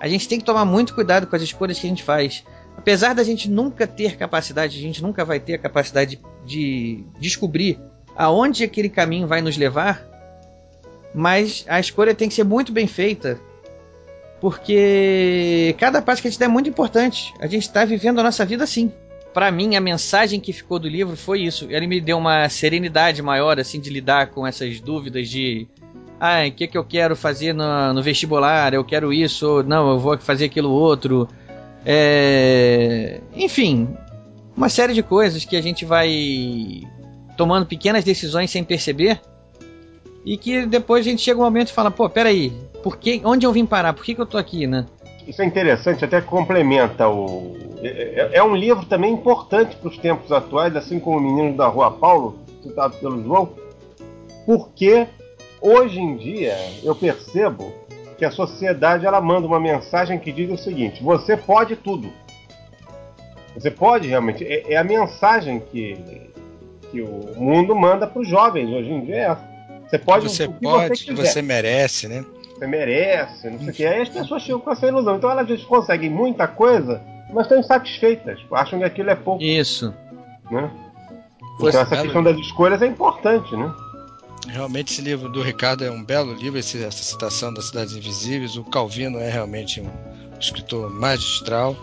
A 0.00 0.06
gente 0.06 0.28
tem 0.28 0.38
que 0.38 0.44
tomar 0.44 0.64
muito 0.64 0.94
cuidado 0.94 1.26
com 1.26 1.34
as 1.34 1.42
escolhas 1.42 1.76
que 1.80 1.88
a 1.88 1.90
gente 1.90 2.04
faz. 2.04 2.44
Apesar 2.76 3.12
da 3.12 3.24
gente 3.24 3.50
nunca 3.50 3.84
ter 3.84 4.16
capacidade, 4.16 4.78
a 4.78 4.80
gente 4.80 5.02
nunca 5.02 5.24
vai 5.24 5.40
ter 5.40 5.54
a 5.54 5.58
capacidade 5.58 6.20
de 6.46 7.04
descobrir 7.18 7.80
aonde 8.14 8.62
aquele 8.62 8.88
caminho 8.88 9.26
vai 9.26 9.42
nos 9.42 9.56
levar, 9.56 10.06
mas 11.12 11.64
a 11.66 11.80
escolha 11.80 12.14
tem 12.14 12.28
que 12.28 12.34
ser 12.34 12.44
muito 12.44 12.70
bem 12.70 12.86
feita, 12.86 13.40
porque 14.40 15.74
cada 15.78 16.00
passo 16.00 16.22
que 16.22 16.28
a 16.28 16.30
gente 16.30 16.40
dá 16.40 16.46
é 16.46 16.48
muito 16.48 16.68
importante. 16.68 17.34
A 17.40 17.46
gente 17.46 17.62
está 17.62 17.84
vivendo 17.84 18.20
a 18.20 18.22
nossa 18.22 18.44
vida 18.44 18.64
assim. 18.64 18.90
Pra 19.34 19.50
mim, 19.50 19.76
a 19.76 19.80
mensagem 19.80 20.40
que 20.40 20.52
ficou 20.52 20.78
do 20.78 20.88
livro 20.88 21.16
foi 21.16 21.42
isso. 21.42 21.66
Ele 21.70 21.86
me 21.86 22.00
deu 22.00 22.18
uma 22.18 22.48
serenidade 22.48 23.22
maior, 23.22 23.60
assim, 23.60 23.78
de 23.78 23.90
lidar 23.90 24.28
com 24.28 24.46
essas 24.46 24.80
dúvidas 24.80 25.28
de. 25.28 25.68
Ah, 26.18 26.46
o 26.46 26.52
que, 26.52 26.66
que 26.66 26.76
eu 26.76 26.84
quero 26.84 27.14
fazer 27.14 27.52
no, 27.52 27.92
no 27.92 28.02
vestibular? 28.02 28.74
Eu 28.74 28.84
quero 28.84 29.12
isso, 29.12 29.62
não, 29.62 29.90
eu 29.90 29.98
vou 29.98 30.18
fazer 30.18 30.46
aquilo 30.46 30.70
outro. 30.70 31.28
É... 31.84 33.20
Enfim, 33.34 33.88
uma 34.56 34.68
série 34.68 34.92
de 34.92 35.02
coisas 35.02 35.44
que 35.44 35.56
a 35.56 35.62
gente 35.62 35.84
vai 35.84 36.82
tomando 37.36 37.64
pequenas 37.64 38.04
decisões 38.04 38.50
sem 38.50 38.64
perceber. 38.64 39.20
E 40.24 40.36
que 40.36 40.66
depois 40.66 41.06
a 41.06 41.10
gente 41.10 41.22
chega 41.22 41.40
um 41.40 41.44
momento 41.44 41.68
e 41.68 41.72
fala, 41.72 41.90
pô, 41.90 42.08
peraí, 42.08 42.52
por 42.82 42.96
que, 42.98 43.20
onde 43.24 43.46
eu 43.46 43.52
vim 43.52 43.64
parar? 43.64 43.92
Por 43.92 44.04
que, 44.04 44.14
que 44.14 44.20
eu 44.20 44.26
tô 44.26 44.36
aqui, 44.38 44.66
né? 44.66 44.86
Isso 45.26 45.40
é 45.42 45.44
interessante, 45.44 46.04
até 46.04 46.20
complementa 46.20 47.08
o. 47.08 47.56
É, 47.82 47.88
é- 47.88 48.30
é 48.38 48.42
um 48.42 48.54
livro 48.54 48.84
também 48.86 49.12
importante 49.12 49.76
para 49.76 49.88
os 49.88 49.96
tempos 49.96 50.32
atuais, 50.32 50.74
assim 50.76 50.98
como 50.98 51.18
o 51.18 51.20
Menino 51.20 51.56
da 51.56 51.66
Rua 51.68 51.90
Paulo, 51.90 52.38
citado 52.62 52.96
pelo 52.96 53.22
João, 53.22 53.50
porque 54.44 55.06
hoje 55.60 56.00
em 56.00 56.16
dia 56.16 56.54
eu 56.82 56.94
percebo 56.94 57.72
que 58.18 58.24
a 58.24 58.30
sociedade 58.30 59.06
ela 59.06 59.20
manda 59.20 59.46
uma 59.46 59.60
mensagem 59.60 60.18
que 60.18 60.32
diz 60.32 60.50
o 60.50 60.62
seguinte: 60.62 61.02
você 61.02 61.36
pode 61.36 61.76
tudo. 61.76 62.10
Você 63.54 63.70
pode 63.70 64.08
realmente. 64.08 64.44
É, 64.44 64.74
é 64.74 64.76
a 64.76 64.84
mensagem 64.84 65.60
que, 65.60 65.96
que 66.90 67.00
o 67.02 67.34
mundo 67.36 67.74
manda 67.74 68.06
para 68.06 68.20
os 68.20 68.28
jovens 68.28 68.68
hoje 68.68 68.90
em 68.90 69.04
dia. 69.04 69.14
É 69.16 69.18
essa. 69.20 69.49
Você 69.90 69.98
pode 69.98 70.28
Você 70.28 70.44
o 70.44 70.52
que 70.52 70.60
pode, 70.60 70.88
você 70.98 71.04
quiser 71.04 71.26
você 71.26 71.42
merece, 71.42 72.06
né? 72.08 72.24
você 72.56 72.66
merece, 72.66 73.50
não 73.50 73.58
sei 73.58 73.68
o 73.68 73.72
que. 73.72 73.86
Aí 73.86 74.02
as 74.02 74.08
pessoas 74.08 74.42
chegam 74.42 74.60
com 74.60 74.70
essa 74.70 74.86
ilusão. 74.86 75.16
Então 75.16 75.30
elas 75.30 75.42
às 75.42 75.48
vezes 75.48 75.64
conseguem 75.64 76.08
muita 76.10 76.46
coisa, 76.46 77.00
mas 77.32 77.44
estão 77.44 77.58
insatisfeitas. 77.58 78.38
Acham 78.52 78.78
que 78.78 78.84
aquilo 78.84 79.10
é 79.10 79.14
pouco, 79.16 79.42
Isso. 79.42 79.92
né? 80.50 80.70
Então 81.56 81.68
essa 81.68 81.86
questão 82.02 82.22
das 82.22 82.36
escolhas 82.38 82.80
é 82.82 82.86
importante, 82.86 83.54
né? 83.56 83.72
Realmente 84.48 84.92
esse 84.92 85.02
livro 85.02 85.28
do 85.28 85.42
Ricardo 85.42 85.84
é 85.84 85.90
um 85.90 86.02
belo 86.02 86.32
livro, 86.34 86.58
esse- 86.58 86.82
essa 86.82 87.02
citação 87.02 87.52
das 87.52 87.66
Cidades 87.66 87.94
Invisíveis. 87.94 88.56
O 88.56 88.64
Calvino 88.64 89.18
é 89.18 89.28
realmente 89.30 89.80
um 89.80 89.88
escritor 90.38 90.90
magistral. 90.90 91.76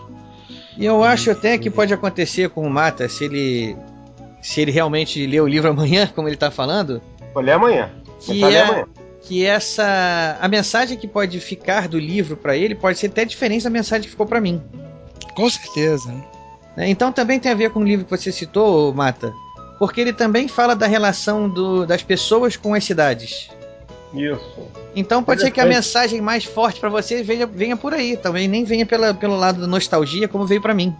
E 0.76 0.84
eu 0.84 1.02
acho 1.04 1.30
até 1.30 1.56
que 1.58 1.70
pode 1.70 1.92
acontecer 1.94 2.48
com 2.50 2.62
o 2.62 2.70
Mata, 2.70 3.08
se 3.08 3.24
ele 3.24 3.76
se 4.40 4.60
ele 4.60 4.70
realmente 4.70 5.24
ler 5.26 5.40
o 5.40 5.46
livro 5.48 5.68
amanhã, 5.70 6.06
como 6.14 6.28
ele 6.28 6.36
tá 6.36 6.50
falando, 6.50 7.02
Vou 7.34 7.42
ler 7.42 7.52
amanhã. 7.52 7.90
que 8.20 8.42
é 8.44 8.60
amanhã. 8.62 8.84
que 9.22 9.44
essa 9.46 10.38
a 10.40 10.48
mensagem 10.48 10.96
que 10.96 11.06
pode 11.06 11.38
ficar 11.40 11.86
do 11.88 11.98
livro 11.98 12.36
pra 12.36 12.56
ele 12.56 12.74
pode 12.74 12.98
ser 12.98 13.06
até 13.08 13.24
diferente 13.24 13.64
da 13.64 13.70
mensagem 13.70 14.04
que 14.04 14.10
ficou 14.10 14.26
pra 14.26 14.40
mim. 14.40 14.62
Com 15.34 15.48
certeza. 15.50 16.12
né? 16.76 16.88
Então 16.88 17.12
também 17.12 17.38
tem 17.38 17.52
a 17.52 17.54
ver 17.54 17.70
com 17.70 17.80
o 17.80 17.84
livro 17.84 18.04
que 18.04 18.10
você 18.10 18.32
citou, 18.32 18.92
Mata, 18.94 19.32
porque 19.78 20.00
ele 20.00 20.12
também 20.12 20.48
fala 20.48 20.74
da 20.74 20.86
relação 20.86 21.48
do- 21.48 21.84
das 21.86 22.02
pessoas 22.02 22.56
com 22.56 22.72
as 22.74 22.84
cidades. 22.84 23.50
Isso. 24.14 24.58
Então 24.96 25.22
pode 25.22 25.42
ser 25.42 25.50
que 25.50 25.60
a 25.60 25.64
mensagem 25.66 26.20
mais 26.20 26.44
forte 26.44 26.80
pra 26.80 26.88
você 26.88 27.22
venha, 27.22 27.46
venha 27.46 27.76
por 27.76 27.92
aí, 27.92 28.16
também 28.16 28.48
nem 28.48 28.64
venha 28.64 28.86
pela, 28.86 29.12
pelo 29.12 29.36
lado 29.36 29.60
da 29.60 29.66
nostalgia 29.66 30.26
como 30.26 30.46
veio 30.46 30.62
pra 30.62 30.72
mim. 30.72 30.96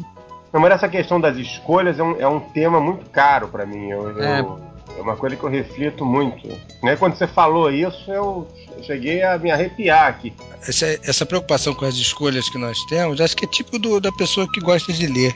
Não, 0.52 0.60
mas 0.60 0.72
essa 0.72 0.88
questão 0.88 1.20
das 1.20 1.36
escolhas 1.36 1.98
é 1.98 2.02
um, 2.02 2.16
é 2.20 2.28
um 2.28 2.38
tema 2.40 2.80
muito 2.80 3.08
caro 3.10 3.48
pra 3.48 3.64
mim. 3.64 3.88
Eu, 3.90 4.10
eu- 4.18 4.60
É. 4.98 5.00
é 5.00 5.02
uma 5.02 5.16
coisa 5.16 5.36
que 5.36 5.44
eu 5.44 5.48
reflito 5.48 6.04
muito. 6.04 6.48
Né? 6.82 6.96
Quando 6.96 7.16
você 7.16 7.26
falou 7.26 7.70
isso, 7.70 8.10
eu 8.10 8.48
cheguei 8.82 9.22
a 9.22 9.38
me 9.38 9.50
arrepiar 9.50 10.06
aqui. 10.08 10.32
Essa, 10.66 10.86
essa 11.04 11.24
preocupação 11.26 11.74
com 11.74 11.84
as 11.84 11.94
escolhas 11.96 12.48
que 12.48 12.58
nós 12.58 12.76
temos, 12.86 13.20
acho 13.20 13.36
que 13.36 13.44
é 13.44 13.48
tipo 13.48 13.78
do- 13.78 14.00
da 14.00 14.12
pessoa 14.12 14.50
que 14.52 14.60
gosta 14.60 14.92
de 14.92 15.06
ler. 15.06 15.34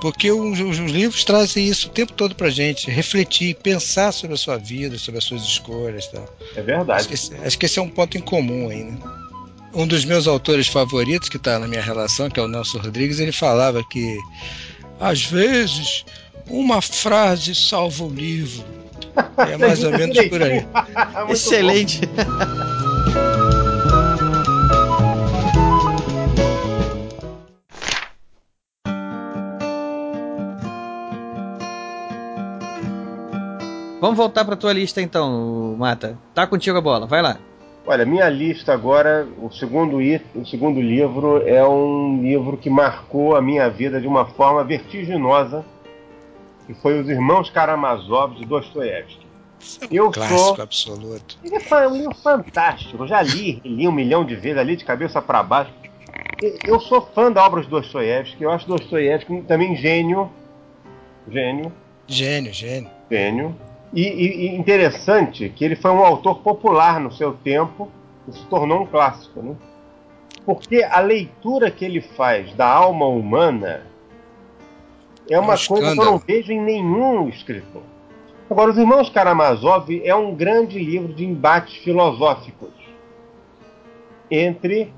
Porque 0.00 0.30
os, 0.30 0.58
os- 0.60 0.78
os 0.80 0.90
livros 0.90 1.24
trazem 1.24 1.66
isso 1.66 1.88
o 1.88 1.90
tempo 1.90 2.12
todo 2.12 2.34
pra 2.34 2.50
gente, 2.50 2.90
refletir, 2.90 3.54
pensar 3.56 4.12
sobre 4.12 4.34
a 4.34 4.36
sua 4.36 4.56
vida, 4.58 4.98
sobre 4.98 5.18
as 5.18 5.24
suas 5.24 5.42
escolhas 5.42 6.06
tal. 6.08 6.24
É 6.56 6.60
Acho 6.60 6.62
verdade. 6.64 7.08
que, 7.08 7.14
esse, 7.14 7.34
acho 7.36 7.58
que 7.58 7.66
esse 7.66 7.78
é 7.78 7.82
um 7.82 7.88
ponto 7.88 8.16
em 8.18 8.20
comum 8.20 8.68
aí, 8.68 8.84
né? 8.84 8.98
Um 9.72 9.86
dos 9.86 10.04
meus 10.04 10.26
autores 10.26 10.68
favoritos, 10.68 11.28
que 11.28 11.36
está 11.36 11.58
na 11.58 11.66
minha 11.66 11.80
relação, 11.82 12.28
que 12.28 12.38
é 12.38 12.42
o 12.42 12.48
Nelson 12.48 12.78
Rodrigues, 12.78 13.18
ele 13.18 13.32
falava 13.32 13.82
que 13.88 14.18
às 15.00 15.24
vezes 15.24 16.04
uma 16.48 16.80
frase 16.82 17.54
salva 17.54 18.04
o 18.04 18.08
livro. 18.10 18.64
É 19.36 19.56
mais 19.56 19.82
ou 19.84 19.90
menos 19.90 20.18
por 20.28 20.42
aí. 20.42 20.66
Excelente. 21.28 22.00
Vamos 34.00 34.18
voltar 34.18 34.44
pra 34.44 34.54
tua 34.54 34.72
lista 34.72 35.00
então, 35.00 35.74
Mata. 35.78 36.18
Tá 36.34 36.46
contigo 36.46 36.76
a 36.76 36.80
bola, 36.80 37.06
vai 37.06 37.22
lá. 37.22 37.38
Olha, 37.86 38.04
minha 38.04 38.28
lista 38.28 38.72
agora, 38.72 39.26
o 39.40 39.50
segundo, 39.50 39.98
o 40.34 40.46
segundo 40.46 40.80
livro 40.80 41.42
é 41.46 41.66
um 41.66 42.20
livro 42.22 42.56
que 42.56 42.68
marcou 42.70 43.34
a 43.34 43.42
minha 43.42 43.68
vida 43.68 44.00
de 44.00 44.06
uma 44.06 44.26
forma 44.26 44.62
vertiginosa, 44.62 45.64
que 46.66 46.74
foi 46.74 47.00
Os 47.00 47.08
Irmãos 47.08 47.50
Karamazov 47.50 48.34
de 48.36 48.44
Dostoiévski. 48.44 49.24
É 49.82 49.86
um 49.94 50.06
eu 50.06 50.10
clássico 50.10 50.38
sou... 50.38 50.62
absoluto. 50.62 51.38
Ele 51.42 51.56
é 51.56 51.88
um 51.88 51.96
livro 51.96 52.14
fantástico. 52.16 53.02
Eu 53.02 53.08
já 53.08 53.22
li, 53.22 53.60
li 53.64 53.88
um 53.88 53.92
milhão 53.92 54.24
de 54.24 54.34
vezes, 54.34 54.58
ali 54.58 54.76
de 54.76 54.84
cabeça 54.84 55.22
para 55.22 55.42
baixo. 55.42 55.72
Eu 56.66 56.80
sou 56.80 57.00
fã 57.00 57.32
da 57.32 57.44
obra 57.44 57.62
de 57.62 57.68
Dostoiévski. 57.68 58.42
Eu 58.42 58.50
acho 58.50 58.66
Dostoiévski 58.66 59.42
também 59.42 59.76
gênio. 59.76 60.30
Gênio. 61.28 61.72
Gênio, 62.06 62.52
gênio. 62.52 62.90
Gênio. 63.10 63.56
E, 63.92 64.02
e, 64.02 64.46
e, 64.46 64.56
interessante 64.56 65.48
que 65.48 65.64
ele 65.64 65.76
foi 65.76 65.90
um 65.90 66.04
autor 66.04 66.40
popular 66.40 66.98
no 67.00 67.12
seu 67.12 67.32
tempo 67.32 67.88
e 68.28 68.32
se 68.32 68.44
tornou 68.46 68.82
um 68.82 68.86
clássico, 68.86 69.40
né? 69.40 69.54
Porque 70.44 70.82
a 70.82 71.00
leitura 71.00 71.70
que 71.70 71.84
ele 71.84 72.00
faz 72.00 72.52
da 72.54 72.66
alma 72.66 73.06
humana 73.06 73.82
é 75.28 75.38
uma 75.38 75.54
é 75.54 75.66
coisa 75.66 75.94
que 75.94 76.00
eu 76.00 76.04
não 76.04 76.18
vejo 76.18 76.52
em 76.52 76.60
nenhum 76.60 77.28
escritor. 77.28 77.82
Agora, 78.50 78.70
Os 78.70 78.78
Irmãos 78.78 79.08
Karamazov 79.08 80.02
é 80.04 80.14
um 80.14 80.34
grande 80.34 80.78
livro 80.78 81.12
de 81.12 81.24
embates 81.24 81.76
filosóficos 81.76 82.72
entre 84.30 84.92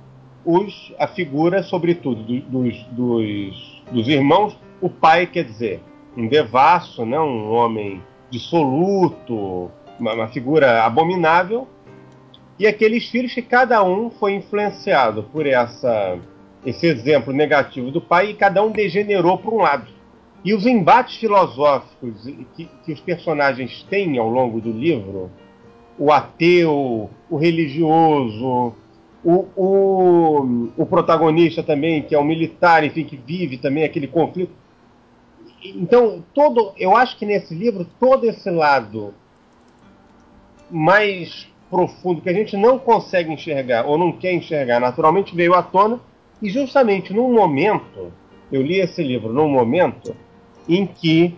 os, 0.45 0.93
a 0.99 1.07
figura, 1.07 1.63
sobretudo, 1.63 2.23
dos, 2.23 2.83
dos, 2.91 3.83
dos 3.91 4.09
irmãos. 4.09 4.57
O 4.81 4.91
pai, 4.91 5.27
quer 5.27 5.45
dizer, 5.45 5.81
um 6.17 6.27
devasso, 6.27 7.05
né, 7.07 7.19
um 7.19 7.53
homem 7.53 8.03
dissoluto, 8.31 9.71
uma, 9.99 10.15
uma 10.15 10.29
figura 10.29 10.85
abominável, 10.85 11.69
e 12.59 12.67
aqueles 12.67 13.09
filhos 13.09 13.35
que 13.35 13.43
cada 13.43 13.83
um 13.85 14.11
foi 14.11 14.33
influenciado 14.33 15.23
por 15.25 15.47
essa, 15.47 16.19
esse 16.65 16.87
exemplo 16.87 17.33
negativo 17.33 17.91
do 17.91 18.01
pai 18.01 18.31
e 18.31 18.35
cada 18.35 18.63
um 18.63 18.71
degenerou 18.71 19.39
para 19.39 19.51
um 19.51 19.59
lado. 19.59 19.96
E 20.47 20.55
os 20.55 20.65
embates 20.65 21.17
filosóficos 21.17 22.23
que, 22.55 22.71
que, 22.85 22.93
os 22.93 23.01
personagens 23.01 23.83
têm 23.91 24.17
ao 24.17 24.31
longo 24.31 24.61
do 24.61 24.71
livro, 24.71 25.29
o 25.99 26.13
ateu, 26.13 27.11
o 27.29 27.37
religioso, 27.37 28.73
o, 29.25 29.45
o, 29.57 30.69
o 30.77 30.87
protagonista 30.87 31.65
também, 31.65 32.01
que 32.01 32.15
é 32.15 32.19
um 32.21 32.25
militar, 32.25 32.85
enfim, 32.85 33.03
que 33.03 33.17
vive 33.17 33.59
também 33.59 33.83
aquele 33.83 34.07
conflito, 34.07 34.53
então, 35.65 36.23
todo, 36.33 36.73
eu 36.79 36.97
acho 36.97 37.19
que 37.19 37.27
nesse 37.27 37.53
livro, 37.53 37.85
todo 37.99 38.25
esse 38.25 38.49
lado 38.49 39.13
mais 40.71 41.49
profundo 41.69 42.21
que 42.21 42.29
a 42.29 42.33
gente 42.33 42.57
não 42.57 42.79
consegue 42.79 43.33
enxergar 43.33 43.85
ou 43.85 43.99
não 43.99 44.13
quer 44.13 44.33
enxergar, 44.33 44.79
naturalmente 44.79 45.35
veio 45.35 45.55
à 45.55 45.63
tona. 45.65 45.99
E 46.41 46.49
justamente 46.49 47.13
num 47.13 47.35
momento, 47.35 48.13
eu 48.53 48.63
li 48.63 48.79
esse 48.79 49.03
livro 49.03 49.33
num 49.33 49.49
momento 49.49 50.15
em 50.69 50.87
que 50.87 51.37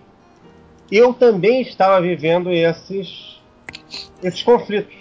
eu 0.90 1.12
também 1.12 1.62
estava 1.62 2.00
vivendo 2.00 2.50
esses, 2.50 3.40
esses 4.22 4.42
conflitos 4.42 4.96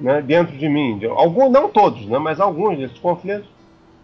né, 0.00 0.22
dentro 0.22 0.56
de 0.56 0.68
mim. 0.68 1.00
Alguns, 1.06 1.50
não 1.50 1.68
todos, 1.68 2.06
né, 2.06 2.18
mas 2.18 2.40
alguns 2.40 2.78
desses 2.78 2.98
conflitos. 2.98 3.48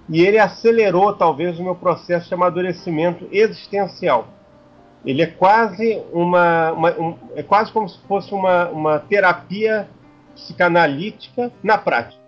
E 0.09 0.21
ele 0.21 0.39
acelerou 0.39 1.13
talvez 1.13 1.59
o 1.59 1.63
meu 1.63 1.77
processo 1.77 2.29
de 2.29 2.35
amadurecimento 2.35 3.27
existencial 3.31 4.29
ele 5.05 5.23
é 5.23 5.27
quase 5.27 6.01
uma, 6.13 6.73
uma 6.73 6.91
um, 6.93 7.15
é 7.35 7.43
quase 7.43 7.73
como 7.73 7.89
se 7.89 7.99
fosse 8.07 8.33
uma, 8.33 8.69
uma 8.69 8.99
terapia 8.99 9.89
psicanalítica 10.35 11.53
na 11.63 11.77
prática. 11.77 12.21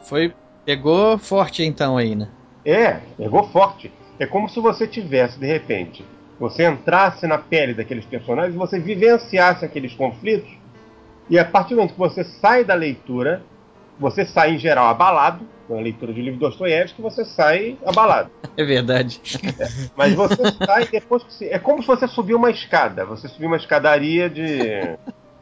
Foi 0.00 0.34
pegou 0.64 1.18
forte 1.18 1.62
então 1.62 1.96
aí, 1.96 2.14
né? 2.14 2.28
É, 2.64 3.00
pegou 3.16 3.44
forte. 3.48 3.92
É 4.18 4.26
como 4.26 4.48
se 4.48 4.58
você 4.58 4.86
tivesse 4.86 5.38
de 5.38 5.46
repente, 5.46 6.04
você 6.38 6.66
entrasse 6.66 7.26
na 7.26 7.38
pele 7.38 7.74
daqueles 7.74 8.04
personagens, 8.04 8.54
você 8.54 8.78
vivenciasse 8.78 9.64
aqueles 9.64 9.94
conflitos 9.94 10.50
e 11.28 11.38
a 11.38 11.44
partir 11.44 11.70
do 11.70 11.76
momento 11.76 11.92
que 11.92 11.98
você 11.98 12.22
sai 12.24 12.64
da 12.64 12.74
leitura, 12.74 13.42
você 13.98 14.26
sai 14.26 14.54
em 14.54 14.58
geral 14.58 14.86
abalado, 14.88 15.46
com 15.66 15.78
a 15.78 15.80
leitura 15.80 16.12
de 16.12 16.20
livro 16.20 16.38
Dostoiévski, 16.38 17.00
você 17.00 17.24
sai 17.24 17.78
abalado. 17.84 18.30
É 18.56 18.64
verdade. 18.64 19.20
É, 19.58 19.66
mas 19.96 20.14
você 20.14 20.36
sai 20.64 20.86
depois 20.86 21.24
que 21.24 21.32
você, 21.32 21.46
É 21.46 21.58
como 21.58 21.82
se 21.82 21.88
você 21.88 22.06
subir 22.06 22.34
uma 22.34 22.48
escada. 22.48 23.04
Você 23.04 23.26
subir 23.26 23.46
uma 23.46 23.56
escadaria 23.56 24.30
de. 24.30 24.96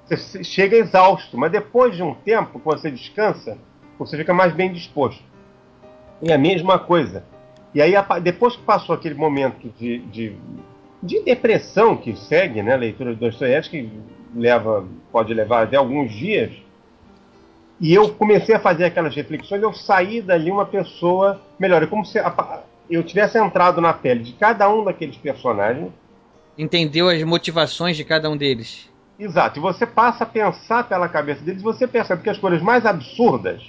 Você 0.06 0.42
chega 0.42 0.78
exausto, 0.78 1.36
mas 1.36 1.52
depois 1.52 1.94
de 1.94 2.02
um 2.02 2.14
tempo, 2.14 2.58
quando 2.58 2.80
você 2.80 2.90
descansa, 2.90 3.58
você 3.98 4.16
fica 4.16 4.32
mais 4.32 4.54
bem 4.54 4.72
disposto. 4.72 5.22
E 6.22 6.32
a 6.32 6.38
mesma 6.38 6.78
coisa. 6.78 7.22
E 7.74 7.82
aí, 7.82 7.92
depois 8.22 8.56
que 8.56 8.62
passou 8.62 8.94
aquele 8.94 9.14
momento 9.14 9.70
de, 9.78 9.98
de, 9.98 10.36
de 11.02 11.20
depressão 11.22 11.96
que 11.96 12.14
segue, 12.16 12.62
né, 12.62 12.74
a 12.74 12.76
leitura 12.76 13.12
de 13.12 13.20
Dostoiévski, 13.20 13.82
que 13.82 14.38
leva, 14.38 14.86
pode 15.10 15.34
levar 15.34 15.64
até 15.64 15.76
alguns 15.76 16.12
dias, 16.12 16.52
e 17.80 17.92
eu 17.92 18.14
comecei 18.14 18.54
a 18.54 18.60
fazer 18.60 18.84
aquelas 18.84 19.12
reflexões, 19.12 19.60
eu 19.60 19.72
saí 19.72 20.22
dali 20.22 20.52
uma 20.52 20.64
pessoa 20.64 21.42
melhor. 21.58 21.82
É 21.82 21.86
como 21.86 22.04
se 22.06 22.16
eu 22.88 23.02
tivesse 23.02 23.36
entrado 23.36 23.80
na 23.80 23.92
pele 23.92 24.22
de 24.22 24.34
cada 24.34 24.70
um 24.72 24.84
daqueles 24.84 25.16
personagens. 25.16 25.90
Entendeu 26.56 27.08
as 27.08 27.20
motivações 27.24 27.96
de 27.96 28.04
cada 28.04 28.30
um 28.30 28.36
deles. 28.36 28.88
Exato. 29.18 29.58
E 29.58 29.62
você 29.62 29.84
passa 29.84 30.22
a 30.22 30.26
pensar 30.26 30.88
pela 30.88 31.08
cabeça 31.08 31.42
deles, 31.42 31.60
você 31.60 31.88
percebe 31.88 32.22
que 32.22 32.30
as 32.30 32.38
coisas 32.38 32.62
mais 32.62 32.86
absurdas 32.86 33.60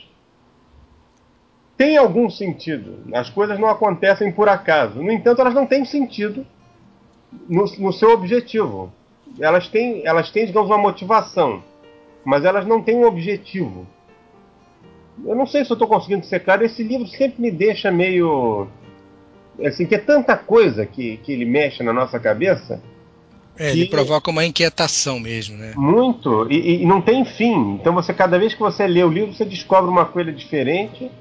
têm 1.76 1.98
algum 1.98 2.30
sentido. 2.30 3.00
As 3.16 3.32
coisas 3.32 3.58
não 3.58 3.68
acontecem 3.68 4.32
por 4.32 4.48
acaso. 4.48 5.02
No 5.02 5.12
entanto, 5.12 5.42
elas 5.42 5.56
não 5.56 5.66
têm 5.66 5.86
sentido 5.86 6.46
no, 7.48 7.66
no 7.80 7.94
seu 7.94 8.12
objetivo. 8.12 8.92
Elas 9.40 9.68
têm, 9.68 10.06
elas 10.06 10.30
têm, 10.30 10.46
digamos, 10.46 10.70
uma 10.70 10.78
motivação, 10.78 11.64
mas 12.24 12.46
elas 12.46 12.66
não 12.66 12.82
têm 12.82 12.96
um 12.96 13.06
objetivo 13.06 13.88
eu 15.26 15.36
não 15.36 15.46
sei 15.46 15.64
se 15.64 15.72
eu 15.72 15.76
estou 15.76 15.88
conseguindo 15.88 16.26
ser 16.26 16.40
claro, 16.40 16.66
esse 16.66 16.82
livro 16.82 17.08
sempre 17.08 17.42
me 17.42 17.52
deixa 17.52 17.92
meio. 17.92 18.68
Assim, 19.64 19.86
que 19.86 19.96
é 19.96 20.00
tanta 20.00 20.36
coisa 20.36 20.86
que, 20.86 21.18
que 21.18 21.32
ele 21.32 21.46
mexe 21.46 21.84
na 21.84 21.94
nossa 21.94 22.20
cabeça. 22.20 22.82
É, 23.56 23.70
ele 23.70 23.86
provoca 23.86 24.32
uma 24.32 24.44
inquietação 24.44 25.20
mesmo, 25.20 25.56
né? 25.56 25.74
Muito, 25.76 26.48
e, 26.50 26.82
e, 26.82 26.86
não 26.88 27.00
tem 27.00 27.24
fim. 27.24 27.76
Então 27.76 27.94
você, 27.94 28.12
cada 28.12 28.40
vez 28.40 28.56
que 28.56 28.60
você 28.60 28.88
lê 28.88 29.04
o 29.04 29.10
livro, 29.10 29.32
você 29.32 29.46
descobre 29.46 29.92
uma 29.92 30.06
coisa 30.06 30.32
diferente. 30.32 31.12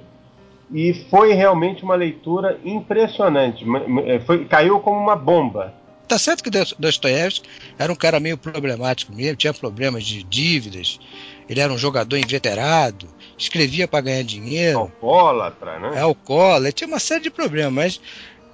E 0.74 0.94
foi 1.10 1.34
realmente 1.34 1.84
uma 1.84 1.94
leitura 1.94 2.58
impressionante. 2.64 3.62
É, 4.06 4.20
foi, 4.20 4.46
caiu 4.46 4.80
como 4.80 4.98
uma 4.98 5.14
bomba. 5.14 5.74
Tá 6.12 6.18
certo 6.18 6.44
que 6.44 6.50
Dostoiévski 6.50 7.48
era 7.78 7.90
um 7.90 7.96
cara 7.96 8.20
meio 8.20 8.36
problemático 8.36 9.14
mesmo, 9.14 9.34
tinha 9.34 9.54
problemas 9.54 10.04
de 10.04 10.22
dívidas, 10.22 11.00
ele 11.48 11.58
era 11.58 11.72
um 11.72 11.78
jogador 11.78 12.18
inveterado, 12.18 13.08
escrevia 13.38 13.88
para 13.88 14.02
ganhar 14.02 14.22
dinheiro. 14.22 14.78
Alcoólatra, 14.80 15.78
né? 15.78 15.92
É 15.94 16.00
alcoólatra, 16.00 16.70
tinha 16.70 16.86
uma 16.86 16.98
série 16.98 17.22
de 17.22 17.30
problemas, 17.30 17.72
mas 17.72 18.00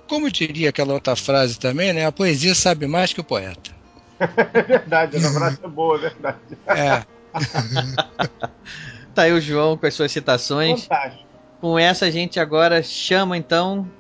como 0.07 0.31
diria 0.31 0.69
aquela 0.69 0.95
outra 0.95 1.17
frase 1.17 1.59
também, 1.59 1.93
né? 1.93 2.07
A 2.07 2.13
poesia 2.13 2.55
sabe 2.55 2.87
mais 2.87 3.13
que 3.13 3.21
o 3.21 3.25
poeta. 3.25 3.73
é 4.55 4.63
verdade, 4.63 5.17
essa 5.17 5.33
frase 5.33 5.59
é 5.61 5.69
boa, 5.69 5.97
é 5.97 6.01
verdade. 6.01 6.39
É. 6.69 7.05
tá 9.17 9.23
aí 9.23 9.33
o 9.33 9.41
João 9.41 9.77
com 9.77 9.85
as 9.85 9.95
suas 9.95 10.13
citações. 10.13 10.83
Fantástico. 10.83 11.27
Com 11.61 11.77
essa 11.77 12.07
a 12.07 12.11
gente 12.13 12.39
agora 12.39 12.85
chama 12.85 13.37
então 13.37 13.91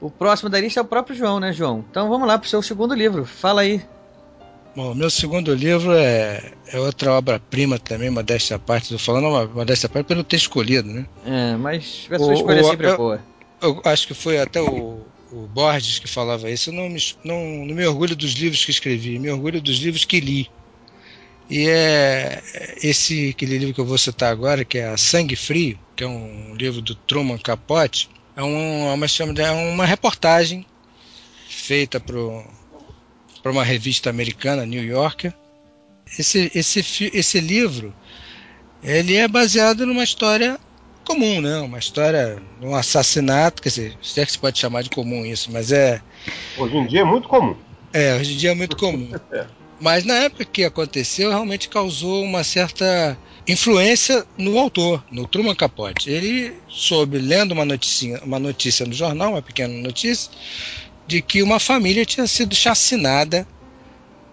o 0.00 0.10
próximo 0.10 0.48
da 0.48 0.60
lista 0.60 0.80
é 0.80 0.82
o 0.82 0.86
próprio 0.86 1.16
João, 1.16 1.38
né, 1.38 1.52
João? 1.52 1.84
Então 1.90 2.08
vamos 2.08 2.26
lá 2.26 2.38
pro 2.38 2.48
seu 2.48 2.62
segundo 2.62 2.94
livro. 2.94 3.24
Fala 3.24 3.62
aí. 3.62 3.82
Bom, 4.74 4.94
meu 4.94 5.10
segundo 5.10 5.52
livro 5.52 5.92
é, 5.92 6.52
é 6.68 6.78
outra 6.78 7.12
obra-prima 7.12 7.78
também, 7.78 8.08
modéstia 8.08 8.56
à 8.56 8.58
parte. 8.58 8.84
Estou 8.84 8.98
falando 8.98 9.28
uma 9.28 9.44
modéstia 9.44 9.88
à 9.88 9.90
parte 9.90 10.06
pelo 10.06 10.22
ter 10.22 10.36
escolhido, 10.36 10.88
né? 10.88 11.06
É, 11.26 11.56
mas 11.56 12.08
a 12.10 12.18
sua 12.18 12.28
o, 12.28 12.32
escolha 12.32 12.62
o, 12.62 12.64
sempre 12.64 12.86
é 12.86 12.96
boa. 12.96 13.20
Eu 13.60 13.82
acho 13.84 14.06
que 14.06 14.14
foi 14.14 14.38
até 14.38 14.62
o, 14.62 15.00
o 15.32 15.46
Borges 15.48 15.98
que 15.98 16.08
falava 16.08 16.48
isso. 16.48 16.70
Eu 16.70 16.74
não 16.74 16.88
me, 16.88 17.00
não, 17.24 17.66
não 17.66 17.74
me 17.74 17.86
orgulho 17.86 18.14
dos 18.14 18.32
livros 18.32 18.64
que 18.64 18.70
escrevi, 18.70 19.18
me 19.18 19.30
orgulho 19.30 19.60
dos 19.60 19.78
livros 19.78 20.04
que 20.04 20.20
li. 20.20 20.50
E 21.50 21.68
é 21.68 22.40
esse 22.80 23.30
aquele 23.30 23.58
livro 23.58 23.74
que 23.74 23.80
eu 23.80 23.84
vou 23.84 23.98
citar 23.98 24.30
agora, 24.30 24.64
que 24.64 24.78
é 24.78 24.88
a 24.88 24.96
Sangue 24.96 25.34
Frio, 25.34 25.76
que 25.96 26.04
é 26.04 26.06
um 26.06 26.54
livro 26.54 26.80
do 26.80 26.94
Truman 26.94 27.38
Capote, 27.38 28.08
é, 28.36 28.42
um, 28.42 28.90
é 28.90 28.94
uma, 28.94 29.06
é 29.06 29.50
uma 29.50 29.84
reportagem 29.84 30.66
feita 31.48 32.00
para 32.00 33.50
uma 33.50 33.64
revista 33.64 34.10
americana, 34.10 34.66
New 34.66 34.82
Yorker. 34.82 35.32
Esse, 36.18 36.50
esse, 36.54 37.10
esse 37.14 37.40
livro 37.40 37.94
ele 38.82 39.16
é 39.16 39.28
baseado 39.28 39.86
numa 39.86 40.02
história 40.02 40.58
comum, 41.04 41.40
né? 41.40 41.58
Uma 41.58 41.78
história 41.78 42.40
de 42.58 42.66
um 42.66 42.74
assassinato, 42.74 43.62
quer 43.62 43.68
dizer, 43.68 43.98
se 44.02 44.20
é 44.20 44.26
que 44.26 44.32
se 44.32 44.38
pode 44.38 44.58
chamar 44.58 44.82
de 44.82 44.90
comum 44.90 45.24
isso, 45.24 45.50
mas 45.52 45.72
é. 45.72 46.00
Hoje 46.56 46.76
em 46.76 46.86
dia 46.86 47.00
é 47.00 47.04
muito 47.04 47.28
comum. 47.28 47.56
É, 47.92 48.14
hoje 48.16 48.34
em 48.34 48.36
dia 48.36 48.50
é 48.52 48.54
muito 48.54 48.76
comum. 48.76 49.10
Mas 49.80 50.04
na 50.04 50.14
época 50.14 50.44
que 50.44 50.62
aconteceu, 50.62 51.30
realmente 51.30 51.68
causou 51.68 52.22
uma 52.22 52.44
certa 52.44 53.18
influência 53.48 54.26
no 54.36 54.58
autor, 54.58 55.02
no 55.10 55.26
Truman 55.26 55.54
Capote. 55.54 56.10
Ele 56.10 56.54
soube, 56.68 57.18
lendo 57.18 57.52
uma 57.52 57.64
notícia, 57.64 58.20
uma 58.22 58.38
notícia 58.38 58.84
no 58.84 58.92
jornal, 58.92 59.32
uma 59.32 59.42
pequena 59.42 59.72
notícia, 59.72 60.30
de 61.06 61.22
que 61.22 61.42
uma 61.42 61.58
família 61.58 62.04
tinha 62.04 62.26
sido 62.26 62.54
chacinada 62.54 63.48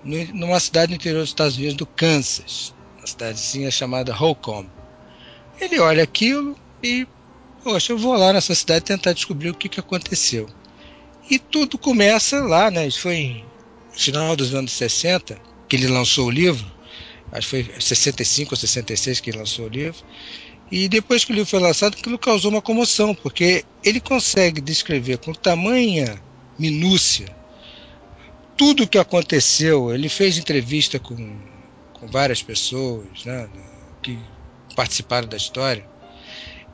numa 0.03 0.60
cidade 0.60 0.91
no 0.91 0.95
interior 0.95 1.21
dos 1.21 1.29
Estados 1.29 1.57
Unidos, 1.57 1.75
do 1.75 1.86
Kansas, 1.86 2.73
uma 2.97 3.07
cidadezinha 3.07 3.71
chamada 3.71 4.13
Holcomb. 4.13 4.69
Ele 5.60 5.79
olha 5.79 6.03
aquilo 6.03 6.57
e, 6.83 7.07
poxa, 7.63 7.93
eu 7.93 7.97
vou 7.97 8.15
lá 8.15 8.33
nessa 8.33 8.53
cidade 8.53 8.86
tentar 8.86 9.13
descobrir 9.13 9.49
o 9.49 9.55
que, 9.55 9.69
que 9.69 9.79
aconteceu. 9.79 10.47
E 11.29 11.39
tudo 11.39 11.77
começa 11.77 12.41
lá, 12.41 12.69
né? 12.69 12.88
Isso 12.88 13.01
foi 13.01 13.43
no 13.57 13.57
final 13.97 14.36
dos 14.36 14.53
anos 14.53 14.71
60 14.71 15.38
que 15.67 15.75
ele 15.75 15.88
lançou 15.88 16.27
o 16.27 16.31
livro. 16.31 16.65
Acho 17.31 17.49
que 17.49 17.63
foi 17.63 17.81
65 17.81 18.53
ou 18.53 18.57
66 18.57 19.19
que 19.19 19.29
ele 19.31 19.39
lançou 19.39 19.65
o 19.65 19.69
livro. 19.69 20.01
E 20.71 20.88
depois 20.88 21.25
que 21.25 21.31
o 21.31 21.36
livro 21.36 21.49
foi 21.49 21.60
lançado, 21.60 21.93
aquilo 21.93 22.17
causou 22.17 22.51
uma 22.51 22.62
comoção, 22.62 23.15
porque 23.15 23.65
ele 23.83 23.99
consegue 23.99 24.62
descrever 24.62 25.17
com 25.17 25.33
tamanha 25.33 26.21
minúcia 26.60 27.27
tudo 28.57 28.83
o 28.83 28.88
que 28.88 28.97
aconteceu. 28.97 29.93
Ele 29.93 30.10
fez 30.10 30.38
entrevista 30.38 30.99
com, 30.99 31.38
com 31.93 32.07
várias 32.07 32.41
pessoas 32.41 33.25
né, 33.25 33.47
que 34.01 34.17
participaram 34.75 35.27
da 35.27 35.38
história. 35.38 35.86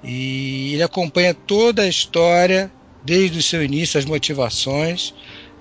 E 0.04 0.74
ele 0.74 0.84
acompanha 0.84 1.34
toda 1.34 1.84
a 1.84 1.88
história 1.88 2.72
desde 3.04 3.40
o 3.40 3.44
seu 3.44 3.64
início, 3.64 4.00
as 4.00 4.06
motivações, 4.06 5.14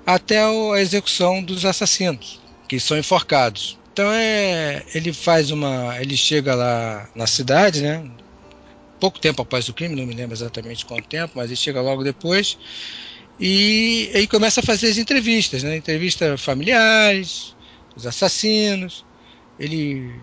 até 0.07 0.39
a 0.41 0.81
execução 0.81 1.43
dos 1.43 1.65
assassinos, 1.65 2.41
que 2.69 2.79
são 2.81 2.99
enforcados. 2.99 3.79
Então 3.93 4.11
é, 4.11 4.85
ele 4.95 5.13
faz 5.13 5.51
uma, 5.51 6.01
ele 6.01 6.17
chega 6.17 6.55
lá 6.55 7.09
na 7.15 7.27
cidade, 7.27 7.83
né? 7.83 8.05
Pouco 8.99 9.19
tempo 9.19 9.43
após 9.43 9.69
o 9.69 9.75
crime, 9.75 9.97
não 9.97 10.07
me 10.07 10.15
lembro 10.15 10.35
exatamente 10.35 10.87
quanto 10.87 11.09
tempo, 11.09 11.35
mas 11.37 11.47
ele 11.47 11.57
chega 11.57 11.81
logo 11.81 12.03
depois 12.03 12.57
e 13.39 14.11
aí 14.15 14.27
começa 14.27 14.61
a 14.61 14.63
fazer 14.63 14.89
as 14.89 14.99
entrevistas, 14.99 15.63
né? 15.63 15.77
Entrevistas 15.77 16.41
familiares, 16.41 17.57
os 17.97 18.07
assassinos. 18.07 19.05
Ele 19.59 20.15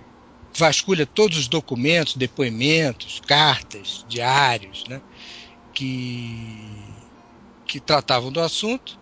vasculha 0.58 1.06
todos 1.06 1.38
os 1.38 1.48
documentos, 1.48 2.15
depoimentos, 2.15 3.22
cartas, 3.26 4.06
diários, 4.08 4.86
né? 4.88 5.02
Que 5.74 6.88
que 7.68 7.80
tratavam 7.80 8.32
do 8.32 8.39
assunto 8.39 8.98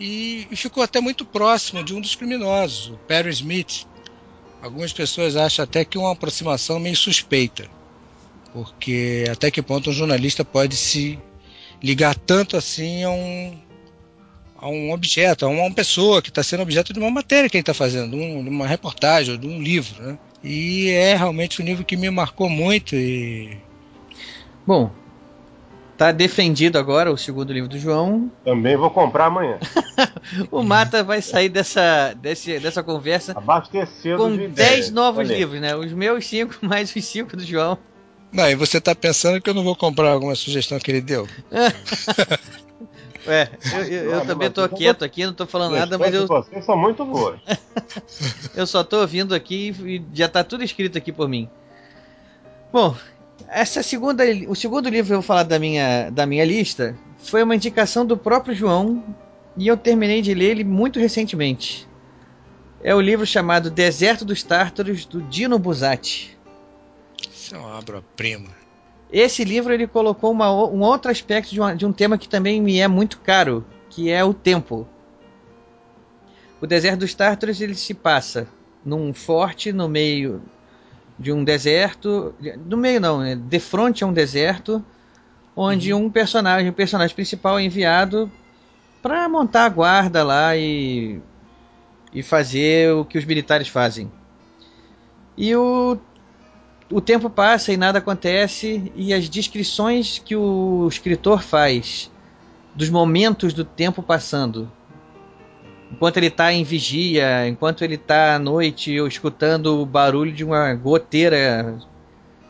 e, 0.00 0.48
ficou 0.56 0.82
até 0.82 1.00
muito 1.00 1.24
próximo 1.24 1.84
de 1.84 1.94
um 1.94 2.00
dos 2.00 2.14
criminosos, 2.14 2.88
o 2.88 2.96
Perry 3.06 3.30
Smith. 3.30 3.86
Algumas 4.62 4.92
pessoas 4.92 5.36
acham 5.36 5.62
até 5.62 5.84
que 5.84 5.98
é 5.98 6.00
uma 6.00 6.12
aproximação 6.12 6.80
meio 6.80 6.96
suspeita, 6.96 7.68
porque 8.52 9.24
até 9.30 9.50
que 9.50 9.62
ponto 9.62 9.90
um 9.90 9.92
jornalista 9.92 10.44
pode 10.44 10.76
se 10.76 11.18
ligar 11.82 12.14
tanto 12.14 12.56
assim 12.56 13.04
a 13.04 13.10
um, 13.10 13.58
a 14.58 14.68
um 14.68 14.92
objeto, 14.92 15.46
a 15.46 15.48
uma 15.48 15.70
pessoa 15.72 16.20
que 16.20 16.28
está 16.28 16.42
sendo 16.42 16.62
objeto 16.62 16.92
de 16.92 16.98
uma 16.98 17.10
matéria 17.10 17.48
que 17.48 17.56
ele 17.56 17.62
está 17.62 17.72
fazendo, 17.72 18.16
de 18.16 18.48
uma 18.48 18.66
reportagem, 18.66 19.38
de 19.38 19.46
um 19.46 19.62
livro. 19.62 20.02
Né? 20.02 20.18
E 20.44 20.90
é 20.90 21.14
realmente 21.14 21.62
um 21.62 21.64
livro 21.64 21.84
que 21.84 21.96
me 21.96 22.10
marcou 22.10 22.48
muito. 22.48 22.94
E... 22.94 23.56
Bom, 24.66 24.90
Tá 26.00 26.12
defendido 26.12 26.78
agora 26.78 27.12
o 27.12 27.18
segundo 27.18 27.52
livro 27.52 27.68
do 27.68 27.78
João. 27.78 28.32
Também 28.42 28.74
vou 28.74 28.90
comprar 28.90 29.26
amanhã. 29.26 29.58
o 30.50 30.62
Mata 30.62 31.04
vai 31.04 31.20
sair 31.20 31.50
dessa, 31.50 32.14
desse, 32.14 32.58
dessa 32.58 32.82
conversa 32.82 33.32
Abastecido 33.36 34.16
com 34.16 34.34
de 34.34 34.48
10 34.48 34.92
novos 34.92 35.28
Olha. 35.28 35.36
livros, 35.36 35.60
né? 35.60 35.76
Os 35.76 35.92
meus 35.92 36.24
5 36.24 36.56
mais 36.64 36.96
os 36.96 37.04
5 37.04 37.36
do 37.36 37.44
João. 37.44 37.76
Não, 38.32 38.48
e 38.48 38.54
você 38.54 38.80
tá 38.80 38.94
pensando 38.94 39.42
que 39.42 39.50
eu 39.50 39.52
não 39.52 39.62
vou 39.62 39.76
comprar 39.76 40.12
alguma 40.12 40.34
sugestão 40.34 40.78
que 40.78 40.90
ele 40.90 41.02
deu? 41.02 41.28
Ué, 43.26 43.50
eu, 43.70 43.84
eu, 43.84 44.10
eu 44.12 44.26
também 44.26 44.50
tô 44.50 44.66
quieto 44.70 45.04
aqui, 45.04 45.26
não 45.26 45.34
tô 45.34 45.44
falando 45.44 45.76
nada, 45.76 45.98
mas 45.98 46.14
eu, 46.14 46.26
Vocês 46.26 46.64
são 46.64 46.78
muito 46.78 47.04
boas. 47.04 47.38
eu 48.56 48.66
só 48.66 48.82
tô 48.82 49.02
ouvindo 49.02 49.34
aqui 49.34 49.76
e 49.84 50.02
já 50.14 50.30
tá 50.30 50.42
tudo 50.42 50.64
escrito 50.64 50.96
aqui 50.96 51.12
por 51.12 51.28
mim. 51.28 51.46
Bom, 52.72 52.96
essa 53.48 53.82
segunda, 53.82 54.24
o 54.48 54.54
segundo 54.54 54.88
livro 54.88 55.06
que 55.06 55.12
eu 55.12 55.18
vou 55.18 55.26
falar 55.26 55.42
da 55.42 55.58
minha, 55.58 56.10
da 56.10 56.26
minha 56.26 56.44
lista 56.44 56.96
foi 57.18 57.42
uma 57.42 57.54
indicação 57.54 58.04
do 58.04 58.16
próprio 58.16 58.54
João 58.54 59.02
e 59.56 59.66
eu 59.66 59.76
terminei 59.76 60.22
de 60.22 60.34
ler 60.34 60.50
ele 60.50 60.64
muito 60.64 60.98
recentemente. 60.98 61.88
É 62.82 62.94
o 62.94 63.00
livro 63.00 63.26
chamado 63.26 63.70
Deserto 63.70 64.24
dos 64.24 64.42
Tártaros, 64.42 65.04
do 65.04 65.20
Dino 65.22 65.58
Buzzati. 65.58 66.38
Isso 67.30 67.54
é 67.54 67.58
uma 67.58 67.76
obra-prima. 67.78 68.48
Esse 69.12 69.44
livro 69.44 69.72
ele 69.72 69.86
colocou 69.86 70.30
uma, 70.30 70.50
um 70.50 70.80
outro 70.80 71.10
aspecto 71.10 71.50
de, 71.50 71.60
uma, 71.60 71.74
de 71.74 71.84
um 71.84 71.92
tema 71.92 72.16
que 72.16 72.28
também 72.28 72.60
me 72.60 72.78
é 72.78 72.88
muito 72.88 73.20
caro, 73.20 73.66
que 73.90 74.10
é 74.10 74.24
o 74.24 74.32
tempo. 74.32 74.88
O 76.60 76.66
Deserto 76.66 77.00
dos 77.00 77.12
Tártaros 77.12 77.60
ele 77.60 77.74
se 77.74 77.92
passa 77.92 78.46
num 78.84 79.12
forte 79.12 79.72
no 79.72 79.88
meio 79.88 80.40
de 81.20 81.30
um 81.30 81.44
deserto, 81.44 82.34
no 82.64 82.78
meio 82.78 82.98
não, 82.98 83.20
né, 83.20 83.36
de 83.36 83.60
frente 83.60 84.02
a 84.02 84.06
um 84.06 84.12
deserto, 84.12 84.82
onde 85.54 85.92
um 85.92 86.08
personagem, 86.08 86.70
o 86.70 86.72
personagem 86.72 87.14
principal 87.14 87.58
é 87.58 87.62
enviado 87.62 88.32
para 89.02 89.28
montar 89.28 89.66
a 89.66 89.68
guarda 89.68 90.24
lá 90.24 90.56
e 90.56 91.20
e 92.12 92.24
fazer 92.24 92.92
o 92.92 93.04
que 93.04 93.16
os 93.18 93.24
militares 93.24 93.68
fazem. 93.68 94.10
E 95.36 95.54
o 95.54 95.98
o 96.90 97.00
tempo 97.00 97.30
passa 97.30 97.72
e 97.72 97.76
nada 97.76 97.98
acontece 97.98 98.90
e 98.96 99.14
as 99.14 99.28
descrições 99.28 100.18
que 100.18 100.34
o 100.34 100.88
escritor 100.88 101.40
faz 101.40 102.10
dos 102.74 102.90
momentos 102.90 103.52
do 103.52 103.64
tempo 103.64 104.02
passando 104.02 104.72
enquanto 105.90 106.16
ele 106.16 106.26
está 106.26 106.52
em 106.52 106.62
vigia, 106.62 107.46
enquanto 107.48 107.82
ele 107.82 107.96
está 107.96 108.36
à 108.36 108.38
noite 108.38 108.98
ou 109.00 109.06
escutando 109.06 109.80
o 109.80 109.86
barulho 109.86 110.32
de 110.32 110.44
uma 110.44 110.72
goteira. 110.74 111.78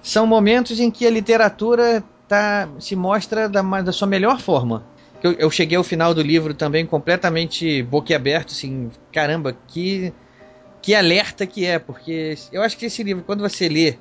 São 0.02 0.26
momentos 0.26 0.80
em 0.80 0.90
que 0.90 1.06
a 1.06 1.10
literatura 1.10 2.02
tá, 2.28 2.68
se 2.78 2.94
mostra 2.94 3.48
da, 3.48 3.62
da 3.62 3.92
sua 3.92 4.06
melhor 4.06 4.40
forma. 4.40 4.84
Eu, 5.22 5.32
eu, 5.32 5.50
cheguei 5.50 5.76
ao 5.76 5.84
final 5.84 6.14
do 6.14 6.22
livro 6.22 6.54
também 6.54 6.86
completamente 6.86 7.82
boquiaberto, 7.82 8.54
assim, 8.54 8.90
caramba, 9.12 9.54
que, 9.66 10.14
que 10.80 10.94
alerta 10.94 11.46
que 11.46 11.66
é, 11.66 11.78
porque 11.78 12.34
eu 12.50 12.62
acho 12.62 12.78
que 12.78 12.86
esse 12.86 13.02
livro, 13.02 13.22
quando 13.24 13.40
você 13.40 13.68
lê 13.68 13.96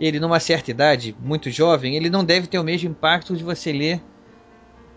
ele 0.00 0.18
numa 0.18 0.40
certa 0.40 0.70
idade, 0.70 1.14
muito 1.20 1.50
jovem, 1.50 1.94
ele 1.96 2.08
não 2.08 2.24
deve 2.24 2.46
ter 2.46 2.58
o 2.58 2.64
mesmo 2.64 2.90
impacto 2.90 3.36
de 3.36 3.44
você 3.44 3.70
ler 3.72 4.00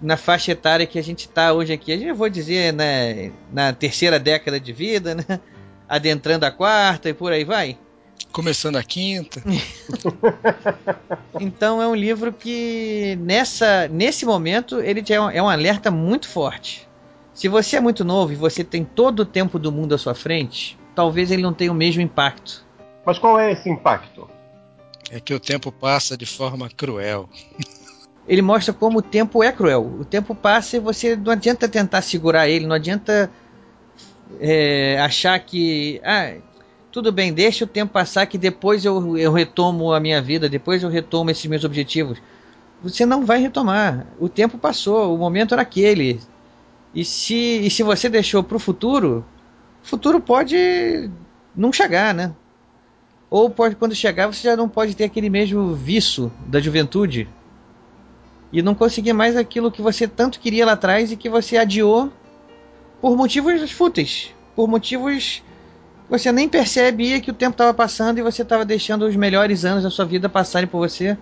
na 0.02 0.18
faixa 0.18 0.52
etária 0.52 0.86
que 0.86 0.98
a 0.98 1.04
gente 1.04 1.22
está 1.22 1.54
hoje 1.54 1.74
aqui. 1.74 1.92
Eu 1.92 2.16
vou 2.16 2.30
dizer 2.30 2.74
né, 2.74 3.32
na 3.52 3.74
terceira 3.74 4.20
década 4.20 4.60
de 4.60 4.72
vida, 4.72 5.16
né? 5.16 5.24
adentrando 5.88 6.46
a 6.46 6.52
quarta 6.52 7.10
e 7.10 7.14
por 7.14 7.32
aí 7.32 7.44
vai. 7.44 7.78
Começando 8.32 8.76
a 8.76 8.84
quinta. 8.84 9.42
então 11.40 11.82
é 11.82 11.88
um 11.88 11.96
livro 11.96 12.32
que 12.32 13.18
nessa 13.20 13.88
nesse 13.88 14.24
momento 14.24 14.80
ele 14.80 15.04
já 15.04 15.16
é 15.16 15.22
um, 15.22 15.30
é 15.32 15.42
um 15.42 15.50
alerta 15.50 15.90
muito 15.90 16.28
forte. 16.28 16.88
Se 17.34 17.48
você 17.48 17.78
é 17.78 17.80
muito 17.80 18.04
novo 18.06 18.34
e 18.34 18.36
você 18.36 18.64
tem 18.64 18.84
todo 18.84 19.22
o 19.22 19.26
tempo 19.26 19.58
do 19.58 19.72
mundo 19.72 19.96
à 19.96 19.98
sua 19.98 20.14
frente, 20.14 20.78
talvez 20.94 21.32
ele 21.32 21.42
não 21.42 21.54
tenha 21.54 21.72
o 21.72 21.76
mesmo 21.76 22.02
impacto. 22.02 22.64
Mas 23.04 23.18
qual 23.18 23.40
é 23.40 23.52
esse 23.52 23.70
impacto? 23.70 24.30
É 25.10 25.20
que 25.20 25.34
o 25.34 25.40
tempo 25.40 25.72
passa 25.72 26.16
de 26.16 26.26
forma 26.26 26.70
cruel. 26.70 27.28
ele 28.28 28.42
mostra 28.42 28.74
como 28.74 29.00
o 29.00 29.02
tempo 29.02 29.44
é 29.44 29.52
cruel. 29.52 29.86
O 30.00 30.06
tempo 30.06 30.36
passa 30.36 30.78
e 30.78 30.80
você 30.80 31.16
não 31.16 31.32
adianta 31.32 31.68
tentar 31.68 32.02
segurar 32.02 32.48
ele, 32.48 32.68
não 32.68 32.76
adianta 32.76 33.32
é, 34.40 35.00
achar 35.00 35.40
que 35.40 36.00
ah, 36.04 36.36
tudo 36.92 37.12
bem, 37.12 37.34
deixa 37.34 37.66
o 37.66 37.68
tempo 37.68 37.94
passar 37.94 38.26
que 38.26 38.38
depois 38.38 38.84
eu, 38.86 39.18
eu 39.18 39.32
retomo 39.32 39.94
a 39.94 40.00
minha 40.00 40.22
vida, 40.22 40.50
depois 40.50 40.84
eu 40.84 40.90
retomo 40.90 41.30
esses 41.30 41.46
meus 41.46 41.64
objetivos. 41.64 42.20
Você 42.82 43.06
não 43.06 43.26
vai 43.26 43.40
retomar. 43.40 44.08
O 44.20 44.30
tempo 44.30 44.58
passou, 44.58 45.14
o 45.14 45.18
momento 45.18 45.54
era 45.54 45.62
aquele. 45.62 46.20
E 46.94 47.06
se, 47.06 47.36
e 47.36 47.70
se 47.70 47.84
você 47.84 48.10
deixou 48.10 48.44
para 48.44 48.58
o 48.58 48.60
futuro, 48.60 49.26
o 49.84 49.88
futuro 49.88 50.20
pode 50.20 51.10
não 51.56 51.72
chegar, 51.72 52.14
né? 52.14 52.34
Ou 53.30 53.50
pode, 53.50 53.76
quando 53.76 53.94
chegar, 53.94 54.28
você 54.28 54.48
já 54.48 54.56
não 54.56 54.68
pode 54.68 54.96
ter 54.96 55.04
aquele 55.04 55.30
mesmo 55.30 55.76
vício 55.76 56.32
da 56.48 56.60
juventude 56.60 57.28
e 58.52 58.62
não 58.62 58.74
conseguir 58.74 59.14
mais 59.14 59.38
aquilo 59.38 59.72
que 59.72 59.82
você 59.82 60.08
tanto 60.08 60.40
queria 60.40 60.66
lá 60.66 60.74
atrás 60.74 61.12
e 61.12 61.18
que 61.18 61.30
você 61.30 61.58
adiou 61.58 62.12
por 63.02 63.16
motivos 63.16 63.72
fúteis, 63.72 64.34
por 64.56 64.68
motivos 64.68 65.44
você 66.10 66.32
nem 66.32 66.50
percebia 66.50 67.22
que 67.22 67.30
o 67.30 67.34
tempo 67.34 67.52
estava 67.52 67.74
passando 67.74 68.18
e 68.18 68.24
você 68.24 68.42
estava 68.42 68.66
deixando 68.66 69.06
os 69.06 69.16
melhores 69.16 69.64
anos 69.64 69.84
da 69.84 69.92
sua 69.92 70.06
vida 70.06 70.28
passarem 70.28 70.68
por 70.68 70.80
você 70.80 71.16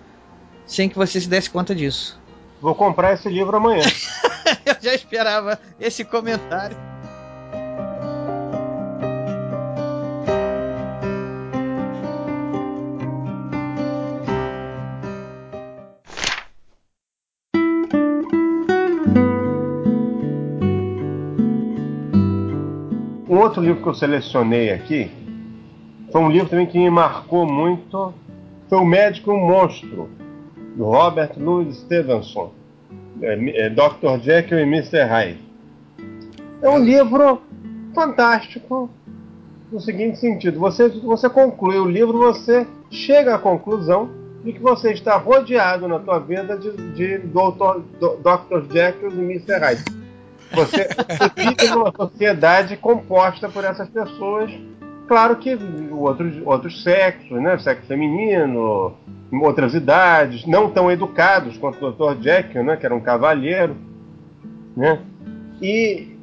sem 0.66 0.88
que 0.88 0.96
você 0.96 1.20
se 1.20 1.28
desse 1.28 1.50
conta 1.50 1.74
disso. 1.74 2.18
Vou 2.60 2.74
comprar 2.74 3.14
esse 3.14 3.28
livro 3.28 3.56
amanhã. 3.56 3.84
Eu 4.64 4.76
já 4.80 4.94
esperava 4.94 5.58
esse 5.78 6.04
comentário. 6.04 6.87
Outro 23.48 23.62
livro 23.62 23.82
que 23.82 23.88
eu 23.88 23.94
selecionei 23.94 24.70
aqui 24.70 25.10
foi 26.12 26.20
um 26.20 26.30
livro 26.30 26.48
também 26.48 26.66
que 26.66 26.78
me 26.78 26.90
marcou 26.90 27.46
muito. 27.46 28.12
Foi 28.68 28.78
O 28.78 28.84
Médico 28.84 29.34
Monstro, 29.34 30.08
do 30.76 30.84
Robert 30.84 31.32
Louis 31.36 31.76
Stevenson. 31.78 32.52
É, 33.22 33.66
é 33.66 33.70
Dr. 33.70 34.22
Jekyll 34.22 34.60
e 34.60 34.62
Mr. 34.62 35.02
Hyde. 35.04 35.40
É 36.60 36.68
um 36.68 36.78
livro 36.78 37.40
fantástico 37.94 38.90
no 39.72 39.80
seguinte 39.80 40.18
sentido: 40.18 40.58
você, 40.58 40.88
você 40.88 41.28
conclui 41.28 41.78
o 41.78 41.88
livro, 41.88 42.18
você 42.18 42.66
chega 42.90 43.34
à 43.34 43.38
conclusão 43.38 44.10
de 44.44 44.52
que 44.52 44.60
você 44.60 44.92
está 44.92 45.16
rodeado 45.16 45.88
na 45.88 45.98
tua 45.98 46.18
vida 46.18 46.56
de, 46.56 46.70
de 46.92 47.18
Dr. 47.18 47.80
Dr. 47.98 48.72
Jekyll 48.72 49.10
e 49.10 49.20
Mr. 49.20 49.58
Hyde. 49.58 49.97
Você, 50.52 50.88
você 50.88 51.30
vive 51.36 51.70
numa 51.70 51.92
sociedade 51.92 52.76
composta 52.76 53.48
por 53.48 53.64
essas 53.64 53.88
pessoas. 53.88 54.50
Claro 55.06 55.36
que 55.36 55.58
outros, 55.90 56.34
outros 56.44 56.82
sexos, 56.82 57.40
né? 57.40 57.58
Sexo 57.58 57.86
feminino, 57.86 58.94
outras 59.42 59.74
idades, 59.74 60.46
não 60.46 60.70
tão 60.70 60.90
educados 60.90 61.56
quanto 61.56 61.84
o 61.84 61.92
Dr. 61.92 62.22
Jekyll, 62.22 62.64
né? 62.64 62.76
Que 62.76 62.86
era 62.86 62.94
um 62.94 63.00
cavalheiro, 63.00 63.76
né? 64.76 65.00
E 65.60 66.16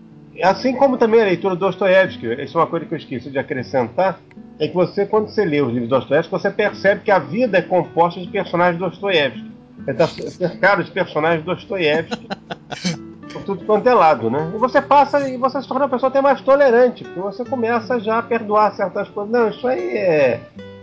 assim 0.44 0.76
como 0.76 0.98
também 0.98 1.22
a 1.22 1.26
leitura 1.26 1.56
do 1.56 1.66
Dostoiévski, 1.66 2.28
isso 2.44 2.58
é 2.58 2.62
uma 2.62 2.68
coisa 2.68 2.86
que 2.86 2.94
eu 2.94 2.98
esqueci 2.98 3.30
de 3.30 3.40
acrescentar, 3.40 4.20
é 4.60 4.68
que 4.68 4.74
você, 4.74 5.06
quando 5.06 5.30
você 5.30 5.46
lê 5.46 5.62
os 5.62 5.72
livros 5.72 5.90
do 5.90 5.96
Dostoiévski, 5.98 6.32
você 6.32 6.50
percebe 6.50 7.02
que 7.02 7.12
a 7.12 7.20
vida 7.20 7.58
é 7.58 7.62
composta 7.62 8.20
de 8.20 8.28
personagens 8.28 8.78
do 8.78 8.90
Dostoiévski. 8.90 9.52
Você 9.84 9.92
está 9.92 10.08
cercado 10.08 10.84
de 10.84 10.92
personagens 10.92 11.44
do 11.44 11.54
Dostoiévski 11.54 12.28
por 13.32 13.44
tudo 13.44 13.66
quanto 13.66 13.88
é 13.88 13.94
lado, 13.94 14.30
né? 14.30 14.52
E 14.54 14.58
você 14.58 14.82
passa 14.82 15.28
e 15.28 15.38
você 15.38 15.62
se 15.62 15.68
torna 15.68 15.86
uma 15.86 15.90
pessoa 15.90 16.10
até 16.10 16.22
mais 16.22 16.42
tolerante, 16.42 17.04
porque 17.04 17.20
você 17.20 17.46
começa 17.46 18.00
já 18.00 18.20
a 18.20 18.24
perdoar 18.24 18.74
certas 18.76 19.10
coisas. 19.10 19.32
Não, 19.32 19.50
isso 19.50 19.68
aí 19.68 19.98
é, 19.98 20.40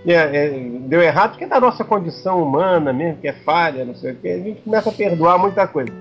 é, 0.06 0.14
é, 0.14 0.50
deu 0.80 1.00
errado 1.00 1.30
porque 1.30 1.44
é 1.44 1.48
da 1.48 1.60
nossa 1.60 1.84
condição 1.84 2.42
humana 2.42 2.92
mesmo, 2.92 3.20
que 3.20 3.28
é 3.28 3.32
falha, 3.32 3.84
não 3.84 3.94
sei 3.94 4.12
o 4.12 4.16
quê. 4.16 4.28
A 4.28 4.38
gente 4.38 4.62
começa 4.62 4.90
a 4.90 4.92
perdoar 4.92 5.38
muita 5.38 5.66
coisa. 5.66 5.92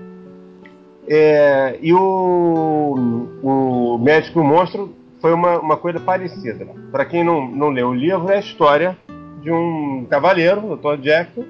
É, 1.08 1.78
e 1.80 1.92
o, 1.92 3.28
o 3.42 3.98
Médico 3.98 4.42
Monstro 4.42 4.94
foi 5.20 5.32
uma, 5.32 5.58
uma 5.60 5.76
coisa 5.76 6.00
parecida. 6.00 6.66
Para 6.90 7.04
quem 7.04 7.24
não, 7.24 7.46
não 7.46 7.70
leu 7.70 7.88
o 7.88 7.94
livro, 7.94 8.30
é 8.30 8.36
a 8.36 8.40
história 8.40 8.96
de 9.40 9.50
um 9.50 10.06
cavaleiro, 10.08 10.72
o 10.72 10.76
Dr. 10.76 11.00
Jack. 11.00 11.44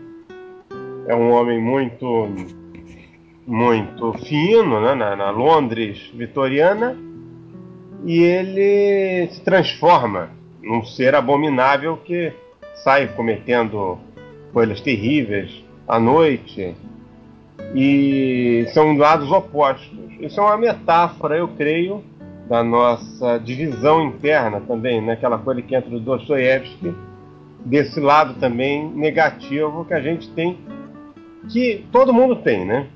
É 1.06 1.14
um 1.14 1.32
homem 1.32 1.60
muito 1.60 2.28
muito 3.46 4.12
fino, 4.24 4.80
né, 4.80 4.94
na, 4.94 5.16
na 5.16 5.30
Londres 5.30 6.10
vitoriana, 6.14 6.96
e 8.04 8.20
ele 8.20 9.28
se 9.32 9.40
transforma 9.42 10.30
num 10.62 10.84
ser 10.84 11.14
abominável 11.14 11.96
que 11.96 12.32
sai 12.82 13.08
cometendo 13.08 13.98
coisas 14.52 14.80
terríveis 14.80 15.64
à 15.86 15.98
noite 15.98 16.74
e 17.74 18.66
são 18.72 18.96
lados 18.96 19.30
opostos. 19.30 19.90
Isso 20.20 20.40
é 20.40 20.42
uma 20.42 20.56
metáfora, 20.56 21.36
eu 21.36 21.48
creio, 21.48 22.02
da 22.48 22.62
nossa 22.62 23.38
divisão 23.38 24.04
interna 24.04 24.60
também, 24.60 25.00
né? 25.00 25.16
coisa 25.44 25.62
que 25.62 25.74
entra 25.74 25.90
do 25.90 26.00
Dostoiévski, 26.00 26.94
desse 27.64 28.00
lado 28.00 28.34
também 28.34 28.88
negativo 28.90 29.84
que 29.84 29.94
a 29.94 30.00
gente 30.00 30.28
tem, 30.30 30.58
que 31.48 31.84
todo 31.90 32.12
mundo 32.12 32.36
tem, 32.36 32.64
né? 32.64 32.88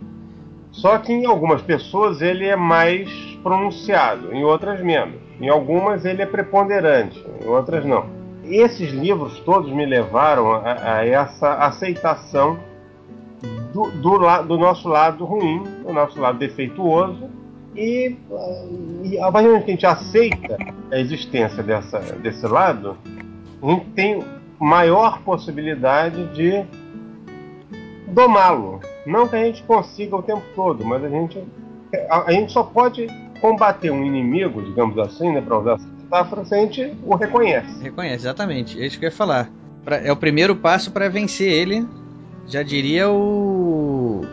Só 0.77 0.99
que 0.99 1.13
em 1.13 1.25
algumas 1.25 1.63
pessoas 1.63 2.21
ele 2.21 2.45
é 2.47 2.55
mais 2.55 3.09
pronunciado, 3.43 4.35
em 4.35 4.45
outras 4.45 4.81
menos. 4.83 5.17
Em 5.41 5.49
algumas 5.49 6.05
ele 6.05 6.23
é 6.23 6.27
preponderante, 6.27 7.23
em 7.43 7.49
outras 7.49 7.85
não. 7.85 8.07
Esses 8.45 8.93
livros 8.93 9.41
todos 9.41 9.73
me 9.73 9.87
levaram 9.87 10.53
a, 10.53 10.99
a 10.99 11.07
essa 11.07 11.55
aceitação 11.55 12.59
do, 13.73 13.91
do, 13.91 14.43
do, 14.43 14.59
nosso 14.59 14.89
lado 14.89 15.25
ruim, 15.25 15.63
do 15.85 15.93
nosso 15.93 16.21
lado 16.21 16.39
defeituoso, 16.39 17.29
e, 17.75 18.17
e 19.03 19.19
a 19.19 19.33
partir 19.33 19.49
do 19.49 19.65
que 19.65 19.71
a 19.71 19.75
gente 19.75 19.87
aceita 19.87 20.57
a 20.93 20.99
existência 20.99 21.63
dessa, 21.63 21.99
desse 21.99 22.47
lado, 22.47 22.97
a 23.63 23.67
gente 23.67 23.87
tem 23.91 24.23
maior 24.59 25.21
possibilidade 25.23 26.27
de 26.35 26.65
domá-lo. 28.09 28.81
Não 29.07 29.29
que 29.29 29.37
a 29.37 29.45
gente 29.45 29.63
consiga 29.63 30.17
o 30.17 30.23
tempo 30.23 30.43
todo, 30.55 30.85
mas 30.85 31.03
a 31.05 31.09
gente, 31.09 31.43
a, 32.11 32.25
a 32.25 32.33
gente 32.33 32.53
só 32.53 32.65
pode 32.65 33.07
combater 33.41 33.91
um 33.91 34.05
inimigo, 34.05 34.63
digamos 34.63 34.99
assim, 34.99 35.33
né, 35.33 35.41
para 35.41 35.59
usar 35.59 35.75
essa 35.75 35.87
metáfora, 35.87 36.45
se 36.45 36.55
a 36.55 36.59
gente 36.59 36.93
o 37.05 37.15
reconhece. 37.15 37.83
Reconhece, 37.83 38.17
exatamente. 38.17 38.81
É 38.81 38.87
isso 38.87 38.99
que 38.99 39.05
eu 39.05 39.11
ia 39.11 39.17
falar. 39.17 39.49
Pra, 39.85 39.99
é 39.99 40.11
o 40.11 40.17
primeiro 40.17 40.57
passo 40.57 40.91
para 40.91 41.09
vencer 41.09 41.49
ele. 41.49 41.87
Já 42.49 42.63
diria 42.63 43.09
o. 43.09 44.25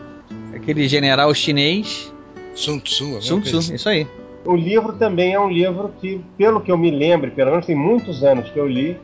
aquele 0.54 0.88
general 0.88 1.32
chinês. 1.34 2.12
Sun 2.54 2.78
Tzu, 2.78 3.20
Sun 3.20 3.40
Tzu, 3.40 3.58
assim. 3.58 3.74
isso 3.74 3.88
aí. 3.88 4.06
O 4.44 4.54
livro 4.54 4.92
também 4.92 5.32
é 5.32 5.40
um 5.40 5.48
livro 5.48 5.92
que, 6.00 6.20
pelo 6.36 6.60
que 6.60 6.70
eu 6.70 6.78
me 6.78 6.90
lembro, 6.90 7.30
pelo 7.30 7.50
menos 7.50 7.66
tem 7.66 7.74
muitos 7.74 8.22
anos 8.22 8.48
que 8.50 8.58
eu 8.58 8.68
li, 8.68 8.96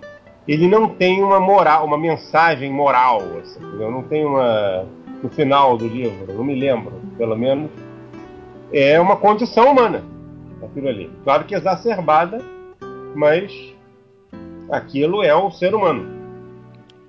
ele 0.52 0.66
não 0.66 0.88
tem 0.88 1.22
uma 1.22 1.38
moral, 1.38 1.86
uma 1.86 1.96
mensagem 1.96 2.72
moral, 2.72 3.22
assim, 3.40 3.60
não 3.60 4.02
tem 4.02 4.24
uma 4.24 4.84
no 5.22 5.28
final 5.28 5.76
do 5.76 5.86
livro, 5.86 6.32
não 6.34 6.42
me 6.42 6.58
lembro, 6.58 6.92
pelo 7.16 7.36
menos, 7.36 7.70
é 8.72 8.98
uma 8.98 9.16
condição 9.16 9.70
humana 9.70 10.02
aquilo 10.62 10.88
ali. 10.88 11.10
Claro 11.24 11.44
que 11.44 11.54
exacerbada, 11.54 12.38
mas 13.14 13.52
aquilo 14.70 15.22
é 15.22 15.34
o 15.34 15.50
ser 15.52 15.74
humano. 15.74 16.18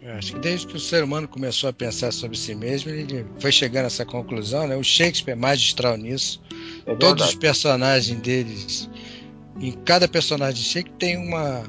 Eu 0.01 0.13
acho 0.13 0.33
que 0.33 0.39
desde 0.39 0.67
que 0.67 0.75
o 0.75 0.79
ser 0.79 1.03
humano 1.03 1.27
começou 1.27 1.69
a 1.69 1.73
pensar 1.73 2.11
sobre 2.11 2.37
si 2.37 2.53
mesmo, 2.53 2.91
ele 2.91 3.25
foi 3.39 3.51
chegando 3.51 3.83
a 3.83 3.87
essa 3.87 4.05
conclusão, 4.05 4.67
né? 4.67 4.75
O 4.75 4.83
Shakespeare 4.83 5.33
é 5.33 5.39
magistral 5.39 5.95
nisso. 5.95 6.41
É 6.85 6.95
Todos 6.95 7.25
os 7.25 7.35
personagens 7.35 8.19
deles, 8.19 8.89
em 9.59 9.71
cada 9.71 10.07
personagem 10.07 10.55
de 10.55 10.63
Shakespeare 10.63 10.97
tem 10.97 11.17
uma 11.17 11.63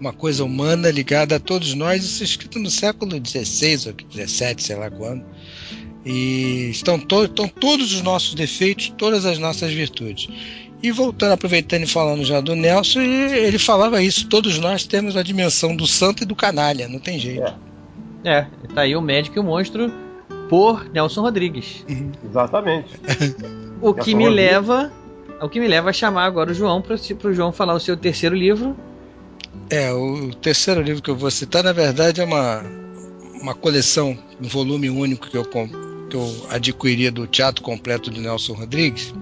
uma 0.00 0.12
coisa 0.12 0.44
humana 0.44 0.90
ligada 0.90 1.36
a 1.36 1.40
todos 1.40 1.74
nós, 1.74 2.04
isso 2.04 2.22
é 2.22 2.26
escrito 2.26 2.58
no 2.58 2.70
século 2.70 3.12
XVI 3.12 3.88
ou 3.88 4.26
XVII, 4.26 4.54
sei 4.58 4.76
lá 4.76 4.90
quando. 4.90 5.24
E 6.04 6.70
estão, 6.70 6.98
to 6.98 7.24
estão 7.24 7.48
todos 7.48 7.92
os 7.92 8.02
nossos 8.02 8.34
defeitos, 8.34 8.92
todas 8.96 9.26
as 9.26 9.38
nossas 9.38 9.72
virtudes. 9.72 10.28
E 10.82 10.92
voltando, 10.92 11.32
aproveitando 11.32 11.82
e 11.82 11.86
falando 11.86 12.24
já 12.24 12.40
do 12.40 12.54
Nelson, 12.54 13.00
ele 13.00 13.58
falava 13.58 14.00
isso: 14.00 14.28
todos 14.28 14.58
nós 14.58 14.86
temos 14.86 15.16
a 15.16 15.22
dimensão 15.22 15.74
do 15.74 15.86
santo 15.86 16.22
e 16.22 16.26
do 16.26 16.36
canalha, 16.36 16.88
não 16.88 17.00
tem 17.00 17.18
jeito. 17.18 17.52
É, 18.24 18.30
é 18.30 18.46
tá 18.74 18.82
aí 18.82 18.94
o 18.94 19.02
médico 19.02 19.38
e 19.38 19.40
o 19.40 19.44
monstro 19.44 19.92
por 20.48 20.88
Nelson 20.90 21.20
Rodrigues. 21.20 21.84
Uhum. 21.88 22.12
Exatamente. 22.24 22.94
o 23.82 23.92
que 23.92 24.14
me 24.14 24.28
leva. 24.28 24.92
O 25.40 25.48
que 25.48 25.60
me 25.60 25.68
leva 25.68 25.90
a 25.90 25.92
chamar 25.92 26.24
agora 26.24 26.50
o 26.50 26.54
João 26.54 26.82
para 26.82 26.96
o 26.96 27.32
João 27.32 27.52
falar 27.52 27.74
o 27.74 27.78
seu 27.78 27.96
terceiro 27.96 28.34
livro, 28.34 28.76
é, 29.70 29.92
o 29.92 30.34
terceiro 30.34 30.80
livro 30.80 31.02
que 31.02 31.10
eu 31.10 31.16
vou 31.16 31.30
citar, 31.30 31.62
na 31.62 31.72
verdade, 31.72 32.20
é 32.20 32.24
uma, 32.24 32.62
uma 33.40 33.54
coleção, 33.54 34.16
um 34.40 34.48
volume 34.48 34.88
único 34.90 35.28
que 35.28 35.36
eu, 35.36 35.44
que 35.44 36.16
eu 36.16 36.46
adquiri 36.50 37.10
do 37.10 37.26
Teatro 37.26 37.62
Completo 37.62 38.10
do 38.10 38.20
Nelson 38.20 38.54
Rodrigues. 38.54 39.14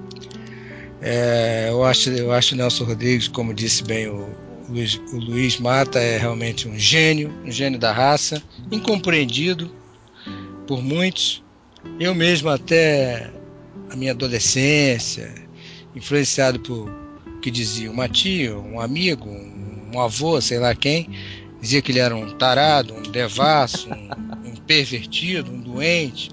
É, 1.01 1.69
eu, 1.71 1.85
acho, 1.85 2.11
eu 2.11 2.33
acho 2.33 2.57
Nelson 2.57 2.85
Rodrigues, 2.85 3.29
como 3.29 3.53
disse 3.53 3.83
bem 3.83 4.09
o, 4.09 4.29
Luiz, 4.69 5.01
o 5.13 5.17
Luiz 5.17 5.59
Mata, 5.59 5.99
é 5.99 6.19
realmente 6.19 6.69
um 6.69 6.79
gênio, 6.79 7.33
um 7.45 7.51
gênio 7.51 7.79
da 7.79 7.93
raça, 7.93 8.43
incompreendido 8.71 9.71
por 10.67 10.83
muitos. 10.83 11.43
Eu 12.01 12.15
mesmo, 12.15 12.49
até 12.49 13.31
a 13.91 13.97
minha 13.97 14.13
adolescência, 14.13 15.33
influenciado 15.95 16.59
por 16.61 16.91
que 17.41 17.51
dizia 17.51 17.91
uma 17.91 18.09
tia, 18.09 18.57
um 18.57 18.81
amigo, 18.81 19.29
um 19.29 19.66
um 19.97 20.01
avô, 20.01 20.41
sei 20.41 20.59
lá 20.59 20.75
quem, 20.75 21.09
dizia 21.61 21.81
que 21.81 21.91
ele 21.91 21.99
era 21.99 22.15
um 22.15 22.31
tarado, 22.37 22.95
um 22.95 23.03
devasso, 23.03 23.89
um, 23.89 24.51
um 24.51 24.57
pervertido, 24.57 25.51
um 25.51 25.61
doente. 25.61 26.31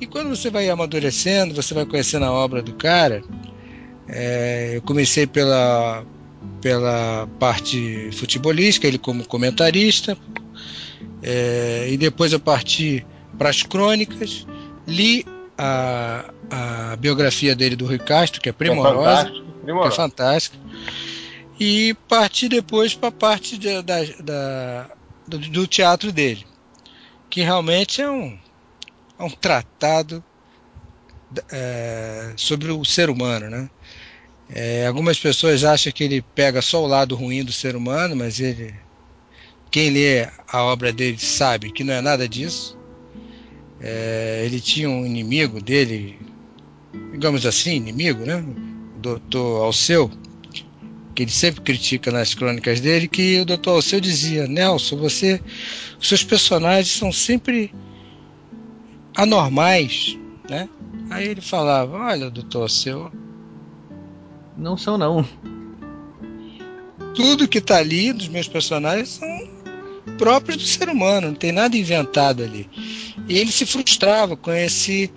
E 0.00 0.06
quando 0.06 0.28
você 0.28 0.50
vai 0.50 0.68
amadurecendo, 0.68 1.54
você 1.54 1.74
vai 1.74 1.86
conhecendo 1.86 2.24
a 2.24 2.32
obra 2.32 2.62
do 2.62 2.72
cara. 2.74 3.22
É, 4.08 4.72
eu 4.74 4.82
comecei 4.82 5.26
pela, 5.26 6.04
pela 6.60 7.28
parte 7.38 8.10
futebolística, 8.12 8.86
ele 8.86 8.98
como 8.98 9.26
comentarista, 9.26 10.16
é, 11.22 11.88
e 11.90 11.96
depois 11.96 12.32
eu 12.32 12.40
parti 12.40 13.04
para 13.36 13.50
as 13.50 13.62
crônicas, 13.62 14.46
li 14.86 15.24
a, 15.58 16.30
a 16.50 16.96
biografia 16.96 17.54
dele 17.54 17.74
do 17.74 17.86
Rui 17.86 17.98
Castro, 17.98 18.40
que 18.40 18.48
é 18.48 18.52
primorosa, 18.52 19.22
é 19.22 19.24
fantástico, 19.24 19.46
que 19.64 19.70
é 19.70 19.90
fantástica 19.90 20.58
e 21.58 21.94
partir 22.08 22.48
depois 22.48 22.94
para 22.94 23.08
a 23.08 23.12
parte 23.12 23.58
da, 23.58 23.80
da, 23.80 24.04
da 24.20 24.90
do, 25.26 25.38
do, 25.38 25.66
teatro 25.66 26.12
dele, 26.12 26.46
que 27.30 27.40
realmente 27.40 28.00
é 28.00 28.10
um, 28.10 28.38
é 29.18 29.24
um 29.24 29.30
tratado 29.30 30.22
é, 31.50 32.32
sobre 32.36 32.70
o 32.70 32.84
ser 32.84 33.10
humano, 33.10 33.48
né? 33.48 33.70
É, 34.48 34.86
algumas 34.86 35.18
pessoas 35.18 35.64
acham 35.64 35.92
que 35.92 36.04
ele 36.04 36.22
pega 36.22 36.62
só 36.62 36.82
o 36.84 36.86
lado 36.86 37.16
ruim 37.16 37.42
do 37.42 37.50
ser 37.52 37.74
humano, 37.74 38.14
mas 38.14 38.38
ele, 38.38 38.72
quem 39.70 39.90
lê 39.90 40.28
a 40.46 40.62
obra 40.62 40.92
dele 40.92 41.18
sabe 41.18 41.72
que 41.72 41.82
não 41.82 41.94
é 41.94 42.00
nada 42.00 42.28
disso. 42.28 42.78
É, 43.80 44.42
ele 44.44 44.60
tinha 44.60 44.88
um 44.88 45.04
inimigo 45.04 45.60
dele, 45.60 46.18
digamos 47.10 47.44
assim, 47.44 47.74
inimigo, 47.74 48.24
né? 48.24 48.44
Doutor 48.98 49.64
Alceu, 49.64 50.10
que 51.16 51.22
ele 51.22 51.30
sempre 51.32 51.62
critica 51.62 52.12
nas 52.12 52.34
crônicas 52.34 52.78
dele, 52.78 53.08
que 53.08 53.40
o 53.40 53.44
doutor 53.46 53.70
Alceu 53.72 54.00
dizia, 54.00 54.46
Nelson, 54.46 54.96
você, 54.98 55.40
os 55.98 56.06
seus 56.08 56.22
personagens 56.22 56.94
são 56.94 57.10
sempre 57.10 57.72
anormais, 59.16 60.18
né? 60.48 60.68
Aí 61.10 61.26
ele 61.28 61.40
falava, 61.40 61.96
olha, 61.96 62.30
doutor 62.30 62.62
Alceu, 62.62 63.10
Não 64.56 64.76
são, 64.76 64.98
não. 64.98 65.26
tudo 67.14 67.48
que 67.48 67.60
tá 67.62 67.78
ali 67.78 68.12
dos 68.12 68.28
meus 68.28 68.46
personagens 68.46 69.08
são 69.08 69.48
próprios 70.18 70.58
do 70.58 70.64
ser 70.64 70.88
humano, 70.90 71.28
não 71.28 71.34
tem 71.34 71.50
nada 71.52 71.76
inventado 71.76 72.42
ali. 72.42 72.68
E 73.28 73.38
ele 73.38 73.50
se 73.50 73.64
frustrava 73.64 74.36
com 74.36 74.52
esse 74.52 75.10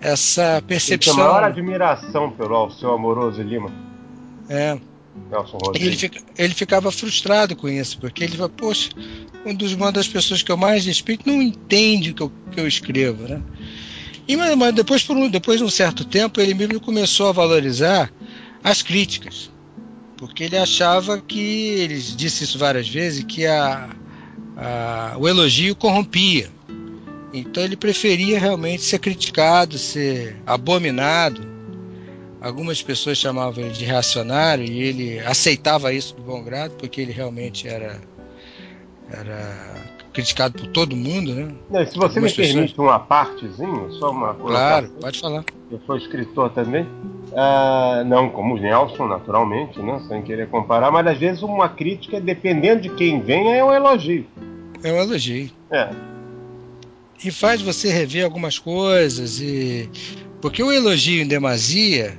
essa 0.00 0.42
Ele 0.42 0.60
tem 0.60 0.68
percepção. 0.68 1.14
a 1.14 1.16
maior 1.16 1.42
admiração 1.42 2.30
pelo 2.30 2.54
Alceu 2.54 2.92
Amoroso 2.92 3.42
Lima, 3.42 3.70
É, 4.48 4.78
ele, 5.74 5.96
fica- 5.96 6.20
ele 6.38 6.54
ficava 6.54 6.90
frustrado 6.92 7.54
com 7.56 7.68
isso, 7.68 7.98
porque 7.98 8.24
ele 8.24 8.36
fala, 8.36 8.48
poxa, 8.48 8.90
um 9.44 9.54
dos, 9.54 9.72
uma 9.72 9.90
das 9.92 10.08
pessoas 10.08 10.42
que 10.42 10.50
eu 10.50 10.56
mais 10.56 10.84
respeito 10.86 11.26
não 11.26 11.40
entende 11.42 12.10
o 12.10 12.14
que 12.14 12.22
eu, 12.22 12.32
que 12.52 12.60
eu 12.60 12.66
escrevo, 12.68 13.26
né? 13.28 13.40
E, 14.26 14.36
mas, 14.36 14.54
mas 14.56 14.74
depois, 14.74 15.02
por 15.02 15.16
um, 15.16 15.28
depois 15.28 15.58
de 15.58 15.64
um 15.64 15.70
certo 15.70 16.04
tempo, 16.04 16.40
ele 16.40 16.52
mesmo 16.54 16.80
começou 16.80 17.28
a 17.28 17.32
valorizar 17.32 18.12
as 18.62 18.82
críticas. 18.82 19.50
Porque 20.18 20.44
ele 20.44 20.56
achava 20.56 21.18
que, 21.20 21.38
ele 21.40 21.94
disse 21.98 22.44
isso 22.44 22.58
várias 22.58 22.88
vezes, 22.88 23.24
que 23.24 23.46
a, 23.46 23.88
a- 24.56 25.16
o 25.18 25.26
elogio 25.28 25.74
corrompia. 25.76 26.50
Então 27.32 27.62
ele 27.62 27.76
preferia 27.76 28.38
realmente 28.38 28.82
ser 28.82 28.98
criticado, 28.98 29.78
ser 29.78 30.36
abominado. 30.46 31.46
Algumas 32.40 32.80
pessoas 32.82 33.18
chamavam 33.18 33.64
ele 33.64 33.72
de 33.72 33.84
reacionário 33.84 34.64
e 34.64 34.80
ele 34.82 35.18
aceitava 35.20 35.92
isso 35.92 36.14
de 36.14 36.22
bom 36.22 36.42
grado, 36.42 36.74
porque 36.76 37.00
ele 37.00 37.10
realmente 37.12 37.66
era, 37.66 38.00
era 39.10 39.74
criticado 40.12 40.54
por 40.58 40.68
todo 40.68 40.94
mundo, 40.94 41.34
né? 41.34 41.52
Não, 41.70 41.84
se 41.84 41.92
você 41.96 42.20
me 42.20 42.26
Algumas 42.26 42.32
pessoas- 42.34 42.54
permite 42.54 42.80
uma 42.80 42.98
partezinho, 42.98 43.92
só 43.94 44.10
uma 44.10 44.34
Claro, 44.34 44.86
colocação. 44.86 45.00
pode 45.00 45.20
falar. 45.20 45.44
Eu 45.70 45.80
sou 45.84 45.96
escritor 45.96 46.50
também. 46.50 46.86
Ah, 47.36 48.02
não 48.06 48.30
como 48.30 48.54
o 48.54 48.58
Nelson, 48.58 49.06
naturalmente, 49.06 49.78
né? 49.80 50.00
sem 50.08 50.22
querer 50.22 50.48
comparar, 50.48 50.90
mas 50.90 51.06
às 51.06 51.18
vezes 51.18 51.42
uma 51.42 51.68
crítica, 51.68 52.20
dependendo 52.20 52.82
de 52.82 52.88
quem 52.90 53.20
vem, 53.20 53.52
é 53.52 53.62
um 53.64 53.72
elogio. 53.72 54.26
É 54.82 54.92
um 54.92 54.96
elogio. 54.96 55.50
É. 55.70 55.90
E 57.22 57.30
faz 57.30 57.60
você 57.60 57.90
rever 57.90 58.24
algumas 58.24 58.58
coisas 58.58 59.40
e 59.40 59.90
porque 60.40 60.62
o 60.62 60.70
elogio 60.72 61.20
em 61.22 61.26
demasia, 61.26 62.16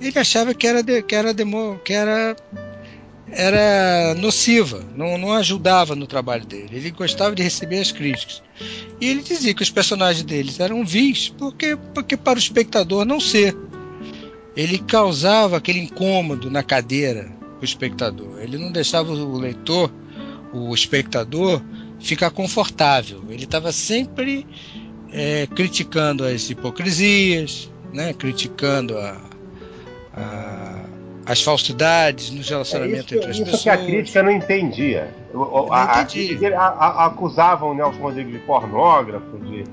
ele 0.00 0.18
achava 0.18 0.54
que 0.54 0.66
era 0.66 0.82
de- 0.82 1.02
que 1.02 1.14
era 1.14 1.32
demo, 1.34 1.78
que 1.84 1.92
era 1.92 2.36
era 3.32 4.14
nociva, 4.16 4.84
não, 4.96 5.16
não 5.16 5.32
ajudava 5.32 5.94
no 5.94 6.06
trabalho 6.06 6.44
dele. 6.44 6.70
Ele 6.72 6.90
gostava 6.90 7.34
de 7.34 7.42
receber 7.42 7.78
as 7.78 7.92
críticas. 7.92 8.42
E 9.00 9.08
ele 9.08 9.22
dizia 9.22 9.54
que 9.54 9.62
os 9.62 9.70
personagens 9.70 10.24
deles 10.24 10.58
eram 10.58 10.84
vis, 10.84 11.28
porque, 11.28 11.76
porque 11.94 12.16
para 12.16 12.36
o 12.36 12.42
espectador 12.42 13.04
não 13.04 13.20
ser. 13.20 13.56
Ele 14.56 14.78
causava 14.78 15.56
aquele 15.56 15.78
incômodo 15.78 16.50
na 16.50 16.62
cadeira 16.62 17.30
o 17.60 17.64
espectador. 17.64 18.40
Ele 18.40 18.58
não 18.58 18.72
deixava 18.72 19.12
o 19.12 19.38
leitor, 19.38 19.92
o 20.52 20.74
espectador, 20.74 21.62
ficar 22.00 22.30
confortável. 22.30 23.22
Ele 23.28 23.44
estava 23.44 23.70
sempre 23.70 24.44
é, 25.12 25.46
criticando 25.46 26.24
as 26.24 26.50
hipocrisias, 26.50 27.70
né? 27.92 28.12
criticando 28.12 28.98
a, 28.98 29.20
a- 30.16 30.80
as 31.26 31.42
falsidades 31.42 32.30
nos 32.30 32.46
É 32.46 32.50
relacionamentos 32.50 33.04
isso, 33.06 33.14
entre 33.16 33.30
as 33.30 33.36
isso 33.36 33.44
pessoas. 33.44 33.62
que 33.62 33.68
a 33.70 33.76
crítica 33.76 34.22
não 34.22 34.30
entendia. 34.32 35.14
Não 35.32 35.72
a- 35.72 36.06
eles 36.14 36.42
a- 36.52 36.58
a- 36.58 37.06
acusavam 37.06 37.70
o 37.70 37.74
Nelson 37.74 37.98
Rodrigues 38.00 38.32
de 38.32 38.38
pornógrafo, 38.40 39.38
de, 39.38 39.64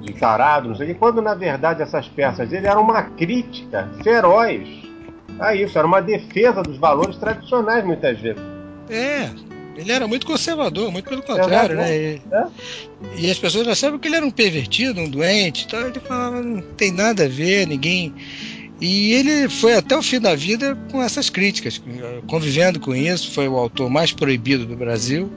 de 0.00 0.12
tarado, 0.14 0.68
não 0.68 0.76
sei 0.76 0.86
o 0.86 0.88
quê, 0.90 0.94
quando 0.98 1.22
na 1.22 1.34
verdade 1.34 1.82
essas 1.82 2.06
peças 2.08 2.48
dele 2.48 2.66
eram 2.66 2.82
uma 2.82 3.02
crítica 3.02 3.88
feroz 4.02 4.68
a 5.38 5.54
isso, 5.54 5.78
era 5.78 5.86
uma 5.86 6.02
defesa 6.02 6.62
dos 6.62 6.76
valores 6.78 7.16
tradicionais 7.16 7.84
muitas 7.84 8.18
vezes. 8.18 8.42
É, 8.90 9.30
ele 9.76 9.92
era 9.92 10.06
muito 10.08 10.26
conservador, 10.26 10.90
muito 10.90 11.08
pelo 11.08 11.22
contrário, 11.22 11.76
né? 11.76 11.96
E, 11.96 12.22
É. 12.32 12.46
e 13.16 13.30
as 13.30 13.38
pessoas 13.38 13.68
achavam 13.68 13.98
que 13.98 14.08
ele 14.08 14.16
era 14.16 14.26
um 14.26 14.30
pervertido, 14.30 15.00
um 15.00 15.08
doente, 15.08 15.64
então 15.66 15.80
ele 15.86 16.00
falava, 16.00 16.42
não 16.42 16.60
tem 16.60 16.90
nada 16.92 17.24
a 17.24 17.28
ver, 17.28 17.66
ninguém. 17.66 18.12
E 18.80 19.12
ele 19.12 19.48
foi 19.48 19.74
até 19.74 19.96
o 19.96 20.02
fim 20.02 20.20
da 20.20 20.34
vida 20.36 20.76
com 20.90 21.02
essas 21.02 21.28
críticas, 21.28 21.80
convivendo 22.28 22.78
com 22.78 22.94
isso, 22.94 23.30
foi 23.32 23.48
o 23.48 23.56
autor 23.56 23.90
mais 23.90 24.12
proibido 24.12 24.64
do 24.66 24.76
Brasil. 24.76 25.30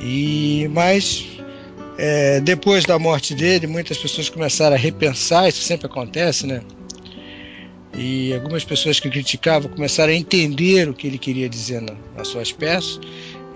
E 0.00 0.68
mas 0.72 1.24
é, 1.96 2.40
depois 2.40 2.84
da 2.84 2.98
morte 2.98 3.34
dele, 3.34 3.66
muitas 3.66 3.98
pessoas 3.98 4.28
começaram 4.28 4.74
a 4.74 4.78
repensar, 4.78 5.48
isso 5.48 5.62
sempre 5.62 5.86
acontece, 5.86 6.46
né? 6.46 6.60
E 7.96 8.32
algumas 8.34 8.64
pessoas 8.64 9.00
que 9.00 9.08
criticavam 9.10 9.70
começaram 9.70 10.12
a 10.12 10.16
entender 10.16 10.88
o 10.88 10.94
que 10.94 11.06
ele 11.06 11.18
queria 11.18 11.48
dizer 11.48 11.80
na- 11.80 11.96
nas 12.16 12.28
suas 12.28 12.52
peças. 12.52 13.00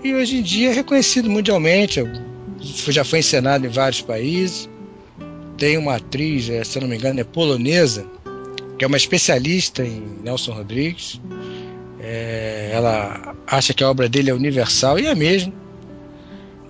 E 0.03 0.13
hoje 0.13 0.37
em 0.37 0.41
dia 0.41 0.69
é 0.71 0.73
reconhecido 0.73 1.29
mundialmente, 1.29 2.01
já 2.89 3.03
foi 3.05 3.19
encenado 3.19 3.65
em 3.65 3.69
vários 3.69 4.01
países. 4.01 4.69
Tem 5.57 5.77
uma 5.77 5.95
atriz, 5.95 6.49
eh, 6.49 6.63
se 6.63 6.79
não 6.79 6.87
me 6.89 6.95
engano, 6.97 7.19
é 7.21 7.23
polonesa, 7.23 8.05
que 8.77 8.83
é 8.83 8.87
uma 8.87 8.97
especialista 8.97 9.83
em 9.83 10.19
Nelson 10.23 10.53
Rodrigues. 10.53 11.21
É, 11.99 12.71
ela 12.73 13.35
acha 13.47 13.73
que 13.73 13.83
a 13.83 13.89
obra 13.89 14.09
dele 14.09 14.29
é 14.29 14.33
universal 14.33 14.99
e 14.99 15.07
é 15.07 15.15
mesmo. 15.15 15.53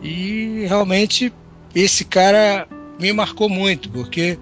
E 0.02 0.66
realmente 0.68 1.34
esse 1.74 2.06
cara 2.06 2.68
me 3.00 3.12
marcou 3.14 3.50
muito, 3.50 3.90
porque 3.90 4.38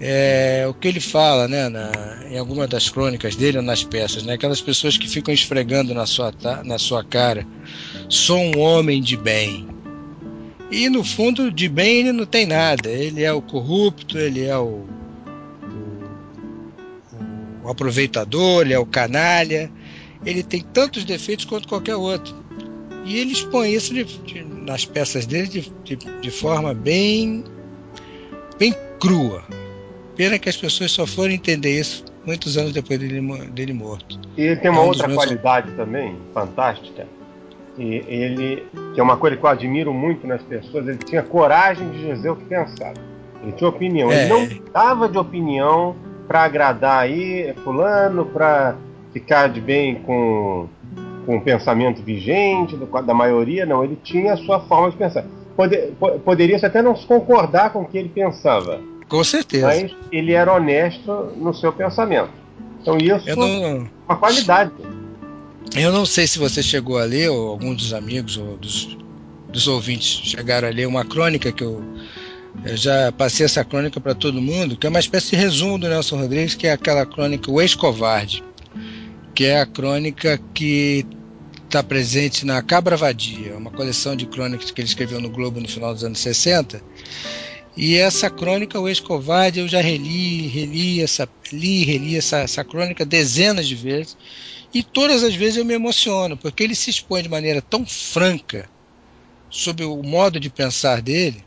é, 0.00 0.66
o 0.68 0.74
que 0.74 0.88
ele 0.88 1.00
fala, 1.00 1.46
né, 1.46 1.68
na, 1.68 1.90
em 2.28 2.38
alguma 2.38 2.66
das 2.66 2.88
crônicas 2.88 3.36
dele 3.36 3.58
ou 3.58 3.62
nas 3.62 3.84
peças, 3.84 4.22
né, 4.22 4.34
aquelas 4.34 4.60
pessoas 4.60 4.96
que 4.96 5.08
ficam 5.08 5.32
esfregando 5.32 5.94
na 5.94 6.06
sua, 6.06 6.32
na 6.64 6.78
sua 6.78 7.04
cara, 7.04 7.46
sou 8.08 8.38
um 8.38 8.58
homem 8.58 9.00
de 9.00 9.16
bem. 9.16 9.68
E 10.70 10.88
no 10.88 11.02
fundo, 11.02 11.50
de 11.50 11.68
bem 11.68 12.00
ele 12.00 12.12
não 12.12 12.24
tem 12.24 12.46
nada. 12.46 12.88
Ele 12.88 13.24
é 13.24 13.32
o 13.32 13.42
corrupto, 13.42 14.16
ele 14.16 14.44
é 14.44 14.56
o, 14.56 14.86
o, 17.70 17.72
aproveitador, 17.72 18.62
ele 18.62 18.74
é 18.74 18.78
o 18.78 18.84
canalha. 18.86 19.70
Ele 20.24 20.42
tem 20.42 20.60
tantos 20.60 21.04
defeitos 21.04 21.44
quanto 21.46 21.66
qualquer 21.66 21.96
outro. 21.96 22.34
E 23.04 23.18
ele 23.18 23.32
expõe 23.32 23.72
isso 23.72 23.94
de- 23.94 24.04
de- 24.04 24.44
nas 24.44 24.84
peças 24.84 25.24
dele 25.24 25.48
de, 25.48 25.72
de, 25.96 26.30
forma 26.30 26.74
bem, 26.74 27.42
bem 28.58 28.74
crua. 29.00 29.42
Pena 30.16 30.38
que 30.38 30.48
as 30.48 30.56
pessoas 30.56 30.92
só 30.92 31.06
foram 31.06 31.32
entender 31.32 31.80
isso 31.80 32.04
muitos 32.26 32.58
anos 32.58 32.72
depois 32.72 32.98
dele, 33.00 33.20
dele 33.52 33.72
morto. 33.72 34.20
E 34.36 34.42
ele 34.42 34.56
tem 34.56 34.70
uma 34.70 34.80
É 34.80 34.84
um 34.84 34.88
outra 34.88 35.08
meus- 35.08 35.16
qualidade 35.24 35.70
também, 35.72 36.14
fantástica. 36.34 37.06
E 37.78 38.04
ele, 38.06 38.66
que 38.92 39.00
é 39.00 39.02
uma 39.02 39.16
coisa 39.16 39.36
que 39.38 39.42
eu 39.44 39.48
admiro 39.48 39.94
muito 39.94 40.26
nas 40.26 40.42
pessoas, 40.42 40.86
ele 40.86 40.98
tinha 40.98 41.22
coragem 41.22 41.88
de 41.92 42.06
dizer 42.14 42.28
o 42.28 42.36
que 42.36 42.44
pensava. 42.44 42.94
Ele 43.42 43.52
tinha 43.52 43.70
opinião. 43.70 44.12
É. 44.12 44.24
Ele 44.24 44.28
não 44.28 44.62
dava 44.70 45.08
de 45.08 45.16
opinião 45.16 45.96
para 46.30 46.44
agradar 46.44 47.00
aí 47.02 47.52
fulano, 47.64 48.24
para 48.24 48.76
ficar 49.12 49.48
de 49.48 49.60
bem 49.60 49.96
com, 49.96 50.68
com 51.26 51.38
o 51.38 51.40
pensamento 51.40 52.00
vigente 52.04 52.76
do- 52.76 52.86
da 53.02 53.12
maioria. 53.12 53.66
Não, 53.66 53.82
ele 53.82 53.98
tinha 54.00 54.34
a 54.34 54.36
sua 54.36 54.60
forma 54.60 54.92
de 54.92 54.96
pensar. 54.96 55.24
Pode- 55.56 55.88
po- 55.98 56.20
poderia 56.20 56.56
até 56.64 56.80
não 56.82 56.94
concordar 56.94 57.72
com 57.72 57.80
o 57.80 57.84
que 57.84 57.98
ele 57.98 58.08
pensava, 58.10 58.80
Com 59.08 59.24
certeza. 59.24 59.66
mas 59.66 59.90
ele 60.12 60.30
era 60.32 60.54
honesto 60.54 61.10
no 61.36 61.52
seu 61.52 61.72
pensamento. 61.72 62.30
Então 62.80 62.96
isso 62.96 63.28
é 63.28 63.34
não, 63.34 63.88
uma 64.08 64.16
qualidade. 64.16 64.70
eu 65.74 65.90
não 65.90 66.06
sei 66.06 66.28
se 66.28 66.38
você 66.38 66.62
chegou 66.62 66.96
a 66.96 67.02
ler, 67.04 67.28
ou 67.28 67.48
algum 67.48 67.74
dos 67.74 67.92
amigos 67.92 68.36
ou 68.36 68.56
dos, 68.56 68.96
dos 69.48 69.66
ouvintes 69.66 70.06
chegaram 70.30 70.68
a 70.68 70.70
ler 70.70 70.86
uma 70.86 71.04
crônica 71.04 71.50
que 71.50 71.64
eu, 71.64 71.82
eu 72.64 72.76
já 72.76 73.12
passei 73.12 73.46
essa 73.46 73.64
crônica 73.64 74.00
para 74.00 74.14
todo 74.14 74.40
mundo, 74.40 74.76
que 74.76 74.86
é 74.86 74.90
uma 74.90 75.00
espécie 75.00 75.30
de 75.30 75.36
resumo 75.36 75.78
do 75.78 75.88
Nelson 75.88 76.18
Rodrigues, 76.18 76.54
que 76.54 76.66
é 76.66 76.72
aquela 76.72 77.06
crônica 77.06 77.50
O 77.50 77.60
Ex-Covarde, 77.60 78.44
que 79.34 79.44
é 79.44 79.60
a 79.60 79.66
crônica 79.66 80.38
que 80.52 81.06
está 81.64 81.82
presente 81.82 82.44
na 82.44 82.60
Cabra 82.60 82.96
Vadia, 82.96 83.56
uma 83.56 83.70
coleção 83.70 84.16
de 84.16 84.26
crônicas 84.26 84.70
que 84.70 84.80
ele 84.80 84.88
escreveu 84.88 85.20
no 85.20 85.30
Globo 85.30 85.60
no 85.60 85.68
final 85.68 85.94
dos 85.94 86.04
anos 86.04 86.18
60. 86.18 86.82
E 87.76 87.96
essa 87.96 88.28
crônica, 88.28 88.78
o 88.78 88.88
ex-covarde, 88.88 89.60
eu 89.60 89.68
já 89.68 89.80
reli, 89.80 90.48
reli 90.48 91.00
essa, 91.00 91.28
li, 91.52 91.84
reli 91.84 92.16
essa, 92.16 92.38
essa 92.38 92.64
crônica 92.64 93.04
dezenas 93.04 93.68
de 93.68 93.76
vezes. 93.76 94.16
E 94.74 94.82
todas 94.82 95.22
as 95.22 95.34
vezes 95.34 95.56
eu 95.56 95.64
me 95.64 95.74
emociono, 95.74 96.36
porque 96.36 96.62
ele 96.62 96.74
se 96.74 96.90
expõe 96.90 97.22
de 97.22 97.28
maneira 97.28 97.62
tão 97.62 97.86
franca 97.86 98.68
sobre 99.48 99.84
o 99.84 100.02
modo 100.02 100.38
de 100.38 100.50
pensar 100.50 101.00
dele, 101.00 101.44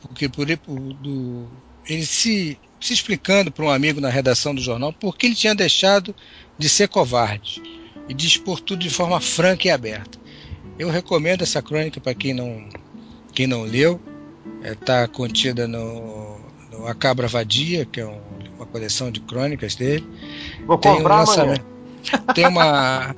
porque 0.00 0.28
por, 0.28 0.46
por 0.58 0.92
do, 0.94 1.46
ele 1.86 2.04
se, 2.04 2.58
se 2.80 2.92
explicando 2.92 3.50
para 3.50 3.64
um 3.64 3.70
amigo 3.70 4.00
na 4.00 4.08
redação 4.08 4.54
do 4.54 4.60
jornal 4.60 4.92
porque 4.92 5.26
ele 5.26 5.34
tinha 5.34 5.54
deixado 5.54 6.14
de 6.58 6.68
ser 6.68 6.88
covarde 6.88 7.62
e 8.08 8.14
de 8.14 8.26
expor 8.26 8.60
tudo 8.60 8.80
de 8.80 8.90
forma 8.90 9.20
franca 9.20 9.68
e 9.68 9.70
aberta. 9.70 10.18
Eu 10.78 10.88
recomendo 10.88 11.42
essa 11.42 11.60
crônica 11.60 12.00
para 12.00 12.14
quem 12.14 12.32
não, 12.32 12.68
quem 13.32 13.46
não 13.46 13.62
leu. 13.62 14.00
Está 14.62 15.02
é, 15.02 15.06
contida 15.06 15.68
no, 15.68 16.38
no, 16.70 16.86
A 16.86 16.94
Cabra 16.94 17.28
Vadia, 17.28 17.84
que 17.84 18.00
é 18.00 18.06
um, 18.06 18.18
uma 18.56 18.64
coleção 18.64 19.10
de 19.10 19.20
crônicas 19.20 19.74
dele. 19.74 20.06
Vou 20.66 20.78
tem 20.78 20.94
comprar 20.94 21.16
um 21.16 21.18
lançamento. 21.18 21.60
Amanhã. 21.60 21.77
Tem 22.34 22.46
uma 22.46 23.14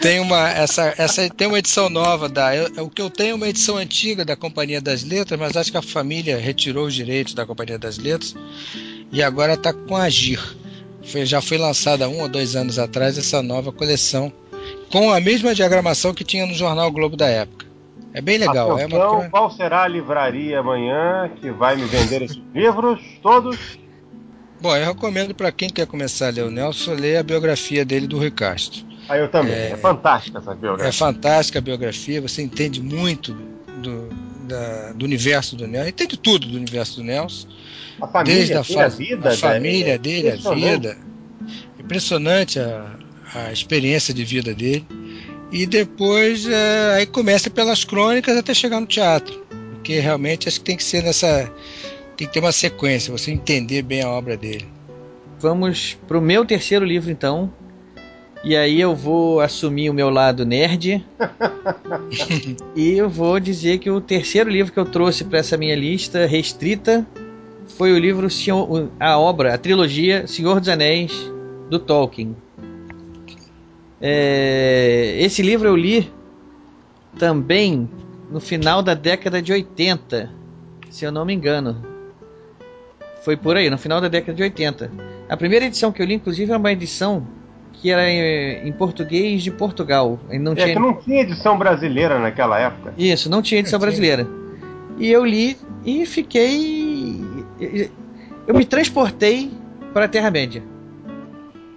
tem 0.00 0.20
uma 0.20 0.48
essa, 0.50 0.94
essa 0.96 1.28
tem 1.30 1.46
uma 1.46 1.58
edição 1.58 1.88
nova 1.88 2.28
da 2.28 2.54
eu, 2.54 2.84
o 2.84 2.90
que 2.90 3.00
eu 3.00 3.10
tenho 3.10 3.32
é 3.32 3.34
uma 3.34 3.48
edição 3.48 3.76
antiga 3.76 4.24
da 4.24 4.36
Companhia 4.36 4.80
das 4.80 5.02
Letras, 5.02 5.38
mas 5.38 5.56
acho 5.56 5.70
que 5.70 5.78
a 5.78 5.82
família 5.82 6.38
retirou 6.38 6.86
os 6.86 6.94
direitos 6.94 7.34
da 7.34 7.46
Companhia 7.46 7.78
das 7.78 7.98
Letras 7.98 8.34
e 9.10 9.22
agora 9.22 9.54
está 9.54 9.72
com 9.72 9.96
a 9.96 10.04
Agir. 10.04 10.40
Foi, 11.02 11.24
já 11.24 11.40
foi 11.40 11.56
lançada 11.56 12.08
um 12.08 12.20
ou 12.20 12.28
dois 12.28 12.54
anos 12.54 12.78
atrás 12.78 13.16
essa 13.16 13.42
nova 13.42 13.72
coleção 13.72 14.32
com 14.90 15.12
a 15.12 15.20
mesma 15.20 15.54
diagramação 15.54 16.12
que 16.12 16.24
tinha 16.24 16.46
no 16.46 16.54
jornal 16.54 16.90
Globo 16.90 17.16
da 17.16 17.26
época. 17.26 17.66
É 18.12 18.20
bem 18.20 18.38
legal. 18.38 18.72
Atenção, 18.72 18.98
é 18.98 19.08
uma... 19.08 19.30
qual 19.30 19.50
será 19.50 19.84
a 19.84 19.88
livraria 19.88 20.60
amanhã 20.60 21.30
que 21.40 21.50
vai 21.50 21.76
me 21.76 21.84
vender 21.84 22.22
esses 22.22 22.40
livros 22.54 23.00
todos? 23.22 23.78
Bom, 24.60 24.76
eu 24.76 24.86
recomendo 24.86 25.34
para 25.34 25.52
quem 25.52 25.68
quer 25.68 25.86
começar 25.86 26.28
a 26.28 26.30
ler 26.30 26.44
o 26.44 26.50
Nelson 26.50 26.94
ler 26.94 27.18
a 27.18 27.22
biografia 27.22 27.84
dele 27.84 28.06
do 28.06 28.18
Rui 28.18 28.30
Castro. 28.30 28.84
Ah, 29.08 29.16
eu 29.16 29.28
também. 29.28 29.54
É, 29.54 29.70
é 29.70 29.76
fantástica 29.76 30.38
essa 30.38 30.54
biografia. 30.54 30.88
É 30.88 30.92
fantástica 30.92 31.58
a 31.58 31.62
biografia, 31.62 32.20
você 32.20 32.42
entende 32.42 32.82
muito 32.82 33.32
do, 33.80 34.08
da, 34.46 34.92
do 34.92 35.04
universo 35.04 35.56
do 35.56 35.66
Nelson, 35.66 35.88
entende 35.88 36.16
tudo 36.16 36.46
do 36.48 36.56
universo 36.56 36.96
do 36.96 37.04
Nelson. 37.04 37.48
A 38.00 38.06
família 38.06 38.36
desde 38.36 38.54
a, 38.54 38.62
dele, 38.62 38.80
a 38.80 38.88
vida, 38.88 39.28
a 39.28 39.36
família 39.36 39.94
é 39.94 39.98
dele, 39.98 40.28
a 40.30 40.54
vida. 40.54 40.96
Impressionante 41.78 42.58
a, 42.58 42.96
a 43.34 43.52
experiência 43.52 44.12
de 44.12 44.24
vida 44.24 44.54
dele. 44.54 44.86
E 45.50 45.66
depois 45.66 46.46
é, 46.46 46.94
aí 46.96 47.06
começa 47.06 47.48
pelas 47.48 47.84
crônicas 47.84 48.36
até 48.36 48.52
chegar 48.52 48.80
no 48.80 48.86
teatro. 48.86 49.46
Porque 49.72 49.98
realmente 49.98 50.48
acho 50.48 50.58
que 50.58 50.64
tem 50.64 50.76
que 50.76 50.84
ser 50.84 51.02
nessa 51.02 51.50
tem 52.18 52.26
que 52.26 52.34
ter 52.34 52.40
uma 52.40 52.50
sequência, 52.50 53.16
você 53.16 53.30
entender 53.30 53.80
bem 53.82 54.02
a 54.02 54.08
obra 54.08 54.36
dele. 54.36 54.66
Vamos 55.38 55.96
pro 56.08 56.20
meu 56.20 56.44
terceiro 56.44 56.84
livro 56.84 57.12
então. 57.12 57.48
E 58.42 58.56
aí 58.56 58.80
eu 58.80 58.94
vou 58.94 59.40
assumir 59.40 59.88
o 59.88 59.94
meu 59.94 60.10
lado 60.10 60.44
nerd. 60.44 61.06
e 62.74 62.90
eu 62.94 63.08
vou 63.08 63.38
dizer 63.38 63.78
que 63.78 63.88
o 63.88 64.00
terceiro 64.00 64.50
livro 64.50 64.72
que 64.72 64.80
eu 64.80 64.84
trouxe 64.84 65.22
para 65.22 65.38
essa 65.38 65.56
minha 65.56 65.76
lista 65.76 66.26
restrita 66.26 67.06
foi 67.76 67.92
o 67.92 67.98
livro 67.98 68.26
a 68.98 69.16
obra, 69.16 69.54
a 69.54 69.58
trilogia 69.58 70.26
Senhor 70.26 70.58
dos 70.58 70.68
Anéis 70.68 71.12
do 71.70 71.78
Tolkien. 71.78 72.34
É, 74.00 75.16
esse 75.20 75.40
livro 75.40 75.68
eu 75.68 75.76
li 75.76 76.10
também 77.16 77.88
no 78.28 78.40
final 78.40 78.82
da 78.82 78.94
década 78.94 79.40
de 79.40 79.52
80, 79.52 80.32
se 80.90 81.04
eu 81.04 81.12
não 81.12 81.24
me 81.24 81.32
engano. 81.32 81.97
Foi 83.22 83.36
por 83.36 83.56
aí, 83.56 83.68
no 83.68 83.78
final 83.78 84.00
da 84.00 84.08
década 84.08 84.34
de 84.34 84.42
80. 84.42 84.90
A 85.28 85.36
primeira 85.36 85.66
edição 85.66 85.92
que 85.92 86.00
eu 86.00 86.06
li, 86.06 86.14
inclusive, 86.14 86.50
era 86.50 86.58
uma 86.58 86.72
edição 86.72 87.26
que 87.72 87.90
era 87.90 88.08
em, 88.08 88.68
em 88.68 88.72
português 88.72 89.42
de 89.42 89.50
Portugal. 89.50 90.18
Não 90.30 90.52
é 90.52 90.56
tinha... 90.56 90.68
que 90.68 90.78
não 90.78 90.94
tinha 90.94 91.20
edição 91.20 91.58
brasileira 91.58 92.18
naquela 92.18 92.58
época. 92.58 92.94
Isso, 92.96 93.30
não 93.30 93.42
tinha 93.42 93.60
edição 93.60 93.78
é, 93.78 93.80
brasileira. 93.80 94.26
E 94.98 95.10
eu 95.10 95.24
li 95.24 95.56
e 95.84 96.04
fiquei. 96.06 97.20
Eu 98.46 98.54
me 98.54 98.64
transportei 98.64 99.50
para 99.92 100.06
a 100.06 100.08
Terra-média. 100.08 100.62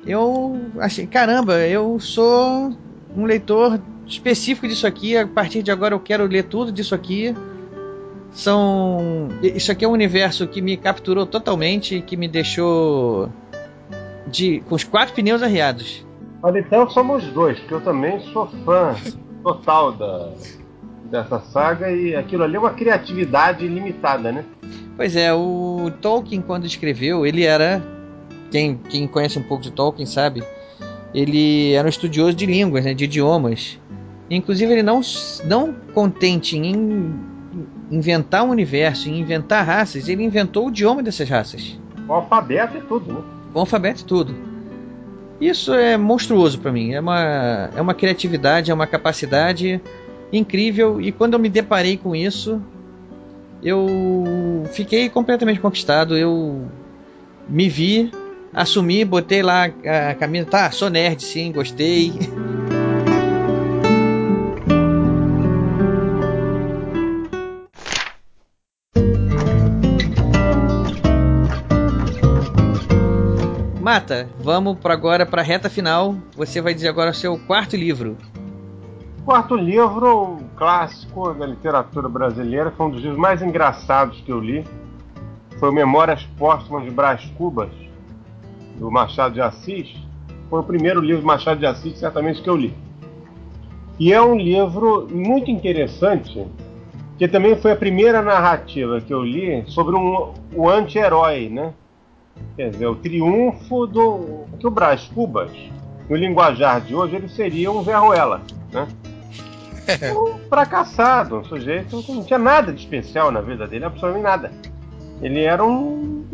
Eu 0.06 0.60
achei, 0.80 1.06
caramba, 1.06 1.60
eu 1.68 2.00
sou 2.00 2.76
um 3.16 3.26
leitor 3.26 3.80
específico 4.08 4.68
disso 4.68 4.88
aqui. 4.88 5.16
A 5.16 5.28
partir 5.28 5.62
de 5.62 5.70
agora 5.70 5.94
eu 5.94 6.00
quero 6.00 6.26
ler 6.26 6.44
tudo 6.44 6.72
disso 6.72 6.96
aqui 6.96 7.36
são. 8.32 9.28
Isso 9.42 9.72
aqui 9.72 9.86
é 9.86 9.88
um 9.88 9.92
universo 9.92 10.48
que 10.48 10.62
me 10.62 10.78
capturou 10.78 11.26
totalmente, 11.26 12.02
que 12.02 12.16
me 12.16 12.28
deixou 12.28 13.30
de 14.28 14.62
com 14.62 14.76
os 14.76 14.84
quatro 14.84 15.14
pneus 15.14 15.44
arriados. 15.44 16.06
Olha, 16.42 16.60
então 16.60 16.90
somos 16.90 17.24
dois, 17.26 17.60
porque 17.60 17.74
eu 17.74 17.82
também 17.82 18.20
sou 18.32 18.48
fã 18.66 18.96
total 19.44 19.92
da, 19.92 20.32
dessa 21.06 21.40
saga 21.40 21.92
e 21.92 22.16
aquilo 22.16 22.44
ali 22.44 22.56
é 22.56 22.60
uma 22.60 22.74
criatividade 22.74 23.66
ilimitada, 23.66 24.32
né? 24.32 24.46
Pois 24.96 25.16
é, 25.16 25.34
o 25.34 25.92
Tolkien 26.02 26.42
quando 26.42 26.66
escreveu, 26.66 27.26
ele 27.26 27.44
era 27.44 27.84
quem, 28.50 28.76
quem 28.90 29.08
conhece 29.08 29.38
um 29.38 29.44
pouco 29.44 29.64
de 29.64 29.72
Tolkien 29.72 30.06
sabe, 30.06 30.44
ele 31.14 31.74
era 31.74 31.86
um 31.86 31.90
estudioso 31.90 32.34
de 32.34 32.46
línguas, 32.46 32.86
né, 32.86 32.94
de 32.94 33.04
idiomas. 33.04 33.80
Inclusive 34.30 34.72
ele 34.72 34.84
não 34.84 35.02
não 35.46 35.74
contente 35.94 36.58
em 36.58 37.20
inventar 37.92 38.44
um 38.44 38.50
universo 38.50 39.10
e 39.10 39.20
inventar 39.20 39.66
raças, 39.66 40.08
ele 40.08 40.24
inventou 40.24 40.68
o 40.68 40.70
idioma 40.70 41.04
dessas 41.04 41.28
raças. 41.28 41.78
O 42.08 42.14
alfabeto 42.14 42.78
e 42.78 42.82
tudo, 42.82 43.14
né? 43.14 43.22
O 43.54 43.60
alfabeto 43.60 44.02
e 44.02 44.06
tudo. 44.06 44.36
Isso 45.42 45.74
é 45.74 45.98
monstruoso 45.98 46.60
para 46.60 46.72
mim. 46.72 46.94
É 46.94 47.00
uma, 47.00 47.70
é 47.76 47.82
uma 47.82 47.94
criatividade, 47.94 48.72
é 48.72 48.74
uma 48.74 48.88
capacidade 48.88 49.82
incrível. 50.32 51.02
E 51.02 51.12
quando 51.12 51.34
eu 51.34 51.40
me 51.40 51.50
deparei 51.50 51.98
com 51.98 52.16
isso, 52.16 52.62
eu 53.62 54.64
fiquei 54.72 55.10
completamente 55.10 55.60
conquistado. 55.60 56.16
Eu 56.16 56.68
me 57.50 57.68
vi, 57.68 58.12
assumi, 58.54 59.04
botei 59.04 59.42
lá 59.42 59.66
a 59.66 60.14
camisa. 60.14 60.46
Tá, 60.46 60.72
sou 60.72 60.90
nerd, 60.90 61.24
sim, 61.24 61.52
gostei. 61.52 62.14
Mata, 73.92 74.30
vamos 74.40 74.80
para 74.80 74.94
agora 74.94 75.26
para 75.26 75.42
a 75.42 75.44
reta 75.44 75.70
final. 75.70 76.16
Você 76.38 76.62
vai 76.62 76.74
dizer 76.74 76.88
agora 76.88 77.12
o 77.12 77.14
seu 77.14 77.38
quarto 77.38 77.76
livro. 77.76 78.18
Quarto 79.26 79.54
livro, 79.54 80.36
um 80.36 80.48
clássico 80.56 81.34
da 81.34 81.46
literatura 81.46 82.08
brasileira, 82.08 82.72
foi 82.72 82.86
um 82.86 82.90
dos 82.90 83.02
livros 83.02 83.20
mais 83.20 83.42
engraçados 83.42 84.22
que 84.22 84.32
eu 84.32 84.40
li. 84.40 84.64
Foi 85.60 85.74
Memórias 85.74 86.24
Póstumas 86.38 86.86
de 86.86 86.90
Brás 86.90 87.26
Cubas, 87.38 87.70
do 88.78 88.90
Machado 88.90 89.34
de 89.34 89.42
Assis. 89.42 89.94
Foi 90.50 90.62
o 90.62 90.64
primeiro 90.64 91.02
livro 91.02 91.24
do 91.24 91.28
Machado 91.28 91.60
de 91.60 91.66
Assis, 91.66 91.98
certamente, 91.98 92.42
que 92.42 92.50
eu 92.50 92.56
li. 92.56 92.74
E 94.00 94.14
é 94.14 94.22
um 94.22 94.38
livro 94.38 95.06
muito 95.12 95.52
interessante, 95.52 96.48
que 97.18 97.28
também 97.28 97.58
foi 97.58 97.74
a 97.74 97.76
primeira 97.76 98.22
narrativa 98.22 99.02
que 99.02 99.14
eu 99.14 99.22
li 99.22 99.66
sobre 99.68 99.98
um, 99.98 100.34
o 100.56 100.70
anti-herói, 100.70 101.50
né? 101.50 101.74
Quer 102.56 102.70
dizer, 102.70 102.88
o 102.88 102.96
triunfo 102.96 103.88
do. 103.88 104.46
que 104.60 104.68
o 104.68 104.72
Brás 104.72 105.04
Cubas, 105.14 105.52
no 106.10 106.16
linguajar 106.16 106.82
de 106.82 106.96
hoje, 106.96 107.16
ele 107.16 107.30
seria 107.30 107.72
um 107.72 107.82
Verruela, 107.82 108.42
né? 108.72 108.88
um 110.16 110.38
fracassado, 110.48 111.38
um 111.38 111.44
sujeito 111.44 112.02
que 112.04 112.12
não 112.12 112.24
tinha 112.24 112.40
nada 112.40 112.72
de 112.72 112.82
especial 112.82 113.32
na 113.32 113.42
vida 113.42 113.68
dele, 113.68 113.86
absolutamente 113.86 114.24
nada. 114.24 114.52
Ele 115.22 115.44
era 115.44 115.64
um, 115.64 116.26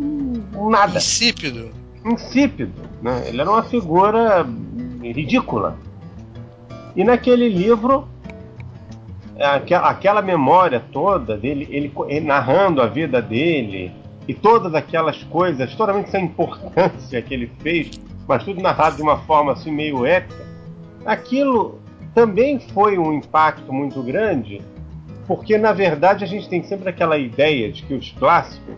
um 0.55 0.69
nada. 0.69 0.97
Insípido. 0.97 1.71
Insípido, 2.05 2.81
né? 3.01 3.23
Ele 3.27 3.41
era 3.41 3.49
uma 3.49 3.63
figura 3.63 4.45
ridícula. 5.01 5.77
E 6.95 7.03
naquele 7.03 7.47
livro, 7.47 8.07
aquela 9.39 10.21
memória 10.21 10.81
toda 10.91 11.37
dele, 11.37 11.67
ele, 11.69 11.93
ele 12.07 12.25
narrando 12.25 12.81
a 12.81 12.87
vida 12.87 13.21
dele, 13.21 13.91
e 14.27 14.33
todas 14.33 14.75
aquelas 14.75 15.23
coisas, 15.23 15.73
totalmente 15.75 16.09
sem 16.09 16.25
importância 16.25 17.21
que 17.21 17.33
ele 17.33 17.51
fez, 17.59 17.91
mas 18.27 18.43
tudo 18.43 18.61
narrado 18.61 18.97
de 18.97 19.01
uma 19.01 19.17
forma 19.19 19.53
assim 19.53 19.71
meio 19.71 20.05
épica, 20.05 20.45
aquilo 21.05 21.79
também 22.13 22.59
foi 22.59 22.97
um 22.97 23.13
impacto 23.13 23.71
muito 23.71 24.01
grande, 24.03 24.61
porque 25.25 25.57
na 25.57 25.71
verdade 25.71 26.23
a 26.23 26.27
gente 26.27 26.49
tem 26.49 26.63
sempre 26.63 26.89
aquela 26.89 27.17
ideia 27.17 27.71
de 27.71 27.83
que 27.83 27.93
os 27.93 28.11
clássicos 28.11 28.75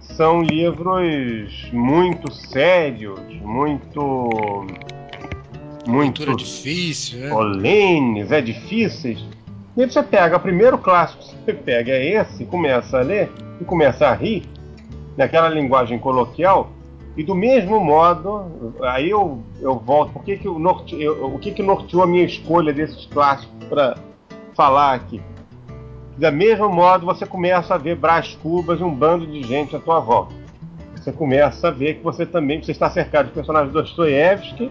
são 0.00 0.42
livros 0.42 1.70
muito 1.72 2.32
sérios, 2.32 3.20
muito 3.40 4.66
muito 5.86 6.36
difícil, 6.36 7.20
né? 7.20 7.28
solenes, 7.30 8.30
é 8.30 8.40
difíceis. 8.42 9.24
E 9.76 9.82
aí 9.82 9.90
você 9.90 10.02
pega, 10.02 10.36
o 10.36 10.40
primeiro 10.40 10.76
clássico 10.76 11.22
você 11.44 11.52
pega 11.54 11.92
é 11.92 12.14
esse, 12.14 12.44
começa 12.44 12.98
a 12.98 13.02
ler 13.02 13.30
e 13.60 13.64
começa 13.64 14.06
a 14.06 14.14
rir, 14.14 14.42
naquela 15.18 15.48
linguagem 15.48 15.98
coloquial, 15.98 16.70
e 17.16 17.24
do 17.24 17.34
mesmo 17.34 17.80
modo, 17.80 18.72
aí 18.80 19.10
eu, 19.10 19.42
eu 19.60 19.76
volto, 19.76 20.12
por 20.12 20.22
que 20.22 20.36
que 20.36 20.48
o, 20.48 20.56
norte, 20.56 20.94
eu, 20.94 21.34
o 21.34 21.38
que, 21.40 21.50
que 21.50 21.64
norteou 21.64 22.04
a 22.04 22.06
minha 22.06 22.24
escolha 22.24 22.72
desses 22.72 23.04
clássicos 23.06 23.66
para 23.68 23.98
falar 24.54 24.94
aqui? 24.94 25.20
Da 26.16 26.30
mesmo 26.30 26.68
modo, 26.68 27.04
você 27.04 27.26
começa 27.26 27.74
a 27.74 27.78
ver 27.78 27.96
Brás 27.96 28.38
Cubas 28.40 28.78
e 28.78 28.84
um 28.84 28.94
bando 28.94 29.26
de 29.26 29.42
gente 29.42 29.74
à 29.74 29.80
tua 29.80 29.98
volta. 29.98 30.32
Você 30.94 31.10
começa 31.10 31.66
a 31.66 31.70
ver 31.72 31.94
que 31.94 32.04
você 32.04 32.24
também 32.24 32.62
você 32.62 32.70
está 32.70 32.88
cercado 32.88 33.26
de 33.26 33.32
personagens 33.32 33.72
do 33.72 33.82
Dostoiévski, 33.82 34.70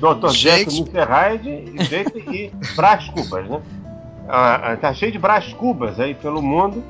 Dr. 0.00 0.32
Jack 0.32 0.72
Mifferheide 0.72 1.50
e, 1.50 2.46
e 2.46 2.52
Brás 2.74 3.06
Cubas, 3.10 3.46
né? 3.46 3.60
Ah, 4.26 4.78
tá 4.80 4.94
cheio 4.94 5.12
de 5.12 5.18
Brás 5.18 5.52
Cubas 5.52 6.00
aí 6.00 6.14
pelo 6.14 6.40
mundo. 6.40 6.82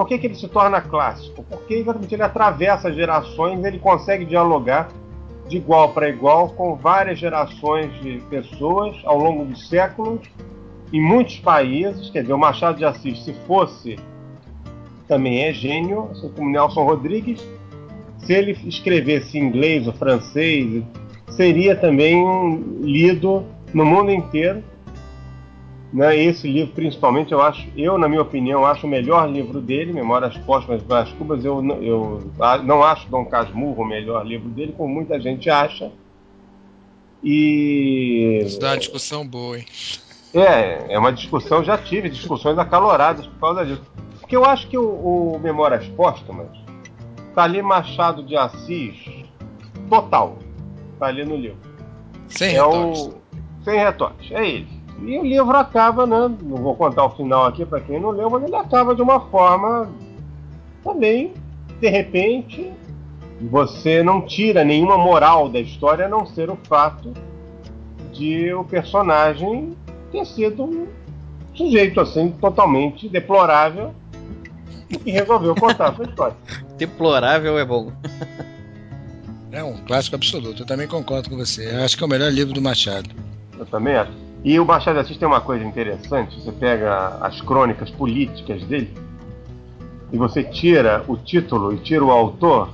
Por 0.00 0.08
que, 0.08 0.16
que 0.16 0.28
ele 0.28 0.34
se 0.34 0.48
torna 0.48 0.80
clássico? 0.80 1.44
Porque 1.46 1.74
exatamente 1.74 2.14
ele 2.14 2.22
atravessa 2.22 2.90
gerações, 2.90 3.62
ele 3.62 3.78
consegue 3.78 4.24
dialogar 4.24 4.88
de 5.46 5.58
igual 5.58 5.92
para 5.92 6.08
igual 6.08 6.48
com 6.48 6.74
várias 6.74 7.18
gerações 7.18 7.92
de 8.00 8.18
pessoas 8.30 8.96
ao 9.04 9.18
longo 9.18 9.44
dos 9.44 9.68
séculos, 9.68 10.20
em 10.90 11.02
muitos 11.02 11.36
países. 11.40 12.08
Quer 12.08 12.22
dizer, 12.22 12.32
o 12.32 12.38
Machado 12.38 12.78
de 12.78 12.84
Assis, 12.86 13.22
se 13.22 13.34
fosse, 13.46 13.98
também 15.06 15.44
é 15.44 15.52
gênio, 15.52 16.08
assim 16.12 16.30
como 16.30 16.48
Nelson 16.48 16.82
Rodrigues. 16.82 17.46
Se 18.20 18.32
ele 18.32 18.52
escrevesse 18.52 19.36
em 19.36 19.42
inglês 19.42 19.86
ou 19.86 19.92
francês, 19.92 20.82
seria 21.28 21.76
também 21.76 22.24
lido 22.80 23.44
no 23.74 23.84
mundo 23.84 24.10
inteiro. 24.10 24.64
Né? 25.92 26.16
Esse 26.16 26.48
livro, 26.48 26.72
principalmente, 26.74 27.32
eu 27.32 27.42
acho, 27.42 27.66
eu, 27.76 27.98
na 27.98 28.08
minha 28.08 28.22
opinião, 28.22 28.64
acho 28.64 28.86
o 28.86 28.90
melhor 28.90 29.28
livro 29.28 29.60
dele, 29.60 29.92
Memórias 29.92 30.36
Póstumas 30.38 30.82
das 30.84 31.12
Cubas. 31.12 31.44
Eu, 31.44 31.64
eu 31.82 32.30
não 32.64 32.82
acho 32.82 33.08
Dom 33.08 33.24
Casmurro 33.24 33.82
o 33.82 33.86
melhor 33.86 34.24
livro 34.24 34.48
dele, 34.48 34.74
como 34.76 34.92
muita 34.92 35.20
gente 35.20 35.50
acha. 35.50 35.90
E. 37.22 38.42
Isso 38.44 38.60
dá 38.60 38.68
uma 38.68 38.78
discussão 38.78 39.26
boa, 39.26 39.58
hein? 39.58 39.66
É, 40.32 40.94
é 40.94 40.98
uma 40.98 41.12
discussão, 41.12 41.62
já 41.64 41.76
tive 41.76 42.08
discussões 42.08 42.56
acaloradas 42.56 43.26
por 43.26 43.40
causa 43.40 43.66
disso. 43.66 43.82
Porque 44.20 44.36
eu 44.36 44.44
acho 44.44 44.68
que 44.68 44.78
o, 44.78 45.34
o 45.34 45.40
Memórias 45.40 45.86
Póstumas 45.88 46.56
tá 47.34 47.42
ali 47.42 47.60
Machado 47.60 48.22
de 48.22 48.36
Assis 48.36 48.96
total. 49.88 50.38
Tá 51.00 51.06
ali 51.06 51.24
no 51.24 51.36
livro. 51.36 51.58
Sem 52.28 52.50
é 52.50 52.62
retoques. 52.62 53.00
O... 53.00 53.14
Sem 53.64 53.78
retoques, 53.78 54.30
é 54.30 54.48
ele. 54.48 54.79
E 55.02 55.18
o 55.18 55.22
livro 55.22 55.56
acaba, 55.56 56.06
né? 56.06 56.36
Não 56.42 56.56
vou 56.56 56.74
contar 56.76 57.04
o 57.04 57.10
final 57.10 57.46
aqui 57.46 57.64
para 57.64 57.80
quem 57.80 57.98
não 57.98 58.10
leu, 58.10 58.28
mas 58.28 58.42
ele 58.42 58.56
acaba 58.56 58.94
de 58.94 59.02
uma 59.02 59.20
forma 59.20 59.90
também, 60.84 61.32
de 61.80 61.88
repente, 61.88 62.70
você 63.40 64.02
não 64.02 64.22
tira 64.22 64.64
nenhuma 64.64 64.98
moral 64.98 65.48
da 65.48 65.58
história 65.58 66.06
a 66.06 66.08
não 66.08 66.26
ser 66.26 66.50
o 66.50 66.58
fato 66.68 67.12
de 68.12 68.52
o 68.52 68.64
personagem 68.64 69.76
ter 70.12 70.26
sido 70.26 70.64
um 70.64 70.86
sujeito 71.54 72.00
assim 72.00 72.30
totalmente 72.32 73.08
deplorável 73.08 73.94
e 75.04 75.10
resolveu 75.10 75.54
contar 75.54 75.90
a 75.90 75.94
sua 75.94 76.04
história. 76.04 76.36
Deplorável 76.76 77.58
é 77.58 77.64
bom. 77.64 77.92
É 79.52 79.62
um 79.62 79.76
clássico 79.84 80.16
absoluto. 80.16 80.62
Eu 80.62 80.66
também 80.66 80.86
concordo 80.86 81.28
com 81.28 81.36
você. 81.36 81.74
Eu 81.74 81.82
acho 81.82 81.96
que 81.96 82.02
é 82.02 82.06
o 82.06 82.10
melhor 82.10 82.32
livro 82.32 82.54
do 82.54 82.62
Machado. 82.62 83.10
Eu 83.58 83.66
também 83.66 83.94
acho. 83.94 84.29
E 84.42 84.58
o 84.58 84.64
Machado 84.64 84.94
de 84.94 85.00
Assis 85.00 85.16
tem 85.16 85.28
uma 85.28 85.40
coisa 85.40 85.64
interessante: 85.64 86.40
você 86.40 86.52
pega 86.52 87.18
as 87.20 87.40
crônicas 87.40 87.90
políticas 87.90 88.64
dele 88.64 88.92
e 90.12 90.16
você 90.16 90.42
tira 90.42 91.04
o 91.06 91.16
título 91.16 91.72
e 91.72 91.78
tira 91.78 92.04
o 92.04 92.10
autor 92.10 92.70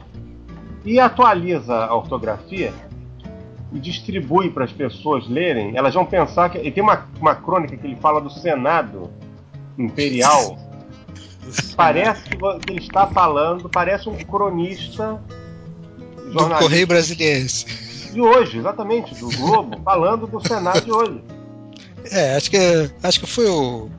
e 0.84 1.00
atualiza 1.00 1.74
a 1.74 1.94
ortografia 1.94 2.72
e 3.72 3.80
distribui 3.80 4.50
para 4.50 4.64
as 4.64 4.72
pessoas 4.72 5.28
lerem, 5.28 5.76
elas 5.76 5.92
vão 5.92 6.06
pensar 6.06 6.48
que. 6.48 6.58
E 6.58 6.70
tem 6.70 6.82
uma, 6.82 7.06
uma 7.20 7.34
crônica 7.34 7.76
que 7.76 7.86
ele 7.86 7.96
fala 7.96 8.20
do 8.20 8.30
Senado 8.30 9.10
Imperial. 9.76 10.56
parece 11.76 12.22
que 12.24 12.36
ele 12.70 12.80
está 12.80 13.06
falando, 13.08 13.68
parece 13.68 14.08
um 14.08 14.16
cronista 14.16 15.20
Do 16.32 16.48
Correio 16.58 16.86
Brasileiro. 16.86 17.46
de 18.12 18.20
hoje, 18.20 18.58
exatamente, 18.58 19.14
do 19.16 19.28
Globo, 19.36 19.80
falando 19.82 20.26
do 20.26 20.40
Senado 20.40 20.80
de 20.80 20.92
hoje. 20.92 21.20
É, 22.10 22.36
acho 22.36 22.50
que, 22.50 22.90
acho 23.02 23.20
que 23.20 23.26
foi 23.26 23.46
o, 23.48 23.90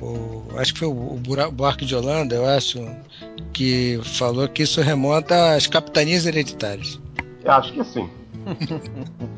o 0.00 0.42
acho 0.56 0.72
que 0.72 0.78
foi 0.80 0.88
o, 0.88 0.92
o 0.92 1.20
Bura- 1.22 1.50
Buarque 1.50 1.84
de 1.84 1.94
Holanda, 1.94 2.34
eu 2.34 2.46
acho, 2.46 2.84
que 3.52 4.00
falou 4.04 4.48
que 4.48 4.62
isso 4.62 4.80
remonta 4.80 5.54
às 5.54 5.66
capitanias 5.66 6.26
hereditárias. 6.26 6.98
Eu 7.44 7.52
acho 7.52 7.72
que 7.72 7.84
sim. 7.84 8.08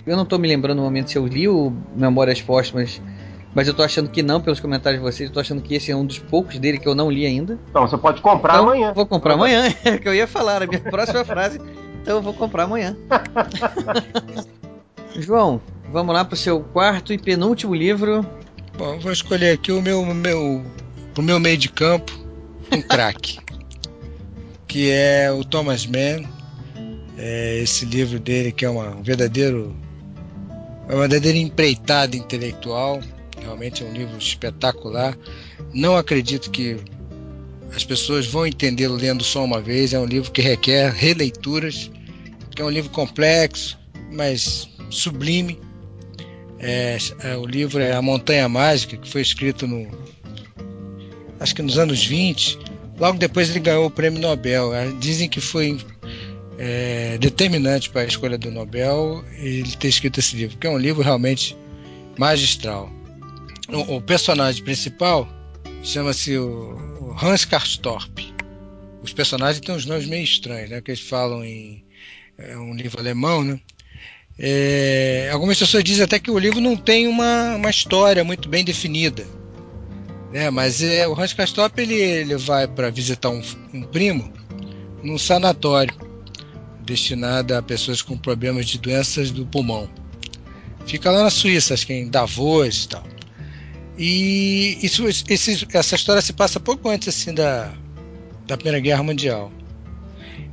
Eu 0.06 0.16
não 0.16 0.24
tô 0.26 0.38
me 0.38 0.46
lembrando 0.48 0.78
no 0.78 0.82
momento 0.84 1.10
se 1.10 1.16
eu 1.18 1.26
li 1.26 1.48
o 1.48 1.72
Memórias 1.96 2.40
Póstumas, 2.42 3.00
mas 3.54 3.66
eu 3.68 3.72
tô 3.74 3.82
achando 3.82 4.10
que 4.10 4.22
não, 4.22 4.38
pelos 4.40 4.60
comentários 4.60 5.00
de 5.00 5.06
vocês. 5.10 5.28
Eu 5.30 5.34
tô 5.34 5.40
achando 5.40 5.62
que 5.62 5.74
esse 5.74 5.90
é 5.90 5.96
um 5.96 6.04
dos 6.04 6.18
poucos 6.18 6.58
dele 6.58 6.78
que 6.78 6.86
eu 6.86 6.94
não 6.94 7.10
li 7.10 7.24
ainda. 7.24 7.58
Então 7.70 7.86
você 7.88 7.96
pode 7.96 8.20
comprar 8.20 8.54
Então, 8.54 8.64
amanhã. 8.66 8.92
Vou 8.92 9.06
comprar 9.06 9.34
amanhã, 9.34 9.72
é 9.84 9.94
o 9.94 9.98
que 10.00 10.08
eu 10.08 10.14
ia 10.14 10.26
falar, 10.26 10.62
a 10.62 10.66
minha 10.66 10.80
próxima 10.80 11.24
frase. 11.24 11.58
Então 12.02 12.16
eu 12.16 12.22
vou 12.22 12.34
comprar 12.34 12.64
amanhã. 12.64 12.94
João, 15.16 15.60
vamos 15.94 16.12
lá 16.12 16.24
pro 16.24 16.36
seu 16.36 16.58
quarto 16.60 17.12
e 17.12 17.18
penúltimo 17.18 17.72
livro. 17.72 18.26
Bom, 18.76 18.98
vou 18.98 19.12
escolher 19.12 19.52
aqui 19.52 19.70
o 19.70 19.80
meu, 19.80 20.04
meu, 20.04 20.60
o 21.16 21.22
meu 21.22 21.38
meio 21.38 21.56
de 21.56 21.68
campo, 21.68 22.12
um 22.72 22.82
craque, 22.82 23.38
que 24.66 24.90
é 24.90 25.30
o 25.30 25.44
Thomas 25.44 25.86
Mann. 25.86 26.28
É 27.16 27.60
esse 27.62 27.84
livro 27.84 28.18
dele 28.18 28.50
que 28.50 28.64
é 28.64 28.68
uma, 28.68 28.88
um 28.88 29.04
verdadeiro, 29.04 29.76
é 30.88 30.94
uma 30.94 31.02
verdadeira 31.02 31.38
empreitada 31.38 32.16
intelectual. 32.16 33.00
Realmente 33.40 33.84
é 33.84 33.86
um 33.86 33.92
livro 33.92 34.18
espetacular. 34.18 35.16
Não 35.72 35.96
acredito 35.96 36.50
que 36.50 36.76
as 37.72 37.84
pessoas 37.84 38.26
vão 38.26 38.44
entendê-lo 38.44 38.96
lendo 38.96 39.22
só 39.22 39.44
uma 39.44 39.60
vez. 39.60 39.92
É 39.92 40.00
um 40.00 40.06
livro 40.06 40.32
que 40.32 40.42
requer 40.42 40.90
releituras, 40.90 41.88
que 42.50 42.60
é 42.60 42.64
um 42.64 42.70
livro 42.70 42.90
complexo, 42.90 43.78
mas 44.10 44.68
sublime. 44.90 45.56
É, 46.58 46.96
é, 47.22 47.36
o 47.36 47.46
livro 47.46 47.80
é 47.80 47.92
A 47.92 48.02
Montanha 48.02 48.48
Mágica, 48.48 48.96
que 48.96 49.08
foi 49.08 49.20
escrito 49.20 49.66
no. 49.66 49.88
acho 51.40 51.54
que 51.54 51.62
nos 51.62 51.78
anos 51.78 52.04
20. 52.04 52.58
Logo 52.98 53.18
depois 53.18 53.50
ele 53.50 53.60
ganhou 53.60 53.86
o 53.86 53.90
prêmio 53.90 54.20
Nobel. 54.20 54.74
É, 54.74 54.90
Dizem 55.00 55.28
que 55.28 55.40
foi 55.40 55.78
é, 56.58 57.18
determinante 57.18 57.90
para 57.90 58.02
a 58.02 58.06
escolha 58.06 58.38
do 58.38 58.50
Nobel 58.50 59.24
ele 59.38 59.76
ter 59.76 59.88
escrito 59.88 60.20
esse 60.20 60.36
livro, 60.36 60.56
que 60.56 60.66
é 60.66 60.70
um 60.70 60.78
livro 60.78 61.02
realmente 61.02 61.56
magistral. 62.18 62.90
O, 63.68 63.96
o 63.96 64.00
personagem 64.00 64.62
principal 64.62 65.28
chama-se 65.82 66.36
o, 66.38 66.78
o 67.00 67.16
Hans 67.20 67.44
Karstorp. 67.44 68.18
Os 69.02 69.12
personagens 69.12 69.60
têm 69.60 69.74
uns 69.74 69.84
nomes 69.84 70.06
meio 70.06 70.24
estranhos, 70.24 70.70
né? 70.70 70.80
Que 70.80 70.92
eles 70.92 71.00
falam 71.00 71.44
em. 71.44 71.84
É 72.38 72.56
um 72.56 72.74
livro 72.74 72.98
alemão, 72.98 73.44
né? 73.44 73.60
É, 74.38 75.30
algumas 75.32 75.58
pessoas 75.58 75.84
dizem 75.84 76.04
até 76.04 76.18
que 76.18 76.30
o 76.30 76.38
livro 76.38 76.60
não 76.60 76.76
tem 76.76 77.06
uma, 77.06 77.54
uma 77.54 77.70
história 77.70 78.24
muito 78.24 78.48
bem 78.48 78.64
definida. 78.64 79.24
Né? 80.32 80.50
Mas 80.50 80.82
é, 80.82 81.06
o 81.06 81.18
Hans 81.18 81.32
Castorp 81.32 81.78
ele, 81.78 81.94
ele 81.94 82.36
vai 82.36 82.66
para 82.66 82.90
visitar 82.90 83.30
um, 83.30 83.42
um 83.72 83.82
primo 83.82 84.32
num 85.02 85.18
sanatório 85.18 85.94
destinado 86.84 87.54
a 87.54 87.62
pessoas 87.62 88.02
com 88.02 88.16
problemas 88.16 88.66
de 88.66 88.78
doenças 88.78 89.30
do 89.30 89.46
pulmão. 89.46 89.88
Fica 90.86 91.10
lá 91.10 91.22
na 91.22 91.30
Suíça, 91.30 91.72
acho 91.72 91.86
que 91.86 91.94
em 91.94 92.08
Davos 92.08 92.84
e 92.84 92.88
tal. 92.88 93.04
E 93.96 94.78
isso, 94.82 95.06
esse, 95.06 95.66
essa 95.72 95.94
história 95.94 96.20
se 96.20 96.32
passa 96.32 96.58
pouco 96.58 96.88
antes 96.88 97.08
assim 97.08 97.32
da, 97.32 97.72
da 98.46 98.56
Primeira 98.56 98.80
Guerra 98.80 99.02
Mundial. 99.02 99.52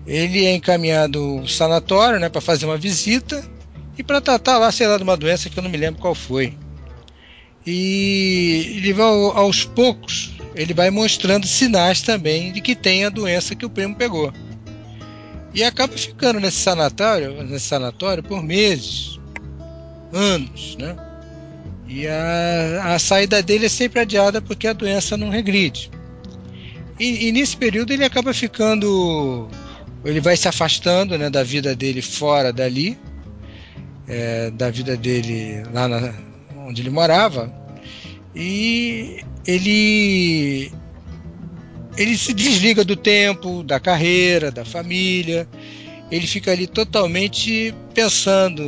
Ele 0.05 0.45
é 0.45 0.53
encaminhado 0.53 1.39
ao 1.39 1.47
sanatório 1.47 2.19
né, 2.19 2.29
para 2.29 2.39
fazer 2.39 2.65
uma 2.65 2.77
visita 2.77 3.43
e 4.01 4.03
para 4.03 4.19
tratar 4.19 4.57
lá, 4.57 4.71
sei 4.71 4.87
lá, 4.87 4.97
de 4.97 5.03
uma 5.03 5.15
doença 5.15 5.47
que 5.47 5.57
eu 5.57 5.61
não 5.61 5.69
me 5.69 5.77
lembro 5.77 6.01
qual 6.01 6.15
foi. 6.15 6.57
E 7.65 8.73
ele 8.77 8.93
vai 8.93 9.05
aos 9.05 9.63
poucos, 9.63 10.33
ele 10.55 10.73
vai 10.73 10.89
mostrando 10.89 11.45
sinais 11.45 12.01
também 12.01 12.51
de 12.51 12.61
que 12.61 12.75
tem 12.75 13.05
a 13.05 13.09
doença 13.09 13.55
que 13.55 13.63
o 13.65 13.69
primo 13.69 13.95
pegou. 13.95 14.33
E 15.53 15.63
acaba 15.63 15.95
ficando 15.95 16.39
nesse 16.39 16.57
sanatório, 16.57 17.43
nesse 17.43 17.67
sanatório 17.67 18.23
por 18.23 18.41
meses, 18.41 19.19
anos, 20.11 20.75
né? 20.77 20.95
E 21.87 22.07
a, 22.07 22.95
a 22.95 22.99
saída 22.99 23.43
dele 23.43 23.67
é 23.67 23.69
sempre 23.69 23.99
adiada 23.99 24.41
porque 24.41 24.65
a 24.65 24.73
doença 24.73 25.15
não 25.15 25.29
regride. 25.29 25.91
E, 26.99 27.27
e 27.27 27.31
nesse 27.31 27.55
período 27.55 27.93
ele 27.93 28.03
acaba 28.03 28.33
ficando, 28.33 29.47
ele 30.03 30.19
vai 30.19 30.35
se 30.35 30.47
afastando, 30.47 31.19
né, 31.19 31.29
da 31.29 31.43
vida 31.43 31.75
dele 31.75 32.01
fora 32.01 32.51
dali, 32.51 32.97
é, 34.07 34.49
da 34.51 34.69
vida 34.69 34.97
dele 34.97 35.63
lá 35.73 35.87
na, 35.87 36.13
onde 36.67 36.81
ele 36.81 36.89
morava 36.89 37.51
e 38.35 39.23
ele 39.45 40.71
ele 41.97 42.17
se 42.17 42.33
desliga 42.33 42.85
do 42.85 42.95
tempo, 42.95 43.63
da 43.63 43.79
carreira, 43.79 44.49
da 44.49 44.63
família. 44.63 45.47
Ele 46.09 46.25
fica 46.25 46.51
ali 46.51 46.67
totalmente 46.67 47.73
pensando 47.93 48.63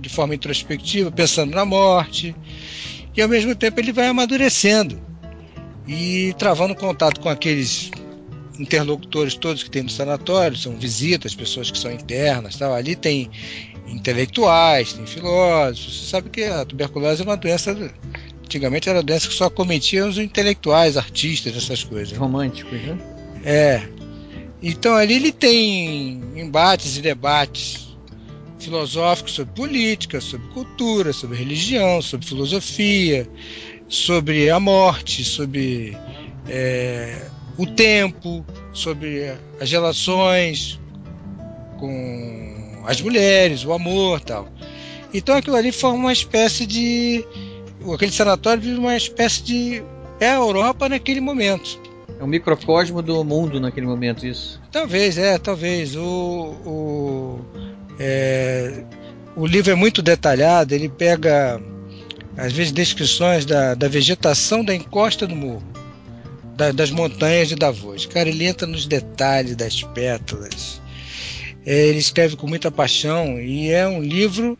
de 0.00 0.08
forma 0.08 0.34
introspectiva, 0.34 1.10
pensando 1.10 1.54
na 1.54 1.64
morte, 1.64 2.34
e 3.16 3.22
ao 3.22 3.28
mesmo 3.28 3.54
tempo 3.54 3.80
ele 3.80 3.92
vai 3.92 4.08
amadurecendo 4.08 5.00
e 5.86 6.34
travando 6.38 6.74
contato 6.74 7.20
com 7.20 7.28
aqueles 7.28 7.90
interlocutores 8.58 9.34
todos 9.34 9.62
que 9.62 9.70
tem 9.70 9.82
no 9.82 9.90
sanatório, 9.90 10.56
são 10.56 10.76
visitas, 10.76 11.34
pessoas 11.34 11.70
que 11.70 11.78
são 11.78 11.90
internas, 11.90 12.56
tal. 12.56 12.74
ali 12.74 12.94
tem 12.94 13.30
intelectuais, 13.86 14.92
tem 14.92 15.06
filósofos. 15.06 16.00
Você 16.00 16.10
sabe 16.10 16.30
que 16.30 16.42
a 16.44 16.64
tuberculose 16.64 17.22
é 17.22 17.24
uma 17.24 17.36
doença. 17.36 17.76
Antigamente 18.44 18.88
era 18.88 18.98
uma 18.98 19.04
doença 19.04 19.28
que 19.28 19.34
só 19.34 19.48
cometiam 19.48 20.08
os 20.08 20.18
intelectuais, 20.18 20.96
artistas, 20.96 21.56
essas 21.56 21.84
coisas. 21.84 22.16
Românticos, 22.16 22.80
né? 22.82 22.98
É. 23.44 23.82
Então 24.62 24.94
ali 24.94 25.14
ele 25.14 25.32
tem 25.32 26.22
embates 26.36 26.96
e 26.96 27.02
debates 27.02 27.96
filosóficos 28.58 29.32
sobre 29.32 29.54
política, 29.54 30.20
sobre 30.20 30.46
cultura, 30.48 31.12
sobre 31.12 31.36
religião, 31.36 32.00
sobre 32.00 32.26
filosofia, 32.26 33.28
sobre 33.88 34.48
a 34.50 34.60
morte, 34.60 35.24
sobre 35.24 35.96
é, 36.48 37.26
o 37.58 37.66
tempo, 37.66 38.44
sobre 38.72 39.34
as 39.60 39.70
relações 39.70 40.80
com 41.78 42.51
as 42.86 43.00
mulheres, 43.00 43.64
o 43.64 43.72
amor 43.72 44.20
tal. 44.20 44.48
Então 45.12 45.36
aquilo 45.36 45.56
ali 45.56 45.72
forma 45.72 45.98
uma 45.98 46.12
espécie 46.12 46.66
de. 46.66 47.24
Aquele 47.92 48.12
sanatório 48.12 48.62
vive 48.62 48.78
uma 48.78 48.96
espécie 48.96 49.42
de. 49.42 49.82
É 50.20 50.30
a 50.30 50.36
Europa 50.36 50.88
naquele 50.88 51.20
momento. 51.20 51.80
É 52.18 52.24
um 52.24 52.28
microcosmo 52.28 53.02
do 53.02 53.24
mundo 53.24 53.60
naquele 53.60 53.86
momento, 53.86 54.26
isso. 54.26 54.60
Talvez, 54.70 55.18
é, 55.18 55.36
talvez. 55.38 55.96
O, 55.96 56.02
o, 56.64 57.40
é, 57.98 58.84
o 59.34 59.46
livro 59.46 59.72
é 59.72 59.74
muito 59.74 60.00
detalhado, 60.00 60.74
ele 60.74 60.88
pega, 60.88 61.60
às 62.36 62.52
vezes, 62.52 62.70
descrições 62.70 63.44
da, 63.44 63.74
da 63.74 63.88
vegetação 63.88 64.64
da 64.64 64.74
encosta 64.74 65.26
do 65.26 65.34
morro 65.34 65.72
da, 66.56 66.70
das 66.70 66.90
montanhas 66.90 67.48
de 67.48 67.56
Davos. 67.56 68.06
Cara, 68.06 68.28
ele 68.28 68.46
entra 68.46 68.66
nos 68.66 68.86
detalhes 68.86 69.56
das 69.56 69.82
pétalas. 69.82 70.80
É, 71.64 71.86
ele 71.86 71.98
escreve 71.98 72.36
com 72.36 72.46
muita 72.46 72.70
paixão 72.70 73.40
e 73.40 73.70
é 73.70 73.86
um 73.86 74.00
livro 74.00 74.58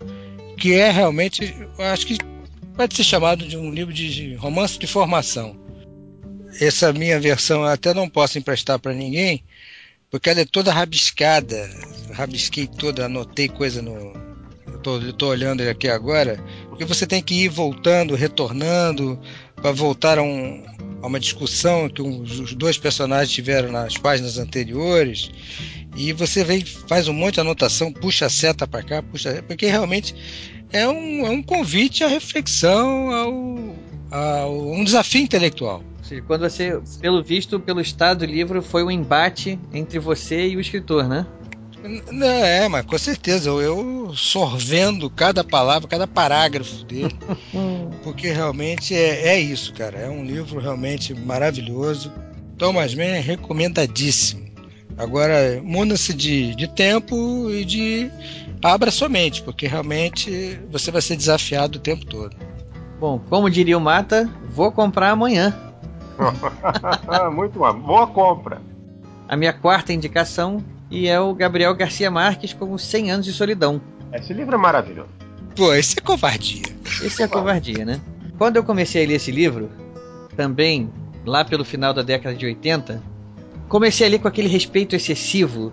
que 0.56 0.74
é 0.74 0.90
realmente, 0.90 1.54
acho 1.78 2.06
que 2.06 2.18
pode 2.76 2.94
ser 2.94 3.04
chamado 3.04 3.46
de 3.46 3.56
um 3.56 3.70
livro 3.70 3.92
de 3.92 4.34
romance 4.34 4.78
de 4.78 4.86
formação. 4.86 5.56
Essa 6.60 6.92
minha 6.92 7.18
versão 7.18 7.62
eu 7.62 7.68
até 7.68 7.92
não 7.94 8.08
posso 8.08 8.38
emprestar 8.38 8.78
para 8.78 8.92
ninguém, 8.92 9.42
porque 10.10 10.28
ela 10.30 10.40
é 10.40 10.44
toda 10.44 10.72
rabiscada. 10.72 11.68
Rabisquei 12.12 12.66
toda, 12.66 13.06
anotei 13.06 13.48
coisa 13.48 13.80
no. 13.80 14.12
Tô, 14.82 15.28
olhando 15.28 15.60
ele 15.60 15.70
aqui 15.70 15.88
agora, 15.88 16.42
porque 16.68 16.84
você 16.84 17.06
tem 17.06 17.22
que 17.22 17.44
ir 17.44 17.48
voltando, 17.48 18.16
retornando, 18.16 19.18
para 19.54 19.70
voltar 19.70 20.18
a 20.18 20.22
um, 20.22 20.64
a 21.00 21.06
uma 21.06 21.20
discussão 21.20 21.88
que 21.88 22.02
os 22.02 22.52
dois 22.54 22.76
personagens 22.78 23.30
tiveram 23.30 23.70
nas 23.70 23.96
páginas 23.96 24.38
anteriores 24.38 25.30
e 25.94 26.12
você 26.12 26.42
vem 26.42 26.64
faz 26.64 27.08
um 27.08 27.12
monte 27.12 27.34
de 27.34 27.40
anotação, 27.40 27.92
puxa 27.92 28.26
a 28.26 28.30
seta 28.30 28.66
para 28.66 28.82
cá, 28.82 29.02
puxa, 29.02 29.42
porque 29.46 29.66
realmente 29.66 30.14
é 30.72 30.88
um, 30.88 31.26
é 31.26 31.30
um 31.30 31.42
convite 31.42 32.02
à 32.02 32.08
reflexão, 32.08 33.10
ao, 33.10 33.76
ao 34.10 34.72
um 34.72 34.84
desafio 34.84 35.22
intelectual. 35.22 35.82
Ou 35.98 36.04
seja, 36.04 36.22
quando 36.22 36.40
você, 36.42 36.80
pelo 37.00 37.22
visto, 37.22 37.60
pelo 37.60 37.80
estado 37.80 38.20
do 38.20 38.26
livro, 38.26 38.62
foi 38.62 38.82
um 38.82 38.90
embate 38.90 39.58
entre 39.72 39.98
você 39.98 40.48
e 40.48 40.56
o 40.56 40.60
escritor, 40.60 41.08
né? 41.08 41.26
Não, 42.12 42.26
é, 42.26 42.68
mas 42.68 42.86
com 42.86 42.96
certeza, 42.96 43.50
eu, 43.50 43.60
eu 43.60 44.14
sorvendo 44.14 45.10
cada 45.10 45.42
palavra, 45.42 45.88
cada 45.88 46.06
parágrafo 46.06 46.84
dele, 46.84 47.14
porque 48.04 48.30
realmente 48.30 48.94
é, 48.94 49.28
é 49.28 49.40
isso, 49.40 49.72
cara. 49.74 49.98
É 49.98 50.08
um 50.08 50.24
livro 50.24 50.60
realmente 50.60 51.12
maravilhoso. 51.12 52.12
Thomas 52.56 52.94
Mann 52.94 53.04
é 53.04 53.20
recomendadíssimo. 53.20 54.51
Agora, 54.96 55.60
muna-se 55.62 56.14
de, 56.14 56.54
de 56.54 56.68
tempo 56.68 57.50
e 57.50 57.64
de. 57.64 58.10
Abra 58.62 58.90
sua 58.90 59.08
mente, 59.08 59.42
porque 59.42 59.66
realmente 59.66 60.60
você 60.70 60.90
vai 60.90 61.02
ser 61.02 61.16
desafiado 61.16 61.78
o 61.78 61.80
tempo 61.80 62.06
todo. 62.06 62.36
Bom, 63.00 63.20
como 63.28 63.50
diria 63.50 63.76
o 63.76 63.80
Mata, 63.80 64.30
vou 64.50 64.70
comprar 64.70 65.10
amanhã. 65.10 65.52
Muito 67.34 67.58
bom. 67.58 67.74
Boa 67.80 68.06
compra. 68.06 68.62
A 69.28 69.36
minha 69.36 69.52
quarta 69.52 69.92
indicação 69.92 70.62
e 70.90 71.08
é 71.08 71.18
o 71.18 71.34
Gabriel 71.34 71.74
Garcia 71.74 72.10
Marques 72.10 72.52
com 72.52 72.76
100 72.76 73.10
anos 73.10 73.26
de 73.26 73.32
solidão. 73.32 73.80
Esse 74.12 74.32
livro 74.32 74.54
é 74.54 74.58
maravilhoso. 74.58 75.08
Pô, 75.56 75.74
esse 75.74 75.98
é 75.98 76.02
covardia. 76.02 76.62
Esse 77.02 77.22
é 77.22 77.28
covardia, 77.28 77.84
né? 77.84 78.00
Quando 78.38 78.56
eu 78.56 78.64
comecei 78.64 79.04
a 79.04 79.08
ler 79.08 79.14
esse 79.14 79.32
livro, 79.32 79.70
também 80.36 80.92
lá 81.24 81.44
pelo 81.44 81.64
final 81.64 81.92
da 81.94 82.02
década 82.02 82.36
de 82.36 82.46
80, 82.46 83.02
comecei 83.68 84.06
a 84.06 84.10
ler 84.10 84.18
com 84.18 84.28
aquele 84.28 84.48
respeito 84.48 84.94
excessivo, 84.94 85.72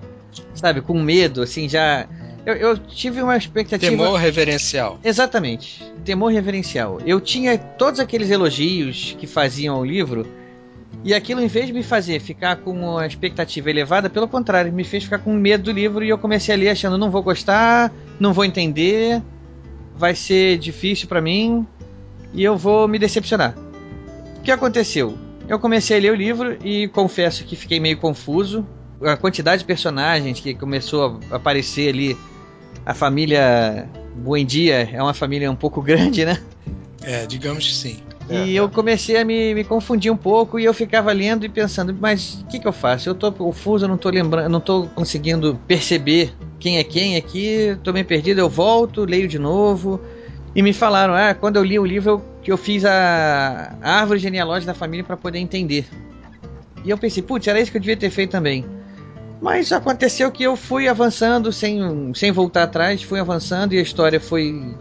sabe, 0.54 0.82
com 0.82 1.02
medo, 1.02 1.42
assim, 1.42 1.68
já 1.68 2.08
eu, 2.46 2.56
eu, 2.56 2.78
tive 2.78 3.22
uma 3.22 3.38
expectativa. 3.38 3.92
Temor 3.92 4.18
reverencial. 4.18 5.00
Exatamente. 5.04 5.84
Temor 6.04 6.32
reverencial. 6.32 7.00
Eu 7.06 7.20
tinha 7.20 7.58
todos 7.58 8.00
aqueles 8.00 8.30
elogios 8.30 9.16
que 9.20 9.28
faziam 9.28 9.76
ao 9.76 9.86
livro 9.86 10.26
e 11.04 11.14
aquilo, 11.14 11.42
em 11.42 11.48
vez 11.48 11.68
de 11.68 11.74
me 11.74 11.84
fazer 11.84 12.20
ficar 12.20 12.58
com 12.58 12.72
uma 12.72 13.06
expectativa 13.06 13.70
elevada, 13.70 14.10
pelo 14.10 14.28
contrário, 14.28 14.72
me 14.72 14.84
fez 14.84 15.04
ficar 15.04 15.20
com 15.20 15.34
medo 15.34 15.66
do 15.66 15.72
livro 15.72 16.04
e 16.04 16.10
eu 16.10 16.18
comecei 16.18 16.54
a 16.54 16.58
ler 16.58 16.70
achando 16.70 16.98
não 16.98 17.10
vou 17.10 17.24
gostar, 17.24 17.92
não 18.20 18.34
vou 18.34 18.44
entender, 18.44 19.22
vai 19.96 20.14
ser 20.14 20.58
difícil 20.58 21.08
para 21.08 21.22
mim 21.22 21.66
e 22.34 22.44
eu 22.44 22.58
vou 22.58 22.88
me 22.88 23.00
decepcionar. 23.00 23.56
O 24.38 24.42
que 24.42 24.52
aconteceu? 24.52 25.18
Eu 25.50 25.58
comecei 25.58 25.98
a 25.98 26.00
ler 26.00 26.12
o 26.12 26.16
livro 26.16 26.58
e 26.64 26.88
confesso 26.90 27.44
que 27.44 27.56
fiquei 27.56 27.80
meio 27.80 27.98
confuso. 27.98 28.64
A 29.02 29.18
quantidade 29.18 29.62
de 29.62 29.66
personagens 29.66 30.40
que 30.40 30.54
começou 30.54 31.20
a 31.32 31.38
aparecer 31.38 31.90
ali, 31.90 32.16
a 32.86 32.94
família 32.94 33.90
Buendia 34.16 34.88
é 34.94 35.02
uma 35.02 35.14
família 35.14 35.50
um 35.50 35.56
pouco 35.56 35.82
grande, 35.84 36.24
né? 36.24 36.40
É, 37.02 37.26
digamos 37.26 37.66
que 37.66 37.74
sim. 37.74 37.98
E 38.30 38.56
eu 38.56 38.70
comecei 38.70 39.18
a 39.18 39.26
me, 39.26 39.56
me 39.56 39.64
confundir 39.64 40.12
um 40.12 40.18
pouco 40.18 40.60
e 40.60 40.66
eu 40.66 40.72
ficava 40.72 41.12
lendo 41.12 41.48
e 41.48 41.50
pensando, 41.50 41.98
mas 42.00 42.36
o 42.42 42.46
que, 42.46 42.60
que 42.60 42.68
eu 42.68 42.72
faço? 42.72 43.10
Eu 43.10 43.16
tô 43.16 43.32
confuso, 43.32 43.86
eu 43.86 43.90
não 43.90 43.98
tô 43.98 44.08
lembrando, 44.12 44.48
não 44.52 44.60
tô 44.60 44.88
conseguindo 44.94 45.60
perceber 45.68 46.32
quem 46.60 46.78
é 46.78 46.84
quem 46.84 47.16
aqui, 47.16 47.76
tô 47.84 47.92
meio 47.92 48.06
perdido, 48.06 48.40
eu 48.40 48.48
volto, 48.48 49.04
leio 49.04 49.28
de 49.28 49.40
novo. 49.40 50.00
E 50.56 50.62
me 50.62 50.74
falaram, 50.74 51.14
ah, 51.14 51.34
quando 51.34 51.58
eu 51.58 51.64
li 51.64 51.78
o 51.78 51.86
livro, 51.86 52.24
que 52.42 52.52
eu 52.52 52.58
fiz 52.58 52.84
a, 52.86 53.76
a 53.82 54.00
árvore 54.00 54.20
genealógica 54.20 54.74
da 54.74 54.78
família 54.78 55.04
para 55.04 55.16
poder 55.16 55.40
entender. 55.40 55.88
E 56.84 56.90
eu 56.90 56.98
pensei, 56.98 57.22
putz, 57.22 57.48
era 57.48 57.60
isso 57.60 57.72
que 57.72 57.78
eu 57.78 57.82
devia 57.82 57.98
ter 57.98 58.10
feito 58.10 58.32
também. 58.32 58.66
Mas 59.42 59.72
aconteceu 59.72 60.32
que 60.32 60.44
eu 60.44 60.56
fui 60.56 60.88
avançando 60.88 61.52
sem, 61.52 62.14
sem 62.14 62.32
voltar 62.32 62.64
atrás, 62.64 63.02
fui 63.02 63.20
avançando 63.20 63.74
e 63.74 63.80
a 63.80 63.82
história 63.82 64.20
foi, 64.20 64.76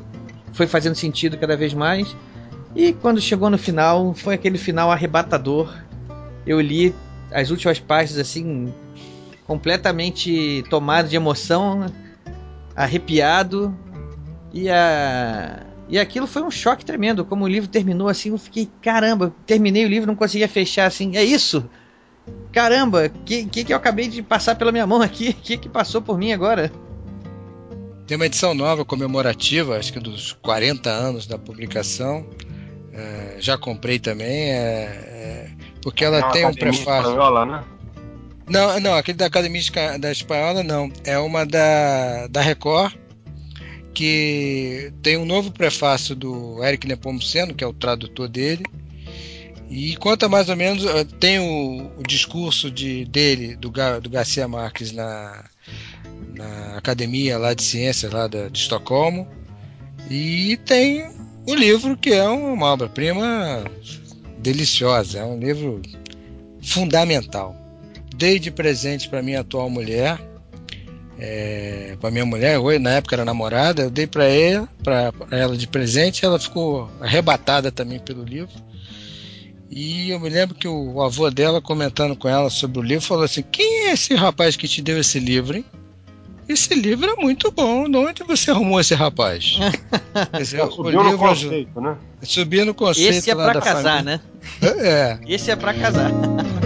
foi 0.52 0.66
fazendo 0.66 0.94
sentido 0.94 1.36
cada 1.36 1.56
vez 1.56 1.72
mais. 1.74 2.16
E 2.74 2.92
quando 2.92 3.20
chegou 3.20 3.48
no 3.50 3.58
final, 3.58 4.14
foi 4.14 4.34
aquele 4.34 4.58
final 4.58 4.90
arrebatador. 4.90 5.72
Eu 6.46 6.60
li 6.60 6.94
as 7.30 7.50
últimas 7.50 7.78
páginas 7.78 8.20
assim, 8.20 8.72
completamente 9.46 10.64
tomado 10.68 11.08
de 11.08 11.16
emoção, 11.16 11.86
arrepiado. 12.74 13.74
E 14.52 14.68
a 14.70 15.66
e 15.88 15.98
aquilo 15.98 16.26
foi 16.26 16.42
um 16.42 16.50
choque 16.50 16.84
tremendo. 16.84 17.24
Como 17.24 17.44
o 17.44 17.48
livro 17.48 17.68
terminou 17.68 18.08
assim, 18.08 18.30
eu 18.30 18.38
fiquei, 18.38 18.68
caramba, 18.82 19.32
terminei 19.46 19.84
o 19.86 19.88
livro, 19.88 20.06
não 20.06 20.14
conseguia 20.14 20.48
fechar 20.48 20.86
assim. 20.86 21.16
É 21.16 21.24
isso? 21.24 21.68
Caramba, 22.52 23.06
o 23.06 23.24
que, 23.24 23.46
que, 23.46 23.64
que 23.64 23.72
eu 23.72 23.76
acabei 23.76 24.06
de 24.06 24.22
passar 24.22 24.54
pela 24.54 24.70
minha 24.70 24.86
mão 24.86 25.00
aqui? 25.00 25.30
O 25.30 25.34
que, 25.42 25.56
que 25.56 25.68
passou 25.68 26.02
por 26.02 26.18
mim 26.18 26.32
agora? 26.32 26.70
Tem 28.06 28.16
uma 28.16 28.26
edição 28.26 28.54
nova 28.54 28.84
comemorativa, 28.84 29.78
acho 29.78 29.92
que 29.92 30.00
dos 30.00 30.32
40 30.42 30.90
anos 30.90 31.26
da 31.26 31.38
publicação. 31.38 32.26
É, 32.92 33.36
já 33.38 33.56
comprei 33.56 33.98
também, 33.98 34.50
é, 34.50 34.56
é, 34.56 35.50
porque 35.82 36.04
ela 36.04 36.20
não, 36.20 36.30
tem 36.32 36.44
um 36.44 36.52
prefácio. 36.52 37.10
Espanhola, 37.10 37.46
né? 37.46 37.64
Não, 38.48 38.80
não, 38.80 38.94
aquele 38.94 39.16
da 39.16 39.26
Academia 39.26 39.62
da 40.00 40.10
Espanhola 40.10 40.62
não. 40.62 40.90
É 41.04 41.18
uma 41.18 41.46
da, 41.46 42.26
da 42.28 42.40
Record, 42.40 42.94
que 43.98 44.92
tem 45.02 45.16
um 45.16 45.24
novo 45.24 45.50
prefácio 45.50 46.14
do 46.14 46.62
Eric 46.62 46.86
Nepomuceno, 46.86 47.52
que 47.52 47.64
é 47.64 47.66
o 47.66 47.72
tradutor 47.72 48.28
dele. 48.28 48.64
E 49.68 49.96
conta 49.96 50.28
mais 50.28 50.48
ou 50.48 50.54
menos, 50.54 50.84
eh, 50.86 51.04
tem 51.18 51.40
o, 51.40 51.90
o 51.98 52.02
discurso 52.06 52.70
de, 52.70 53.04
dele, 53.06 53.56
do, 53.56 53.72
do 54.00 54.08
Garcia 54.08 54.46
Marques, 54.46 54.92
na, 54.92 55.44
na 56.36 56.76
Academia 56.76 57.38
lá 57.38 57.52
de 57.54 57.64
Ciências 57.64 58.12
lá 58.12 58.28
de 58.28 58.56
Estocolmo. 58.56 59.26
E 60.08 60.56
tem 60.58 61.10
o 61.44 61.52
livro 61.56 61.96
que 61.96 62.10
é 62.10 62.28
uma 62.28 62.66
obra-prima 62.66 63.64
deliciosa, 64.38 65.18
é 65.18 65.24
um 65.24 65.40
livro 65.40 65.82
fundamental. 66.62 67.52
Dei 68.14 68.38
de 68.38 68.52
presente 68.52 69.08
para 69.08 69.22
minha 69.22 69.40
atual 69.40 69.68
mulher, 69.68 70.20
é, 71.18 71.96
para 72.00 72.10
minha 72.12 72.24
mulher, 72.24 72.58
hoje, 72.58 72.78
na 72.78 72.90
época 72.90 73.16
era 73.16 73.24
namorada, 73.24 73.82
eu 73.82 73.90
dei 73.90 74.06
para 74.06 74.24
ela, 74.24 74.68
para 74.82 75.12
ela 75.32 75.56
de 75.56 75.66
presente, 75.66 76.24
ela 76.24 76.38
ficou 76.38 76.88
arrebatada 77.00 77.72
também 77.72 77.98
pelo 77.98 78.22
livro. 78.22 78.52
E 79.70 80.10
eu 80.10 80.20
me 80.20 80.28
lembro 80.30 80.54
que 80.54 80.68
o 80.68 81.02
avô 81.02 81.28
dela, 81.30 81.60
comentando 81.60 82.16
com 82.16 82.28
ela 82.28 82.48
sobre 82.48 82.78
o 82.78 82.82
livro, 82.82 83.04
falou 83.04 83.24
assim: 83.24 83.42
Quem 83.42 83.88
é 83.88 83.92
esse 83.92 84.14
rapaz 84.14 84.56
que 84.56 84.66
te 84.66 84.80
deu 84.80 84.98
esse 84.98 85.18
livro, 85.18 85.56
hein? 85.56 85.64
Esse 86.48 86.74
livro 86.74 87.10
é 87.10 87.14
muito 87.16 87.50
bom. 87.50 87.88
De 87.90 87.96
onde 87.98 88.22
você 88.22 88.50
arrumou 88.50 88.80
esse 88.80 88.94
rapaz? 88.94 89.58
Dizer, 90.38 90.66
subiu 90.70 91.04
no 91.04 91.18
conceito, 91.18 91.80
né? 91.80 91.96
Subiu 92.22 92.64
no 92.64 92.72
conceito. 92.74 93.12
Esse 93.12 93.30
é 93.30 93.34
pra 93.34 93.60
casar, 93.60 93.98
família. 93.98 94.22
né? 94.62 94.70
É. 94.80 95.18
Esse 95.26 95.50
é 95.50 95.56
pra 95.56 95.74
casar. 95.74 96.10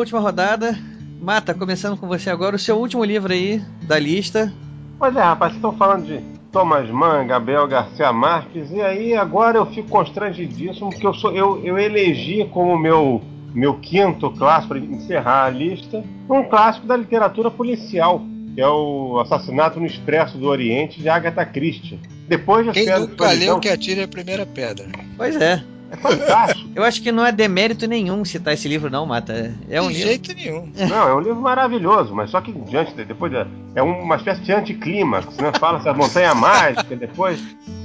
última 0.00 0.20
rodada. 0.20 0.76
Mata, 1.20 1.54
começando 1.54 1.98
com 1.98 2.06
você 2.06 2.30
agora, 2.30 2.56
o 2.56 2.58
seu 2.58 2.76
último 2.78 3.04
livro 3.04 3.32
aí 3.32 3.62
da 3.82 3.98
lista. 3.98 4.52
Pois 4.98 5.14
é, 5.14 5.20
rapaz, 5.20 5.52
vocês 5.52 5.56
estão 5.56 5.76
falando 5.76 6.06
de 6.06 6.20
Thomas 6.50 6.88
Mann, 6.90 7.26
Gabriel 7.26 7.68
Garcia 7.68 8.12
Marques, 8.12 8.70
e 8.70 8.80
aí 8.80 9.14
agora 9.14 9.58
eu 9.58 9.66
fico 9.66 9.88
constrangidíssimo 9.88 10.90
porque 10.90 11.06
eu, 11.06 11.14
sou, 11.14 11.32
eu, 11.32 11.62
eu 11.64 11.78
elegi 11.78 12.44
como 12.46 12.78
meu, 12.78 13.22
meu 13.54 13.74
quinto 13.74 14.30
clássico, 14.30 14.74
para 14.74 14.78
encerrar 14.78 15.44
a 15.44 15.50
lista, 15.50 16.02
um 16.28 16.42
clássico 16.44 16.86
da 16.86 16.96
literatura 16.96 17.50
policial, 17.50 18.22
que 18.54 18.60
é 18.60 18.68
o 18.68 19.20
Assassinato 19.20 19.78
no 19.78 19.86
Expresso 19.86 20.38
do 20.38 20.46
Oriente, 20.46 21.00
de 21.00 21.08
Agatha 21.08 21.44
Christie. 21.44 22.00
Depois 22.26 22.66
de 22.66 22.72
Quem 22.72 22.86
nunca 22.86 23.30
leu 23.32 23.60
que 23.60 23.68
atire 23.68 24.02
a 24.02 24.08
primeira 24.08 24.46
pedra. 24.46 24.86
Pois 25.16 25.36
é. 25.36 25.62
É 25.90 25.96
fantástico. 25.96 26.70
Eu 26.74 26.84
acho 26.84 27.02
que 27.02 27.10
não 27.10 27.26
é 27.26 27.32
demérito 27.32 27.86
nenhum 27.86 28.24
citar 28.24 28.54
esse 28.54 28.68
livro, 28.68 28.88
não, 28.88 29.04
Mata. 29.06 29.52
É 29.68 29.82
um 29.82 29.88
de 29.88 29.94
livro. 29.94 30.08
jeito 30.08 30.34
nenhum. 30.34 30.72
Não, 30.88 31.08
é 31.08 31.14
um 31.14 31.20
livro 31.20 31.40
maravilhoso, 31.40 32.14
mas 32.14 32.30
só 32.30 32.40
que 32.40 32.52
diante 32.52 32.94
de- 32.94 33.04
depois 33.04 33.32
de- 33.32 33.46
é 33.74 33.82
uma 33.82 34.16
espécie 34.16 34.40
de 34.42 34.52
anticlímax, 34.52 35.36
né? 35.38 35.50
Fala-se 35.58 35.88
a 35.88 35.92
montanha 35.94 36.34
mágica, 36.34 36.94
depois 36.94 37.40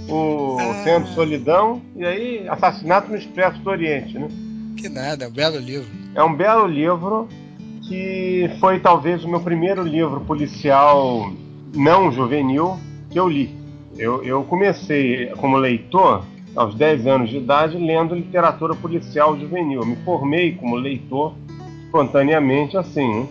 o 0.08 0.56
Oceano 0.56 1.06
de 1.06 1.14
Solidão 1.16 1.82
e 1.96 2.06
aí 2.06 2.48
Assassinato 2.48 3.10
no 3.10 3.18
Expresso 3.18 3.58
do 3.60 3.70
Oriente, 3.72 4.18
né? 4.20 4.28
Que 4.78 4.88
nada, 4.88 5.26
é 5.26 5.28
um 5.28 5.32
belo 5.32 5.58
livro. 5.58 5.88
É 6.14 6.24
um 6.24 6.36
belo 6.36 6.68
livro 6.68 7.28
que 7.88 8.50
foi 8.60 8.80
talvez 8.80 9.24
o 9.24 9.28
meu 9.28 9.40
primeiro 9.40 9.82
livro 9.84 10.20
policial 10.22 11.32
não 11.74 12.12
juvenil 12.12 12.78
que 13.10 13.20
eu 13.20 13.28
li. 13.28 13.50
Eu, 13.98 14.24
eu 14.24 14.44
comecei 14.44 15.28
como 15.38 15.58
leitor 15.58 16.24
aos 16.56 16.74
10 16.76 17.06
anos 17.08 17.30
de 17.30 17.38
idade 17.38 17.78
lendo 17.78 18.16
literatura 18.16 18.74
policial 18.76 19.38
juvenil. 19.38 19.86
Me 19.86 19.96
formei 19.98 20.54
como 20.54 20.76
leitor 20.76 21.34
espontaneamente 21.86 22.78
assim. 22.78 23.28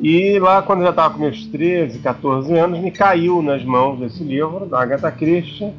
E 0.00 0.38
lá, 0.38 0.62
quando 0.62 0.80
eu 0.80 0.84
já 0.84 0.90
estava 0.90 1.14
com 1.14 1.20
meus 1.20 1.46
13, 1.46 1.98
14 1.98 2.54
anos, 2.54 2.78
me 2.80 2.90
caiu 2.90 3.42
nas 3.42 3.62
mãos 3.62 4.00
esse 4.00 4.24
livro, 4.24 4.64
da 4.64 4.80
Agatha 4.80 5.10
Christie, 5.12 5.74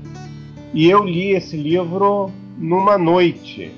e 0.74 0.88
eu 0.88 1.04
li 1.04 1.32
esse 1.32 1.58
livro 1.58 2.32
numa 2.58 3.00
noite, 3.00 3.72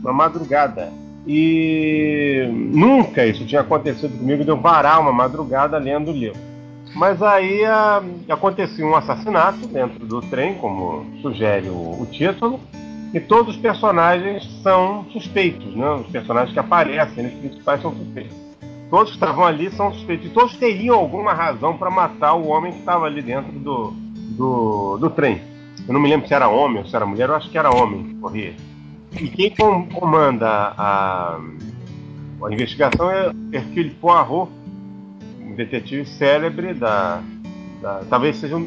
uma 0.00 0.12
madrugada. 0.12 0.92
E 1.26 2.46
nunca 2.52 3.26
isso 3.26 3.44
tinha 3.46 3.62
acontecido 3.62 4.16
comigo 4.18 4.44
de 4.44 4.50
eu 4.50 4.56
varar 4.56 5.00
uma 5.00 5.12
madrugada 5.12 5.78
lendo 5.78 6.10
o 6.10 6.14
livro. 6.14 6.38
Mas 6.96 7.22
aí 7.22 7.62
ah, 7.66 8.02
acontecia 8.30 8.84
um 8.84 8.96
assassinato 8.96 9.66
dentro 9.68 10.06
do 10.06 10.22
trem, 10.22 10.54
como 10.54 11.04
sugere 11.20 11.68
o, 11.68 12.00
o 12.00 12.06
título, 12.10 12.58
e 13.12 13.20
todos 13.20 13.54
os 13.54 13.60
personagens 13.60 14.48
são 14.62 15.04
suspeitos, 15.12 15.76
né? 15.76 15.90
Os 15.90 16.06
personagens 16.06 16.54
que 16.54 16.58
aparecem, 16.58 17.26
os 17.26 17.34
principais 17.34 17.82
são 17.82 17.94
suspeitos. 17.94 18.34
Todos 18.88 19.10
que 19.10 19.16
estavam 19.16 19.44
ali 19.44 19.70
são 19.72 19.92
suspeitos. 19.92 20.26
E 20.26 20.30
todos 20.30 20.56
teriam 20.56 20.96
alguma 20.96 21.34
razão 21.34 21.76
para 21.76 21.90
matar 21.90 22.32
o 22.32 22.46
homem 22.48 22.72
que 22.72 22.78
estava 22.78 23.04
ali 23.04 23.20
dentro 23.20 23.52
do, 23.52 23.92
do, 24.30 24.96
do 24.96 25.10
trem. 25.10 25.42
Eu 25.86 25.92
não 25.92 26.00
me 26.00 26.08
lembro 26.08 26.26
se 26.26 26.32
era 26.32 26.48
homem 26.48 26.78
ou 26.78 26.86
se 26.86 26.96
era 26.96 27.04
mulher, 27.04 27.28
eu 27.28 27.36
acho 27.36 27.50
que 27.50 27.58
era 27.58 27.70
homem 27.70 28.04
que 28.04 28.14
corria. 28.14 28.54
E 29.20 29.28
quem 29.28 29.50
com- 29.50 29.86
comanda 29.86 30.48
a, 30.48 31.38
a 32.42 32.52
investigação 32.52 33.10
é 33.10 33.32
Hercule 33.52 33.90
Poirot, 33.90 34.50
um 35.46 35.54
detetive 35.54 36.04
célebre 36.06 36.74
da, 36.74 37.22
da- 37.80 38.02
talvez 38.10 38.36
seja 38.36 38.56
um 38.56 38.66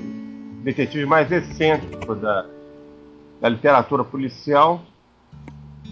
detetive 0.63 1.05
mais 1.05 1.31
excêntrico 1.31 2.15
da, 2.15 2.45
da 3.41 3.49
literatura 3.49 4.03
policial 4.03 4.81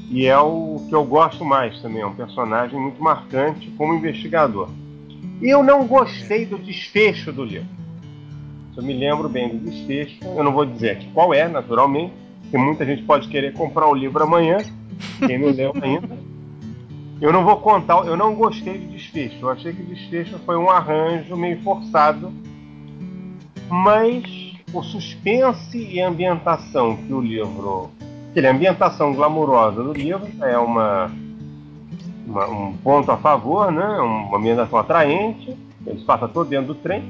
e 0.09 0.25
é 0.25 0.37
o 0.37 0.85
que 0.87 0.95
eu 0.95 1.03
gosto 1.03 1.43
mais 1.43 1.81
também, 1.81 2.01
é 2.01 2.05
um 2.05 2.15
personagem 2.15 2.79
muito 2.79 3.01
marcante 3.01 3.69
como 3.77 3.93
investigador. 3.93 4.69
E 5.41 5.49
eu 5.49 5.61
não 5.61 5.85
gostei 5.85 6.45
do 6.45 6.57
desfecho 6.57 7.31
do 7.31 7.43
livro. 7.43 7.67
Eu 8.75 8.83
me 8.83 8.93
lembro 8.93 9.27
bem 9.27 9.49
do 9.49 9.69
desfecho, 9.69 10.19
eu 10.23 10.43
não 10.43 10.53
vou 10.53 10.65
dizer 10.65 10.99
qual 11.13 11.33
é, 11.33 11.47
naturalmente, 11.47 12.13
porque 12.43 12.57
muita 12.57 12.85
gente 12.85 13.03
pode 13.03 13.27
querer 13.27 13.53
comprar 13.53 13.87
o 13.87 13.93
livro 13.93 14.23
amanhã, 14.23 14.57
quem 15.25 15.37
não 15.37 15.49
leu 15.49 15.73
ainda. 15.81 16.17
Eu 17.19 17.33
não 17.33 17.43
vou 17.43 17.57
contar, 17.57 18.05
eu 18.05 18.15
não 18.15 18.35
gostei 18.35 18.77
do 18.77 18.87
desfecho. 18.87 19.37
Eu 19.41 19.49
achei 19.49 19.73
que 19.73 19.81
o 19.81 19.85
desfecho 19.85 20.37
foi 20.45 20.55
um 20.55 20.69
arranjo 20.69 21.35
meio 21.35 21.59
forçado, 21.63 22.31
mas 23.69 24.53
o 24.73 24.83
suspense 24.83 25.77
e 25.77 25.99
a 26.01 26.07
ambientação 26.07 26.95
que 26.95 27.11
o 27.11 27.19
livro, 27.19 27.89
que 28.33 28.39
a 28.45 28.51
ambientação 28.51 29.13
glamurosa 29.13 29.81
do 29.83 29.93
livro 29.93 30.27
é 30.41 30.57
uma, 30.59 31.09
uma- 32.27 32.47
um 32.47 32.73
ponto 32.77 33.11
a 33.11 33.17
favor, 33.17 33.71
né? 33.71 33.87
Uma 33.99 34.37
ambientação 34.37 34.77
atraente. 34.77 35.57
Ele 35.85 36.03
passa 36.03 36.27
todo 36.27 36.47
dentro 36.49 36.67
do 36.67 36.75
trem. 36.75 37.03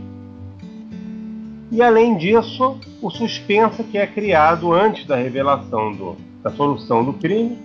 E 1.69 1.81
além 1.81 2.15
disso, 2.15 2.79
o 3.01 3.09
suspense 3.09 3.83
que 3.83 3.97
é 3.97 4.07
criado 4.07 4.71
antes 4.71 5.05
da 5.05 5.17
revelação 5.17 5.91
do- 5.91 6.15
da 6.41 6.49
solução 6.51 7.03
do 7.03 7.11
crime 7.11 7.57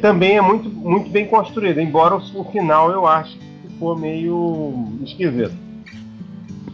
também 0.00 0.36
é 0.36 0.40
muito, 0.40 0.68
muito 0.68 1.10
bem 1.10 1.26
construído, 1.26 1.80
embora 1.80 2.16
o, 2.16 2.44
final 2.44 2.90
eu 2.90 3.06
acho 3.06 3.36
que 3.36 3.68
ficou 3.68 3.96
meio 3.96 4.88
esquisito. 5.02 5.54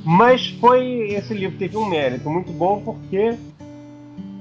Mas 0.04 0.48
foi 0.60 1.12
esse 1.12 1.32
livro 1.32 1.58
teve 1.58 1.76
um 1.76 1.86
mérito 1.86 2.28
muito 2.28 2.52
bom 2.52 2.82
porque 2.82 3.36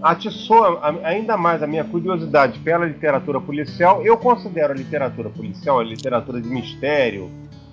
atiçou 0.02 0.80
ainda 1.04 1.36
mais 1.38 1.62
a 1.62 1.68
minha 1.68 1.84
curiosidade 1.84 2.60
pela 2.60 2.86
literatura 2.86 3.40
policial. 3.40 4.06
Eu 4.06 4.18
considero 4.18 4.74
a 4.74 4.76
literatura 4.76 5.30
policial 5.30 5.80
a 5.80 5.84
literatura 5.84 6.42
de 6.42 6.50
mistério, 6.50 7.30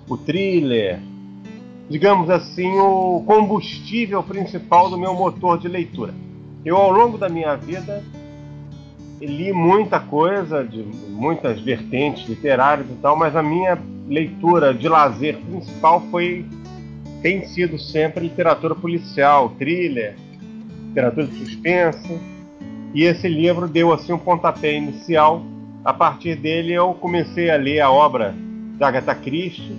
o 0.07 0.17
thriller, 0.17 0.99
digamos 1.89 2.29
assim, 2.29 2.69
o 2.77 3.23
combustível 3.25 4.21
principal 4.23 4.89
do 4.89 4.97
meu 4.97 5.13
motor 5.13 5.57
de 5.57 5.67
leitura. 5.67 6.13
Eu, 6.65 6.75
ao 6.75 6.91
longo 6.91 7.17
da 7.17 7.29
minha 7.29 7.55
vida, 7.55 8.03
li 9.25 9.51
muita 9.51 9.99
coisa, 9.99 10.63
de 10.63 10.83
muitas 11.09 11.59
vertentes 11.59 12.27
literárias 12.27 12.87
e 12.89 12.95
tal, 13.01 13.15
mas 13.15 13.35
a 13.35 13.41
minha 13.41 13.77
leitura 14.07 14.73
de 14.73 14.87
lazer 14.87 15.37
principal 15.37 16.01
foi 16.11 16.45
tem 17.21 17.45
sido 17.47 17.79
sempre 17.79 18.21
literatura 18.21 18.75
policial, 18.75 19.49
thriller, 19.57 20.15
literatura 20.87 21.27
de 21.27 21.35
suspense. 21.37 22.19
E 22.93 23.03
esse 23.03 23.27
livro 23.27 23.67
deu 23.67 23.91
assim 23.91 24.13
um 24.13 24.17
pontapé 24.17 24.75
inicial. 24.75 25.43
A 25.83 25.93
partir 25.93 26.35
dele 26.35 26.73
eu 26.73 26.93
comecei 26.93 27.49
a 27.49 27.57
ler 27.57 27.79
a 27.79 27.91
obra 27.91 28.35
da 28.77 28.87
Agatha 28.87 29.15
Christie, 29.15 29.75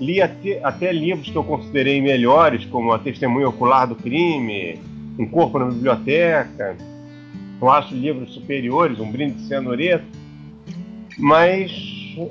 li 0.00 0.20
até, 0.20 0.60
até 0.64 0.92
livros 0.92 1.28
que 1.28 1.36
eu 1.36 1.44
considerei 1.44 2.00
melhores, 2.00 2.64
como 2.64 2.92
A 2.92 2.98
Testemunha 2.98 3.48
Ocular 3.48 3.86
do 3.86 3.94
Crime, 3.94 4.78
Um 5.18 5.26
Corpo 5.26 5.58
na 5.58 5.66
Biblioteca. 5.66 6.76
Eu 7.60 7.70
acho 7.70 7.94
livros 7.94 8.32
superiores, 8.32 8.98
Um 8.98 9.10
Brinde 9.10 9.34
de 9.34 9.46
Cianureto. 9.46 10.04
Mas 11.18 11.70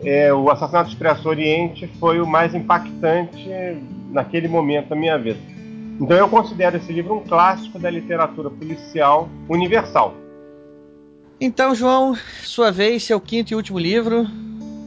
é, 0.04 0.34
o 0.34 0.50
Assassinato 0.50 0.90
Expresso 0.90 1.30
Oriente 1.30 1.88
foi 2.00 2.20
o 2.20 2.28
mais 2.28 2.56
impactante 2.56 3.48
naquele 4.12 4.48
momento 4.48 4.90
da 4.90 4.96
minha 4.96 5.18
vida. 5.18 5.40
Então 6.00 6.18
eu 6.18 6.30
considero 6.30 6.78
esse 6.78 6.92
livro 6.92 7.16
um 7.16 7.24
clássico 7.24 7.78
da 7.78 7.90
literatura 7.90 8.50
policial 8.50 9.30
universal. 9.48 10.16
Então, 11.42 11.74
João, 11.74 12.18
sua 12.44 12.72
vez, 12.72 13.04
seu 13.04 13.20
quinto 13.20 13.54
e 13.54 13.56
último 13.56 13.80
livro. 13.80 14.26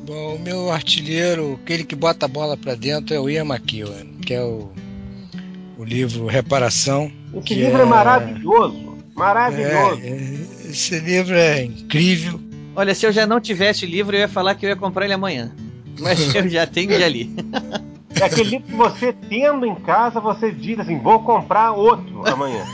Bom, 0.07 0.35
o 0.35 0.39
meu 0.39 0.71
artilheiro, 0.71 1.59
aquele 1.63 1.85
que 1.85 1.95
bota 1.95 2.27
a 2.27 2.29
bola 2.29 2.57
pra 2.57 2.75
dentro, 2.75 3.15
é 3.15 3.21
o 3.21 3.31
Ian 3.31 3.45
McEwan, 3.45 4.07
que 4.27 4.35
é 4.35 4.43
o, 4.43 4.71
o 5.79 5.85
livro 5.85 6.27
Reparação. 6.27 7.11
Esse 7.35 7.45
que 7.45 7.55
livro 7.55 7.83
é, 7.83 7.85
maravilhoso, 7.85 8.82
maravilhoso. 9.15 10.01
É, 10.03 10.09
é, 10.09 10.71
esse 10.71 10.99
livro 11.01 11.35
é 11.35 11.65
incrível. 11.65 12.41
Olha, 12.75 12.95
se 12.95 13.05
eu 13.07 13.13
já 13.13 13.27
não 13.27 13.41
tivesse 13.41 13.85
o 13.85 13.89
livro, 13.89 14.17
eu 14.17 14.21
ia 14.21 14.29
falar 14.29 14.55
que 14.55 14.65
eu 14.65 14.71
ia 14.71 14.77
comprar 14.77 15.05
ele 15.05 15.15
amanhã. 15.15 15.53
Mas 16.01 16.19
eu 16.35 16.49
já 16.49 16.67
tenho 16.67 16.99
já 16.99 17.05
ali. 17.07 17.31
É 18.19 18.25
aquele 18.25 18.51
livro 18.51 18.67
que 18.69 18.75
você 18.75 19.13
tendo 19.29 19.67
em 19.67 19.75
casa, 19.75 20.21
você 20.21 20.51
diz 20.51 20.79
assim, 20.79 20.99
vou 20.99 21.21
comprar 21.23 21.73
outro 21.73 22.27
amanhã. 22.27 22.65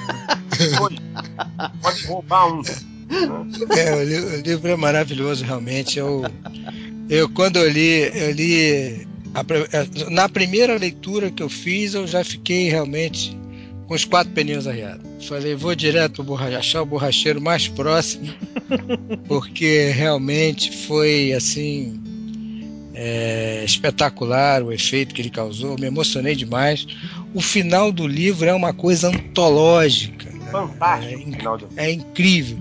Pode 1.82 2.06
roubar 2.06 2.52
um. 2.52 2.62
É, 3.76 3.94
o, 3.94 4.02
li- 4.04 4.18
o 4.18 4.40
livro 4.40 4.68
é 4.68 4.76
maravilhoso, 4.76 5.44
realmente. 5.44 5.98
Eu, 5.98 6.24
eu 7.08 7.28
quando 7.30 7.56
eu 7.56 7.68
li, 7.70 8.10
eu 8.14 8.30
li 8.32 9.06
a- 9.34 10.10
na 10.10 10.28
primeira 10.28 10.76
leitura 10.76 11.30
que 11.30 11.42
eu 11.42 11.48
fiz, 11.48 11.94
eu 11.94 12.06
já 12.06 12.22
fiquei 12.24 12.68
realmente 12.68 13.36
com 13.88 13.94
os 13.94 14.04
quatro 14.04 14.32
pneus 14.32 14.66
arriados. 14.66 15.26
Falei, 15.26 15.54
vou 15.54 15.74
direto 15.74 16.16
pro 16.16 16.24
borra- 16.24 16.56
achar 16.58 16.82
o 16.82 16.86
borracheiro 16.86 17.40
mais 17.40 17.66
próximo, 17.66 18.28
porque 19.26 19.90
realmente 19.90 20.70
foi 20.86 21.32
assim 21.32 22.00
é, 22.94 23.62
espetacular 23.64 24.62
o 24.62 24.72
efeito 24.72 25.14
que 25.14 25.22
ele 25.22 25.30
causou. 25.30 25.78
Me 25.78 25.86
emocionei 25.86 26.34
demais. 26.34 26.86
O 27.34 27.40
final 27.40 27.90
do 27.90 28.06
livro 28.06 28.46
é 28.48 28.54
uma 28.54 28.72
coisa 28.72 29.08
antológica. 29.08 30.30
né? 30.30 30.48
Fantástico. 30.50 31.12
É 31.14 31.20
inc- 31.22 31.36
final 31.36 31.56
de- 31.58 31.66
é 31.76 31.92
incrível. 31.92 32.58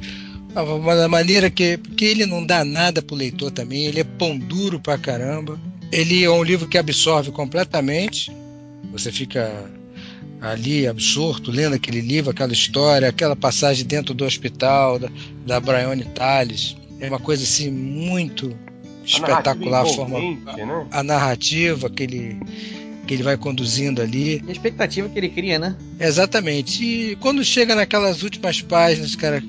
Da 0.53 1.07
maneira 1.07 1.49
que. 1.51 1.78
Porque 1.78 2.05
ele 2.05 2.25
não 2.25 2.43
dá 2.45 2.63
nada 2.65 3.01
pro 3.01 3.15
leitor 3.15 3.51
também, 3.51 3.86
ele 3.86 3.99
é 3.99 4.03
pão 4.03 4.38
duro 4.38 4.80
pra 4.80 4.97
caramba. 4.97 5.59
Ele 5.91 6.23
é 6.23 6.30
um 6.32 6.41
livro 6.43 6.67
que 6.67 6.78
absorve 6.78 7.32
completamente. 7.32 8.32
Você 8.91 9.11
fica 9.11 9.69
ali 10.41 10.88
absorto, 10.88 11.51
lendo 11.51 11.75
aquele 11.75 12.01
livro, 12.01 12.31
aquela 12.31 12.53
história, 12.53 13.07
aquela 13.09 13.35
passagem 13.35 13.85
dentro 13.85 14.13
do 14.13 14.23
hospital 14.25 14.99
da, 14.99 15.09
da 15.45 15.59
Brione 15.59 16.03
Tales. 16.05 16.75
É 16.99 17.07
uma 17.09 17.19
coisa 17.19 17.43
assim 17.43 17.69
muito 17.71 18.55
espetacular 19.05 19.81
a 19.83 19.85
forma, 19.85 20.19
né? 20.19 20.38
a 20.91 21.01
narrativa 21.03 21.89
que 21.89 22.03
ele, 22.03 22.38
que 23.05 23.13
ele 23.13 23.23
vai 23.23 23.38
conduzindo 23.38 24.01
ali. 24.01 24.43
A 24.47 24.51
expectativa 24.51 25.07
que 25.07 25.17
ele 25.17 25.29
cria, 25.29 25.57
né? 25.57 25.75
Exatamente. 25.99 26.83
E 26.83 27.15
quando 27.17 27.43
chega 27.43 27.73
naquelas 27.75 28.21
últimas 28.23 28.61
páginas, 28.61 29.15
cara, 29.15 29.41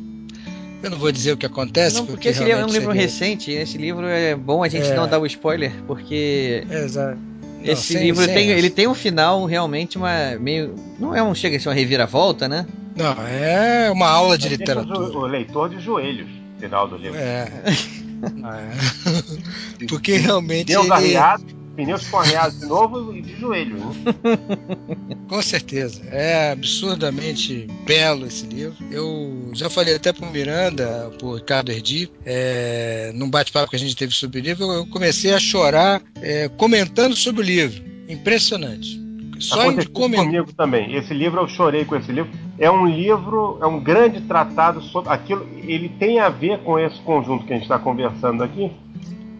eu 0.82 0.91
não 0.91 0.99
vou 0.99 1.11
dizer 1.11 1.32
o 1.32 1.36
que 1.36 1.45
acontece, 1.47 1.97
Não, 1.97 2.07
porque 2.07 2.28
esse 2.28 2.39
livro 2.45 2.61
é 2.61 2.64
um 2.64 2.68
livro 2.68 2.86
seria- 2.93 3.03
recente. 3.03 3.51
Esse 3.51 3.76
livro 3.78 4.07
é 4.07 4.36
bom 4.36 4.62
a 4.62 4.68
gente 4.68 4.86
É. 4.89 4.95
não 4.95 5.09
dar 5.09 5.18
o 5.18 5.26
spoiler, 5.26 5.72
porque 5.86 6.64
Exato. 6.70 7.18
Não, 7.59 7.73
esse 7.73 7.93
sem- 7.95 8.03
livro 8.03 8.25
sem 8.25 8.35
tem, 8.35 8.51
essa. 8.51 8.59
ele 8.59 8.71
tem 8.71 8.87
um 8.87 8.95
final 8.95 9.45
realmente 9.45 9.97
uma 9.99 10.37
meio. 10.41 10.75
Não 10.99 11.15
é 11.15 11.23
um 11.23 11.35
chega 11.35 11.57
a 11.57 11.61
ser 11.61 11.69
uma 11.69 11.75
reviravolta, 11.75 12.49
né? 12.49 12.67
Não, 12.97 13.15
é 13.27 13.91
uma 13.91 14.09
aula 14.09 14.37
de 14.39 14.49
literatura. 14.49 14.99
o, 14.99 15.19
o 15.19 15.27
leitor 15.27 15.69
de 15.69 15.79
joelhos, 15.81 16.29
final 16.59 16.89
do 16.89 16.97
livro. 16.97 17.19
É. 17.19 17.49
É. 18.21 19.87
Porque 19.89 20.17
realmente 20.17 20.67
Pneus 20.67 20.87
ele, 20.87 21.15
pneus 21.79 22.12
arriados 22.12 22.59
de 22.59 22.66
novo 22.66 23.14
e 23.14 23.22
de 23.22 23.37
joelhos. 23.37 23.81
Né? 23.81 23.95
com 25.31 25.41
certeza, 25.41 26.03
é 26.11 26.51
absurdamente 26.51 27.68
belo 27.87 28.26
esse 28.26 28.45
livro. 28.47 28.76
Eu 28.91 29.51
já 29.53 29.70
falei 29.70 29.95
até 29.95 30.12
pro 30.12 30.26
Miranda, 30.26 31.09
pro 31.18 31.37
Ricardo 31.37 31.70
Erdi, 31.70 32.11
é, 32.26 33.12
num 33.14 33.31
bate-papo 33.31 33.70
que 33.70 33.76
a 33.76 33.79
gente 33.79 33.95
teve 33.95 34.12
sobre 34.12 34.41
o 34.41 34.43
livro, 34.43 34.64
eu 34.72 34.87
comecei 34.89 35.33
a 35.33 35.39
chorar 35.39 36.03
é, 36.20 36.49
comentando 36.49 37.14
sobre 37.14 37.43
o 37.43 37.45
livro. 37.45 37.81
Impressionante. 38.09 39.01
Só 39.39 39.59
em 39.59 39.68
Aconteceu 39.68 39.93
comentar. 39.93 40.26
comigo 40.26 40.53
também. 40.53 40.97
Esse 40.97 41.14
livro, 41.14 41.41
eu 41.41 41.47
chorei 41.47 41.85
com 41.85 41.95
esse 41.95 42.11
livro. 42.11 42.33
É 42.59 42.68
um 42.68 42.89
livro, 42.89 43.57
é 43.62 43.66
um 43.66 43.79
grande 43.79 44.20
tratado 44.22 44.83
sobre 44.83 45.12
aquilo. 45.12 45.47
Ele 45.62 45.89
tem 45.89 46.18
a 46.18 46.29
ver 46.29 46.59
com 46.64 46.76
esse 46.76 46.99
conjunto 47.03 47.45
que 47.45 47.53
a 47.53 47.55
gente 47.57 47.66
está 47.66 47.79
conversando 47.79 48.43
aqui. 48.43 48.72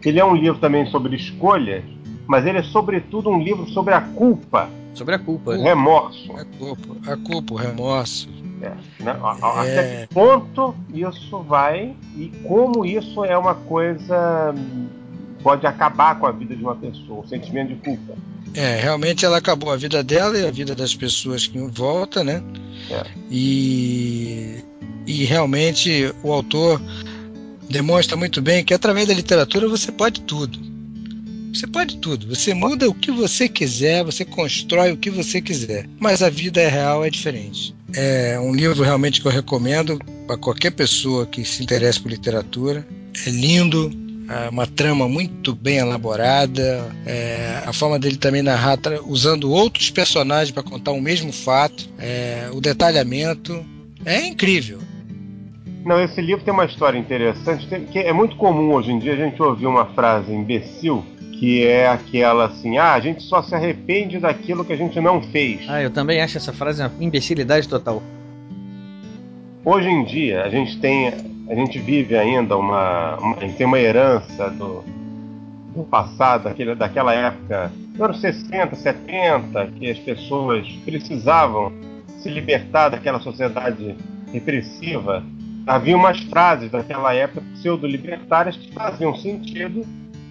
Ele 0.05 0.20
é 0.20 0.24
um 0.24 0.36
livro 0.36 0.61
também 0.61 0.86
sobre 0.86 1.16
escolhas, 1.16 1.82
mas 2.29 2.47
ele 2.47 2.59
é 2.59 2.62
sobretudo 2.62 3.29
um 3.31 3.43
livro 3.43 3.66
sobre 3.70 3.93
a 3.95 4.01
culpa, 4.01 4.68
Sobre 4.95 5.14
a 5.14 5.18
culpa. 5.18 5.53
o 5.57 5.62
remorso. 5.62 6.33
A 6.37 6.45
culpa, 6.45 7.12
a 7.12 7.16
culpa, 7.16 7.55
o 7.55 7.57
remorso. 7.57 8.29
É, 8.61 8.70
né? 9.03 9.16
A- 9.22 9.64
É. 9.64 9.79
Até 9.79 10.07
que 10.07 10.14
ponto 10.14 10.74
isso 10.93 11.39
vai 11.43 11.95
e 12.16 12.29
como 12.47 12.85
isso 12.85 13.24
é 13.24 13.37
uma 13.39 13.55
coisa 13.55 14.55
pode 15.43 15.66
acabar 15.66 16.18
com 16.18 16.26
a 16.26 16.33
vida 16.33 16.55
de 16.57 16.62
uma 16.62 16.74
pessoa, 16.74 17.20
o 17.24 17.29
sentimento 17.29 17.68
de 17.68 17.76
culpa. 17.76 18.14
É, 18.55 18.76
realmente 18.81 19.24
ela 19.24 19.37
acabou 19.39 19.70
a 19.70 19.76
vida 19.76 20.03
dela 20.03 20.37
e 20.37 20.45
a 20.47 20.51
vida 20.51 20.74
das 20.74 20.95
pessoas 20.95 21.47
que 21.47 21.57
em 21.57 21.68
volta, 21.68 22.24
né? 22.24 22.43
É. 22.91 23.05
E, 23.31 24.64
e 25.07 25.24
realmente 25.24 26.12
o 26.24 26.33
autor 26.33 26.81
demonstra 27.70 28.16
muito 28.16 28.43
bem 28.43 28.64
que 28.64 28.74
através 28.74 29.07
da 29.07 29.14
literatura 29.14 29.68
você 29.68 29.93
pode 29.93 30.22
tudo. 30.22 30.59
Você 31.53 31.66
pode 31.66 31.96
tudo. 31.99 32.34
Você 32.34 32.55
muda 32.55 32.88
o 32.88 32.94
que 32.94 33.11
você 33.11 33.49
quiser, 33.49 34.05
você 34.05 34.24
constrói 34.24 34.92
o 34.92 34.96
que 34.96 35.11
você 35.11 35.40
quiser. 35.40 35.88
Mas 35.99 36.22
a 36.22 36.30
vida 36.30 36.66
real 36.68 37.05
é 37.05 37.11
diferente. 37.11 37.74
É 37.94 38.38
um 38.38 38.55
livro 38.55 38.82
realmente 38.82 39.20
que 39.20 39.26
eu 39.26 39.32
recomendo 39.32 39.99
para 40.26 40.36
qualquer 40.36 40.72
pessoa 40.72 41.26
que 41.26 41.44
se 41.44 41.62
interesse 41.62 42.01
por 42.01 42.11
literatura. 42.11 42.86
É 43.26 43.30
lindo, 43.30 43.90
é 44.28 44.51
uma 44.51 44.66
trama 44.66 45.09
muito 45.09 45.55
bem 45.55 45.78
elaborada, 45.78 46.94
é, 47.07 47.62
a 47.64 47.72
forma 47.72 47.99
dele 47.99 48.16
também 48.16 48.42
narrar 48.42 48.78
usando 49.07 49.51
outros 49.51 49.90
personagens 49.90 50.51
para 50.51 50.62
contar 50.62 50.92
o 50.92 51.01
mesmo 51.01 51.32
fato, 51.32 51.88
é, 51.99 52.51
o 52.53 52.61
detalhamento 52.61 53.64
é 54.05 54.26
incrível. 54.26 54.78
Não, 55.84 55.99
esse 56.03 56.20
livro 56.20 56.44
tem 56.44 56.53
uma 56.53 56.66
história 56.66 56.99
interessante, 56.99 57.66
que 57.90 57.99
é 57.99 58.12
muito 58.12 58.36
comum 58.36 58.74
hoje 58.74 58.92
em 58.92 58.99
dia 58.99 59.14
a 59.14 59.16
gente 59.16 59.42
ouvir 59.42 59.66
uma 59.66 59.86
frase 59.86 60.30
imbecil, 60.30 61.03
que 61.39 61.64
é 61.64 61.86
aquela 61.89 62.47
assim, 62.47 62.78
ah, 62.78 62.95
a 62.95 63.01
gente 63.01 63.22
só 63.22 63.43
se 63.43 63.55
arrepende 63.55 64.18
daquilo 64.18 64.64
que 64.64 64.72
a 64.72 64.76
gente 64.76 65.01
não 65.01 65.22
fez. 65.22 65.61
Ah, 65.68 65.80
eu 65.82 65.91
também 65.91 66.20
acho 66.20 66.36
essa 66.36 66.53
frase 66.53 66.82
uma 66.82 66.91
imbecilidade 67.01 67.68
total. 67.68 68.03
Hoje 69.64 69.89
em 69.89 70.05
dia 70.05 70.43
a 70.45 70.49
gente 70.49 70.78
tem, 70.78 71.09
a 71.49 71.55
gente 71.55 71.78
vive 71.78 72.16
ainda 72.16 72.57
uma, 72.57 73.16
uma- 73.18 73.36
a 73.36 73.41
gente 73.41 73.55
tem 73.57 73.66
uma 73.66 73.78
herança 73.78 74.51
do, 74.51 74.82
do 75.74 75.82
passado, 75.84 76.45
daquele, 76.45 76.74
daquela 76.74 77.12
época, 77.14 77.70
anos 78.01 78.20
60, 78.20 78.74
70, 78.76 79.66
que 79.78 79.91
as 79.91 79.99
pessoas 79.99 80.66
precisavam 80.84 81.72
se 82.18 82.28
libertar 82.30 82.89
daquela 82.89 83.20
sociedade 83.20 83.94
repressiva. 84.32 85.23
Havia 85.66 85.97
umas 85.97 86.19
frases 86.20 86.70
daquela 86.70 87.12
época 87.15 87.43
pseudo-libertárias 87.55 88.56
que 88.56 88.73
faziam 88.73 89.15
sentido. 89.15 89.85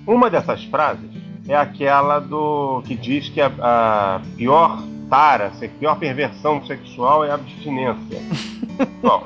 Uma 0.08 0.30
dessas 0.30 0.64
frases 0.64 1.12
é 1.50 1.56
aquela 1.56 2.20
do 2.20 2.82
que 2.88 2.96
diz 2.96 3.28
que 3.28 3.42
a, 3.42 3.52
a 3.60 4.22
pior 4.38 4.82
tara, 5.10 5.48
a 5.48 5.68
pior 5.68 6.00
perversão 6.00 6.66
sexual 6.66 7.26
é 7.26 7.32
a 7.32 7.34
abstinência. 7.34 8.22
Bom, 9.04 9.26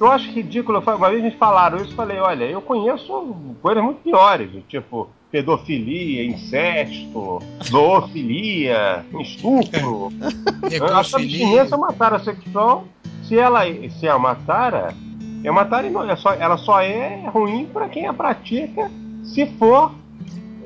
eu 0.00 0.10
acho 0.10 0.30
ridículo. 0.30 0.80
Uma 0.80 1.10
vez 1.10 1.22
me 1.22 1.30
falaram 1.32 1.76
isso, 1.76 1.92
eu 1.92 1.96
falei, 1.96 2.18
olha, 2.18 2.44
eu 2.44 2.62
conheço 2.62 3.36
coisas 3.60 3.84
muito 3.84 4.00
piores, 4.00 4.50
tipo 4.68 5.10
pedofilia, 5.30 6.26
incesto, 6.26 7.38
zoofilia, 7.64 9.04
estupro. 9.18 10.10
A 10.92 11.00
abstinência 11.00 11.74
é 11.74 11.76
uma 11.76 11.92
tara 11.92 12.18
sexual. 12.18 12.84
Se 13.24 13.38
ela 13.38 13.60
se 13.98 14.06
é 14.06 14.14
uma 14.14 14.34
tara, 14.34 14.94
é 15.42 15.50
uma 15.50 15.64
tara 15.64 15.86
e 15.86 15.90
não, 15.90 16.08
é 16.08 16.16
só, 16.16 16.34
ela 16.34 16.58
só 16.58 16.80
é 16.82 17.26
ruim 17.28 17.66
para 17.66 17.88
quem 17.88 18.06
a 18.06 18.12
pratica 18.12 18.90
se 19.24 19.46
for 19.58 19.92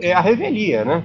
é, 0.00 0.12
a 0.12 0.20
revelia, 0.20 0.84
né? 0.84 1.04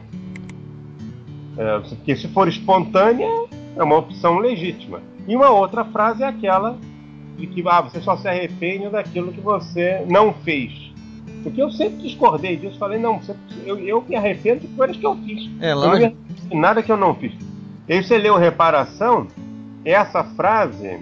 É, 1.57 1.79
porque 1.79 2.15
se 2.15 2.27
for 2.29 2.47
espontânea, 2.47 3.27
é 3.75 3.83
uma 3.83 3.97
opção 3.97 4.37
legítima. 4.39 5.01
E 5.27 5.35
uma 5.35 5.49
outra 5.49 5.83
frase 5.85 6.23
é 6.23 6.27
aquela 6.27 6.77
de 7.37 7.47
que 7.47 7.63
ah, 7.67 7.81
você 7.81 7.99
só 8.01 8.17
se 8.17 8.27
arrepende 8.27 8.89
daquilo 8.89 9.31
que 9.31 9.41
você 9.41 10.05
não 10.09 10.33
fez. 10.33 10.91
Porque 11.43 11.61
eu 11.61 11.71
sempre 11.71 12.03
discordei 12.03 12.55
disso, 12.55 12.77
falei, 12.77 12.99
não, 12.99 13.19
eu, 13.65 13.77
eu 13.79 14.03
me 14.07 14.15
arrependo 14.15 14.61
de 14.61 14.67
coisas 14.69 14.95
que 14.97 15.05
eu 15.05 15.15
fiz. 15.17 15.49
É, 15.59 15.71
Eu 15.71 15.75
não 15.75 15.83
arrependo 15.91 16.17
de 16.49 16.55
nada 16.55 16.83
que 16.83 16.91
eu 16.91 16.97
não 16.97 17.15
fiz. 17.15 17.33
E 17.87 17.93
aí 17.93 18.03
você 18.03 18.17
leu 18.17 18.37
Reparação, 18.37 19.27
essa 19.83 20.23
frase, 20.23 20.99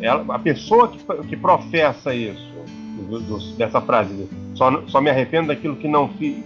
ela- 0.00 0.24
a 0.34 0.38
pessoa 0.38 0.88
que, 0.88 0.98
que 1.28 1.36
professa 1.36 2.14
isso, 2.14 2.47
dessa 3.56 3.80
frase, 3.80 4.28
só, 4.54 4.82
só 4.88 5.00
me 5.00 5.10
arrependo 5.10 5.48
daquilo 5.48 5.76
que 5.76 5.86
não 5.88 6.08
fiz, 6.10 6.36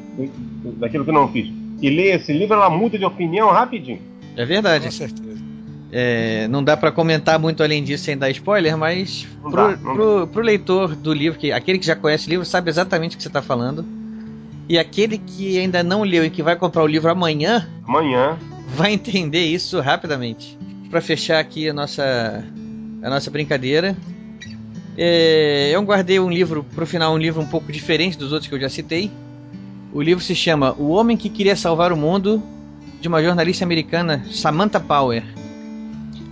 daquilo 0.79 1.05
que 1.05 1.13
não 1.13 1.29
fiz, 1.29 1.49
e 1.81 1.91
lê 1.91 2.11
esse 2.13 2.33
livro, 2.33 2.55
ela 2.55 2.71
muda 2.71 2.99
de 2.99 3.05
opinião 3.05 3.51
rapidinho. 3.51 4.01
É 4.37 4.45
verdade. 4.45 4.85
Com 4.87 4.91
certeza. 4.91 5.43
É, 5.95 6.49
não 6.49 6.65
dá 6.65 6.75
pra 6.77 6.91
comentar 6.91 7.39
muito 7.39 7.63
além 7.63 7.85
disso 7.85 8.05
sem 8.05 8.17
dar 8.17 8.31
spoiler, 8.31 8.77
mas 8.79 9.27
Não 9.43 9.51
pro, 9.51 9.69
dá, 9.69 9.77
pro- 9.77 10.27
pro 10.27 10.43
leitor 10.43 10.97
do 10.97 11.13
livro, 11.13 11.39
que 11.39 11.53
aquele 11.53 11.79
que 11.79 11.85
já 11.85 11.95
conhece 11.95 12.29
o 12.29 12.31
livro 12.31 12.47
sabe 12.47 12.71
exatamente 12.71 13.15
o 13.15 13.17
que 13.19 13.23
você 13.23 13.29
tá 13.29 13.43
falando. 13.43 13.85
E 14.69 14.79
aquele 14.79 15.19
que 15.19 15.59
ainda 15.59 15.83
não 15.83 16.03
leu 16.03 16.25
e 16.25 16.31
que 16.31 16.43
vai 16.43 16.57
comprar 16.57 16.83
o 16.83 16.87
livro 16.87 17.11
amanhã 17.11 17.69
Amanhã, 17.87 18.39
vai 18.75 18.93
entender 18.95 19.45
isso 19.45 19.81
rapidamente. 19.81 20.57
Pra 20.89 21.01
fechar 21.03 21.39
aqui 21.41 21.69
a 21.69 21.75
nossa 21.75 22.43
a 23.03 23.11
nossa 23.11 23.31
brincadeira, 23.31 23.95
É, 24.97 25.71
eu 25.73 25.83
guardei 25.83 26.21
um 26.21 26.31
livro, 26.31 26.65
pro 26.75 26.87
final, 26.87 27.15
um 27.15 27.19
livro 27.19 27.41
um 27.41 27.47
pouco 27.47 27.73
diferente 27.73 28.19
dos 28.19 28.33
outros 28.33 28.49
que 28.49 28.55
eu 28.55 28.61
já 28.61 28.69
citei. 28.69 29.11
O 29.93 30.01
livro 30.01 30.23
se 30.23 30.35
chama 30.35 30.75
O 30.79 30.91
Homem 30.91 31.17
que 31.17 31.29
Queria 31.29 31.57
Salvar 31.57 31.93
o 31.93 31.97
Mundo, 31.97 32.43
de 33.01 33.09
uma 33.09 33.23
jornalista 33.23 33.65
americana, 33.65 34.25
Samantha 34.31 34.81
Power. 34.81 35.23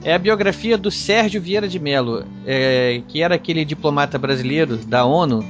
É 0.03 0.15
a 0.15 0.19
biografia 0.19 0.79
do 0.79 0.91
Sérgio 0.91 1.43
Vieira 1.43 1.69
de 1.69 1.79
Mello, 1.79 2.25
é, 2.47 3.03
que 3.09 3.23
era 3.23 3.35
aquele 3.35 3.65
diplomata 3.65 4.19
brasileiro 4.19 4.77
da 4.79 5.05
ONU 5.05 5.45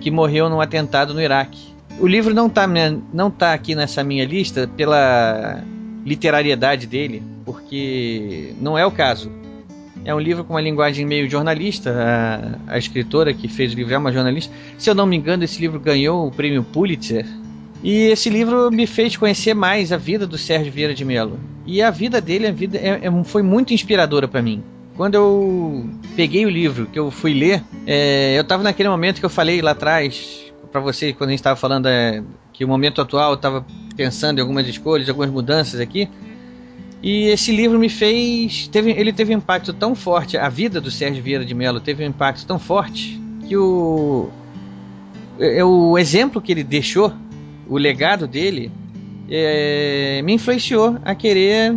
que 0.00 0.10
morreu 0.10 0.48
num 0.48 0.60
atentado 0.60 1.12
no 1.12 1.20
Iraque. 1.20 1.74
O 1.98 2.06
livro 2.06 2.32
não 2.32 2.46
está 2.46 2.64
não 3.12 3.30
tá 3.30 3.52
aqui 3.52 3.74
nessa 3.74 4.04
minha 4.04 4.24
lista 4.24 4.70
pela 4.76 5.64
literariedade 6.04 6.86
dele, 6.86 7.22
porque 7.44 8.54
não 8.60 8.78
é 8.78 8.86
o 8.86 8.90
caso. 8.90 9.32
É 10.08 10.14
um 10.14 10.18
livro 10.18 10.42
com 10.42 10.54
uma 10.54 10.60
linguagem 10.62 11.04
meio 11.04 11.28
jornalista. 11.28 11.94
A, 12.66 12.72
a, 12.72 12.78
escritora 12.78 13.34
que 13.34 13.46
fez 13.46 13.74
o 13.74 13.76
livro 13.76 13.92
é 13.92 13.98
uma 13.98 14.10
jornalista. 14.10 14.50
Se 14.78 14.88
eu 14.88 14.94
não 14.94 15.04
me 15.04 15.14
engano, 15.14 15.44
esse 15.44 15.60
livro 15.60 15.78
ganhou 15.78 16.26
o 16.26 16.30
prêmio 16.30 16.64
Pulitzer. 16.64 17.26
E 17.82 18.06
esse 18.06 18.30
livro 18.30 18.70
me 18.70 18.86
fez 18.86 19.18
conhecer 19.18 19.52
mais 19.52 19.92
a 19.92 19.98
vida 19.98 20.26
do 20.26 20.38
Sérgio 20.38 20.72
Vieira 20.72 20.94
de 20.94 21.04
Mello. 21.04 21.38
E 21.66 21.82
a 21.82 21.90
vida 21.90 22.22
dele 22.22 22.46
a 22.46 22.50
vida 22.50 22.78
é, 22.78 23.00
é, 23.02 23.24
foi 23.24 23.42
muito 23.42 23.74
inspiradora 23.74 24.26
para 24.26 24.40
mim. 24.40 24.62
Quando 24.96 25.14
eu 25.16 25.90
peguei 26.16 26.46
o 26.46 26.48
livro, 26.48 26.86
que 26.86 26.98
eu 26.98 27.10
fui 27.10 27.34
ler, 27.34 27.62
é, 27.86 28.34
eu 28.34 28.40
estava 28.40 28.62
naquele 28.62 28.88
momento 28.88 29.20
que 29.20 29.26
eu 29.26 29.30
falei 29.30 29.60
lá 29.60 29.72
atrás 29.72 30.50
para 30.72 30.80
você, 30.80 31.12
quando 31.12 31.28
a 31.28 31.32
gente 31.32 31.40
estava 31.40 31.56
falando 31.56 31.86
é, 31.86 32.22
que 32.50 32.64
o 32.64 32.68
momento 32.68 33.02
atual 33.02 33.32
eu 33.32 33.36
estava 33.36 33.62
pensando 33.94 34.38
em 34.38 34.40
algumas 34.40 34.66
escolhas, 34.66 35.06
algumas 35.06 35.28
mudanças 35.28 35.80
aqui. 35.80 36.08
E 37.02 37.26
esse 37.26 37.52
livro 37.52 37.78
me 37.78 37.88
fez. 37.88 38.68
Teve, 38.68 38.90
ele 38.90 39.12
teve 39.12 39.34
um 39.34 39.38
impacto 39.38 39.72
tão 39.72 39.94
forte, 39.94 40.36
a 40.36 40.48
vida 40.48 40.80
do 40.80 40.90
Sérgio 40.90 41.22
Vieira 41.22 41.44
de 41.44 41.54
Mello 41.54 41.80
teve 41.80 42.04
um 42.04 42.08
impacto 42.08 42.46
tão 42.46 42.58
forte 42.58 43.20
que 43.46 43.56
o. 43.56 44.28
É, 45.38 45.64
o 45.64 45.96
exemplo 45.96 46.42
que 46.42 46.50
ele 46.50 46.64
deixou, 46.64 47.12
o 47.68 47.78
legado 47.78 48.26
dele, 48.26 48.72
é, 49.30 50.20
me 50.24 50.34
influenciou 50.34 50.98
a 51.04 51.14
querer 51.14 51.76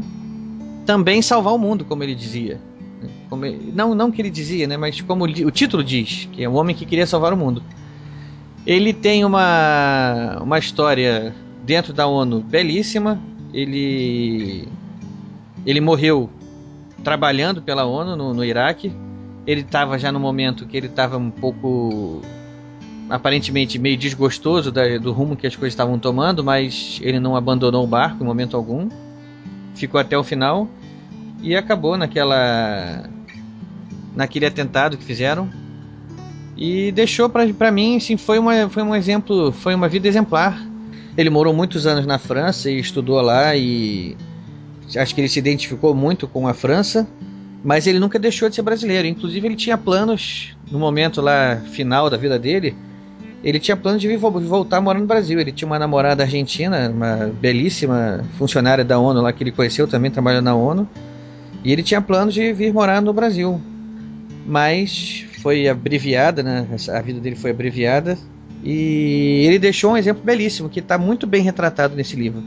também 0.85 1.21
salvar 1.21 1.53
o 1.53 1.59
mundo, 1.59 1.85
como 1.85 2.03
ele 2.03 2.15
dizia. 2.15 2.59
Como 3.29 3.45
não, 3.45 3.93
não 3.93 4.11
que 4.11 4.21
ele 4.21 4.31
dizia, 4.31 4.65
né, 4.65 4.77
mas 4.77 4.99
como 5.01 5.25
o 5.25 5.51
título 5.51 5.83
diz, 5.83 6.27
que 6.31 6.43
é 6.43 6.49
um 6.49 6.55
homem 6.55 6.75
que 6.75 6.85
queria 6.85 7.05
salvar 7.05 7.33
o 7.33 7.37
mundo. 7.37 7.61
Ele 8.65 8.93
tem 8.93 9.23
uma, 9.23 10.39
uma 10.41 10.57
história 10.57 11.33
dentro 11.63 11.93
da 11.93 12.07
ONU 12.07 12.41
belíssima. 12.41 13.21
Ele 13.53 14.67
ele 15.65 15.81
morreu 15.81 16.29
trabalhando 17.03 17.61
pela 17.61 17.85
ONU 17.85 18.15
no, 18.15 18.33
no 18.33 18.43
Iraque. 18.43 18.93
Ele 19.45 19.61
estava 19.61 19.97
já 19.97 20.11
no 20.11 20.19
momento 20.19 20.65
que 20.65 20.77
ele 20.77 20.87
estava 20.87 21.17
um 21.17 21.31
pouco 21.31 22.21
aparentemente 23.09 23.77
meio 23.77 23.97
desgostoso 23.97 24.71
da, 24.71 24.97
do 24.97 25.11
rumo 25.11 25.35
que 25.35 25.45
as 25.45 25.55
coisas 25.55 25.73
estavam 25.73 25.99
tomando, 25.99 26.43
mas 26.43 26.99
ele 27.01 27.19
não 27.19 27.35
abandonou 27.35 27.83
o 27.83 27.87
barco 27.87 28.23
em 28.23 28.25
momento 28.25 28.55
algum. 28.55 28.87
Ficou 29.75 29.99
até 29.99 30.17
o 30.17 30.23
final 30.23 30.67
e 31.41 31.55
acabou 31.55 31.97
naquela 31.97 33.09
naquele 34.15 34.45
atentado 34.45 34.97
que 34.97 35.03
fizeram 35.03 35.49
e 36.57 36.91
deixou 36.91 37.29
para 37.29 37.71
mim 37.71 37.95
assim 37.95 38.17
foi 38.17 38.37
uma 38.37 38.67
foi 38.69 38.83
um 38.83 38.93
exemplo 38.93 39.53
foi 39.53 39.73
uma 39.73 39.87
vida 39.87 40.05
exemplar 40.05 40.61
ele 41.17 41.29
morou 41.29 41.53
muitos 41.53 41.87
anos 41.87 42.05
na 42.05 42.19
França 42.19 42.69
e 42.69 42.77
estudou 42.77 43.21
lá 43.21 43.55
e 43.55 44.17
acho 44.97 45.13
que 45.15 45.21
ele 45.21 45.29
se 45.29 45.39
identificou 45.39 45.93
muito 45.93 46.27
com 46.27 46.47
a 46.47 46.53
França, 46.53 47.07
mas 47.63 47.87
ele 47.87 47.99
nunca 47.99 48.17
deixou 48.17 48.49
de 48.49 48.55
ser 48.55 48.61
brasileiro. 48.61 49.07
Inclusive, 49.07 49.47
ele 49.47 49.55
tinha 49.55 49.77
planos, 49.77 50.55
no 50.71 50.79
momento 50.79 51.21
lá 51.21 51.57
final 51.71 52.09
da 52.09 52.17
vida 52.17 52.37
dele, 52.39 52.75
ele 53.43 53.59
tinha 53.59 53.75
planos 53.75 54.01
de 54.01 54.07
vir, 54.07 54.17
voltar 54.17 54.77
a 54.77 54.81
morar 54.81 54.99
no 54.99 55.05
Brasil. 55.05 55.39
Ele 55.39 55.51
tinha 55.51 55.67
uma 55.67 55.79
namorada 55.79 56.23
argentina, 56.23 56.89
uma 56.89 57.31
belíssima 57.39 58.23
funcionária 58.37 58.83
da 58.83 58.99
ONU 58.99 59.21
lá 59.21 59.33
que 59.33 59.43
ele 59.43 59.51
conheceu, 59.51 59.87
também 59.87 60.11
trabalhando 60.11 60.45
na 60.45 60.55
ONU. 60.55 60.87
E 61.63 61.71
ele 61.71 61.83
tinha 61.83 62.01
planos 62.01 62.33
de 62.33 62.53
vir 62.53 62.73
morar 62.73 63.01
no 63.01 63.13
Brasil. 63.13 63.59
Mas 64.45 65.25
foi 65.41 65.67
abreviada, 65.67 66.43
né? 66.43 66.67
A 66.89 67.01
vida 67.01 67.19
dele 67.19 67.35
foi 67.35 67.51
abreviada. 67.51 68.17
E 68.63 69.43
ele 69.47 69.57
deixou 69.57 69.93
um 69.93 69.97
exemplo 69.97 70.23
belíssimo 70.23 70.69
que 70.69 70.79
está 70.79 70.97
muito 70.97 71.25
bem 71.25 71.41
retratado 71.41 71.95
nesse 71.95 72.15
livro. 72.15 72.43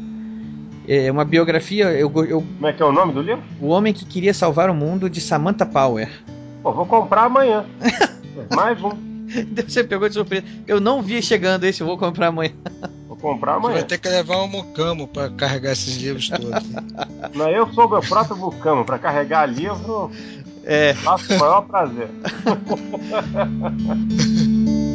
É 0.86 1.10
uma 1.10 1.24
biografia. 1.24 1.86
Eu, 1.92 2.12
eu, 2.24 2.42
Como 2.42 2.66
é 2.66 2.72
que 2.72 2.82
é 2.82 2.86
o 2.86 2.92
nome 2.92 3.12
do 3.12 3.22
livro? 3.22 3.42
O 3.60 3.68
Homem 3.68 3.92
que 3.92 4.04
Queria 4.04 4.34
Salvar 4.34 4.70
o 4.70 4.74
Mundo, 4.74 5.08
de 5.08 5.20
Samantha 5.20 5.64
Power. 5.64 6.10
Pô, 6.62 6.72
vou 6.72 6.86
comprar 6.86 7.24
amanhã. 7.24 7.64
Mais 8.54 8.82
um. 8.82 8.92
Você 9.66 9.82
pegou 9.82 10.08
de 10.08 10.14
surpresa. 10.14 10.44
Eu 10.66 10.80
não 10.80 11.02
vi 11.02 11.22
chegando 11.22 11.64
esse, 11.64 11.80
eu 11.80 11.86
vou 11.86 11.96
comprar 11.96 12.28
amanhã. 12.28 12.52
Vou 13.08 13.16
comprar 13.16 13.54
amanhã. 13.54 13.76
Você 13.76 13.80
vai 13.80 13.88
ter 13.88 13.98
que 13.98 14.08
levar 14.08 14.42
um 14.42 14.48
mucamo 14.48 15.08
para 15.08 15.30
carregar 15.30 15.72
esses 15.72 15.96
livros 15.96 16.28
todos. 16.28 16.50
Não, 17.34 17.48
eu 17.48 17.66
sou 17.72 17.88
meu 17.88 18.00
próprio 18.00 18.36
mucamo. 18.36 18.84
Para 18.84 18.98
carregar 18.98 19.46
livro, 19.46 20.10
é. 20.64 20.94
faço 20.94 21.34
o 21.34 21.38
maior 21.38 21.62
prazer. 21.62 22.08